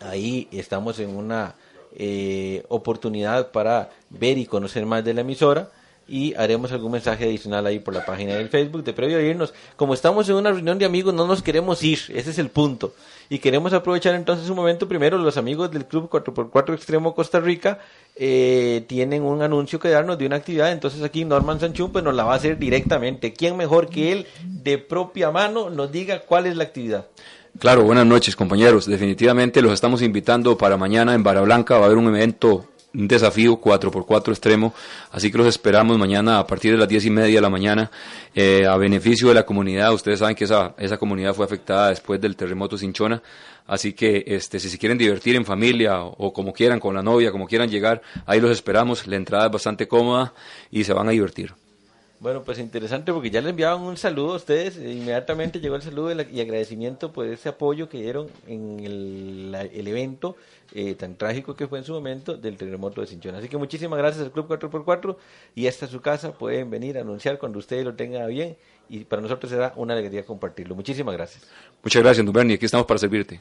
Ahí 0.00 0.48
estamos 0.50 0.98
en 0.98 1.10
una 1.10 1.54
eh, 1.94 2.64
oportunidad 2.68 3.52
para 3.52 3.90
ver 4.10 4.38
y 4.38 4.46
conocer 4.46 4.84
más 4.84 5.04
de 5.04 5.14
la 5.14 5.20
emisora 5.20 5.70
y 6.08 6.34
haremos 6.34 6.72
algún 6.72 6.92
mensaje 6.92 7.24
adicional 7.24 7.66
ahí 7.66 7.78
por 7.78 7.94
la 7.94 8.04
página 8.04 8.34
del 8.34 8.48
Facebook 8.48 8.82
de 8.82 8.92
previo 8.92 9.18
a 9.18 9.22
irnos. 9.22 9.54
Como 9.76 9.94
estamos 9.94 10.28
en 10.28 10.34
una 10.34 10.50
reunión 10.50 10.78
de 10.78 10.84
amigos, 10.84 11.14
no 11.14 11.26
nos 11.26 11.42
queremos 11.42 11.82
ir, 11.82 12.00
ese 12.08 12.30
es 12.30 12.38
el 12.38 12.50
punto. 12.50 12.94
Y 13.32 13.38
queremos 13.38 13.72
aprovechar 13.72 14.14
entonces 14.14 14.50
un 14.50 14.56
momento 14.56 14.86
primero, 14.86 15.16
los 15.16 15.38
amigos 15.38 15.70
del 15.70 15.86
Club 15.86 16.10
4x4 16.10 16.74
Extremo 16.74 17.14
Costa 17.14 17.40
Rica 17.40 17.78
eh, 18.14 18.84
tienen 18.86 19.22
un 19.22 19.40
anuncio 19.40 19.80
que 19.80 19.88
darnos 19.88 20.18
de 20.18 20.26
una 20.26 20.36
actividad, 20.36 20.70
entonces 20.70 21.02
aquí 21.02 21.24
Norman 21.24 21.58
Sanchún 21.58 21.92
pues 21.92 22.04
nos 22.04 22.14
la 22.14 22.24
va 22.24 22.34
a 22.34 22.36
hacer 22.36 22.58
directamente. 22.58 23.32
¿Quién 23.32 23.56
mejor 23.56 23.88
que 23.88 24.12
él 24.12 24.26
de 24.44 24.76
propia 24.76 25.30
mano 25.30 25.70
nos 25.70 25.90
diga 25.90 26.20
cuál 26.20 26.44
es 26.44 26.56
la 26.56 26.64
actividad? 26.64 27.06
Claro, 27.58 27.84
buenas 27.84 28.04
noches 28.04 28.36
compañeros. 28.36 28.84
Definitivamente 28.84 29.62
los 29.62 29.72
estamos 29.72 30.02
invitando 30.02 30.58
para 30.58 30.76
mañana 30.76 31.14
en 31.14 31.22
Barra 31.22 31.40
Blanca. 31.40 31.78
Va 31.78 31.84
a 31.84 31.86
haber 31.86 31.96
un 31.96 32.14
evento 32.14 32.66
un 32.94 33.08
desafío 33.08 33.60
4x4 33.60 34.28
extremo, 34.28 34.74
así 35.10 35.30
que 35.30 35.38
los 35.38 35.46
esperamos 35.46 35.98
mañana 35.98 36.38
a 36.38 36.46
partir 36.46 36.72
de 36.72 36.78
las 36.78 36.88
10 36.88 37.06
y 37.06 37.10
media 37.10 37.34
de 37.36 37.40
la 37.40 37.50
mañana 37.50 37.90
eh, 38.34 38.66
a 38.66 38.76
beneficio 38.76 39.28
de 39.28 39.34
la 39.34 39.44
comunidad. 39.44 39.92
Ustedes 39.92 40.18
saben 40.18 40.34
que 40.34 40.44
esa, 40.44 40.74
esa 40.78 40.98
comunidad 40.98 41.34
fue 41.34 41.44
afectada 41.44 41.88
después 41.88 42.20
del 42.20 42.36
terremoto 42.36 42.76
Sinchona, 42.76 43.22
así 43.66 43.92
que 43.92 44.24
este, 44.26 44.60
si 44.60 44.68
se 44.68 44.78
quieren 44.78 44.98
divertir 44.98 45.36
en 45.36 45.44
familia 45.44 46.02
o, 46.02 46.32
como 46.32 46.52
quieran, 46.52 46.80
con 46.80 46.94
la 46.94 47.02
novia, 47.02 47.32
como 47.32 47.46
quieran 47.46 47.70
llegar, 47.70 48.02
ahí 48.26 48.40
los 48.40 48.50
esperamos. 48.50 49.06
La 49.06 49.16
entrada 49.16 49.46
es 49.46 49.52
bastante 49.52 49.88
cómoda 49.88 50.34
y 50.70 50.84
se 50.84 50.92
van 50.92 51.08
a 51.08 51.12
divertir. 51.12 51.54
Bueno, 52.22 52.44
pues 52.44 52.60
interesante 52.60 53.12
porque 53.12 53.30
ya 53.30 53.40
le 53.40 53.50
enviaban 53.50 53.82
un 53.82 53.96
saludo 53.96 54.34
a 54.34 54.36
ustedes, 54.36 54.76
e 54.76 54.92
inmediatamente 54.92 55.58
llegó 55.58 55.74
el 55.74 55.82
saludo 55.82 56.12
y 56.12 56.40
agradecimiento 56.40 57.12
por 57.12 57.26
ese 57.26 57.48
apoyo 57.48 57.88
que 57.88 58.00
dieron 58.00 58.28
en 58.46 58.78
el, 58.78 59.52
el 59.72 59.88
evento 59.88 60.36
eh, 60.72 60.94
tan 60.94 61.16
trágico 61.16 61.56
que 61.56 61.66
fue 61.66 61.80
en 61.80 61.84
su 61.84 61.92
momento 61.92 62.36
del 62.36 62.56
terremoto 62.56 63.00
de 63.00 63.08
Sinchón. 63.08 63.34
Así 63.34 63.48
que 63.48 63.56
muchísimas 63.56 63.98
gracias 63.98 64.24
al 64.24 64.30
Club 64.30 64.46
4x4 64.46 65.16
y 65.56 65.66
es 65.66 65.74
su 65.74 66.00
casa, 66.00 66.32
pueden 66.32 66.70
venir 66.70 66.96
a 66.96 67.00
anunciar 67.00 67.38
cuando 67.38 67.58
ustedes 67.58 67.84
lo 67.84 67.96
tengan 67.96 68.28
bien 68.28 68.56
y 68.88 69.00
para 69.00 69.20
nosotros 69.20 69.50
será 69.50 69.72
una 69.74 69.94
alegría 69.94 70.24
compartirlo. 70.24 70.76
Muchísimas 70.76 71.16
gracias. 71.16 71.48
Muchas 71.82 72.04
gracias, 72.04 72.32
Bernie, 72.32 72.54
aquí 72.54 72.66
estamos 72.66 72.86
para 72.86 72.98
servirte. 72.98 73.40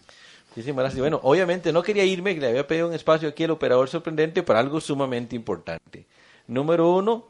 Muchísimas 0.56 0.82
gracias. 0.82 1.00
Bueno, 1.00 1.20
obviamente 1.22 1.72
no 1.72 1.84
quería 1.84 2.04
irme, 2.04 2.34
le 2.34 2.48
había 2.48 2.66
pedido 2.66 2.88
un 2.88 2.96
espacio 2.96 3.30
aquí 3.30 3.44
al 3.44 3.52
operador 3.52 3.90
sorprendente 3.90 4.42
para 4.42 4.60
algo 4.60 4.82
sumamente 4.82 5.36
importante. 5.36 6.08
Número 6.48 6.92
uno, 6.92 7.28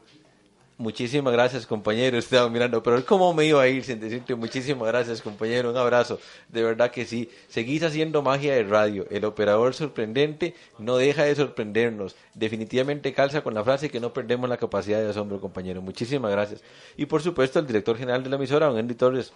Muchísimas 0.78 1.32
gracias, 1.32 1.66
compañero. 1.66 2.18
Estaba 2.18 2.48
mirando, 2.48 2.82
pero 2.82 3.04
¿cómo 3.04 3.32
me 3.34 3.44
iba 3.44 3.62
a 3.62 3.68
ir 3.68 3.84
sin 3.84 4.00
decirte 4.00 4.34
muchísimas 4.34 4.88
gracias, 4.88 5.20
compañero? 5.20 5.70
Un 5.70 5.76
abrazo. 5.76 6.18
De 6.48 6.62
verdad 6.62 6.90
que 6.90 7.04
sí. 7.04 7.30
Seguís 7.48 7.82
haciendo 7.82 8.22
magia 8.22 8.54
de 8.54 8.64
radio. 8.64 9.06
El 9.10 9.24
operador 9.26 9.74
sorprendente 9.74 10.54
no 10.78 10.96
deja 10.96 11.24
de 11.24 11.34
sorprendernos. 11.34 12.16
Definitivamente 12.34 13.12
calza 13.12 13.42
con 13.42 13.54
la 13.54 13.62
frase 13.62 13.90
que 13.90 14.00
no 14.00 14.12
perdemos 14.12 14.48
la 14.48 14.56
capacidad 14.56 15.00
de 15.00 15.10
asombro, 15.10 15.40
compañero. 15.40 15.82
Muchísimas 15.82 16.32
gracias. 16.32 16.62
Y 16.96 17.06
por 17.06 17.22
supuesto, 17.22 17.58
el 17.58 17.66
director 17.66 17.96
general 17.96 18.24
de 18.24 18.30
la 18.30 18.36
emisora, 18.36 18.66
don 18.66 18.78
Henry 18.78 18.94
Torres. 18.94 19.32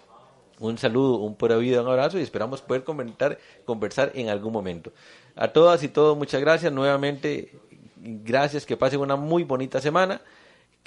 Un 0.59 0.79
saludo, 0.79 1.17
un 1.19 1.35
pura 1.35 1.55
vida, 1.57 1.81
un 1.81 1.87
abrazo 1.87 2.17
y 2.17 2.23
esperamos 2.23 2.63
poder 2.63 2.83
comentar, 2.83 3.37
conversar 3.63 4.11
en 4.15 4.29
algún 4.29 4.51
momento. 4.51 4.91
A 5.35 5.49
todas 5.49 5.83
y 5.83 5.87
todos, 5.87 6.17
muchas 6.17 6.41
gracias. 6.41 6.73
Nuevamente, 6.73 7.51
gracias. 7.95 8.65
Que 8.65 8.75
pasen 8.75 8.99
una 8.99 9.15
muy 9.15 9.43
bonita 9.43 9.79
semana. 9.79 10.19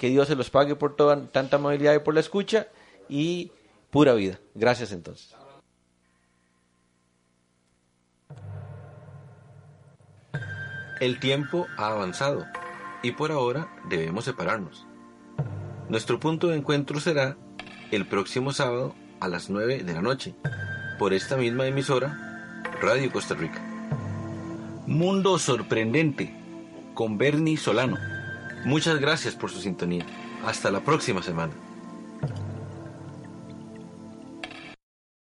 Que 0.01 0.09
Dios 0.09 0.27
se 0.27 0.35
los 0.35 0.49
pague 0.49 0.75
por 0.75 0.95
toda 0.95 1.27
tanta 1.27 1.57
amabilidad 1.57 1.93
y 1.93 1.99
por 1.99 2.15
la 2.15 2.21
escucha 2.21 2.69
y 3.07 3.51
pura 3.91 4.15
vida. 4.15 4.39
Gracias 4.55 4.91
entonces. 4.93 5.35
El 10.99 11.19
tiempo 11.19 11.67
ha 11.77 11.89
avanzado 11.89 12.47
y 13.03 13.11
por 13.11 13.31
ahora 13.31 13.71
debemos 13.89 14.25
separarnos. 14.25 14.87
Nuestro 15.87 16.19
punto 16.19 16.47
de 16.47 16.57
encuentro 16.57 16.99
será 16.99 17.37
el 17.91 18.07
próximo 18.07 18.53
sábado 18.53 18.95
a 19.19 19.27
las 19.27 19.51
9 19.51 19.83
de 19.83 19.93
la 19.93 20.01
noche 20.01 20.33
por 20.97 21.13
esta 21.13 21.37
misma 21.37 21.67
emisora 21.67 22.63
Radio 22.81 23.11
Costa 23.11 23.35
Rica. 23.35 23.61
Mundo 24.87 25.37
Sorprendente 25.37 26.33
con 26.95 27.19
Bernie 27.19 27.55
Solano. 27.55 28.10
Muchas 28.65 28.99
gracias 28.99 29.35
por 29.35 29.49
su 29.49 29.59
sintonía. 29.59 30.05
Hasta 30.45 30.71
la 30.71 30.81
próxima 30.81 31.21
semana. 31.23 31.53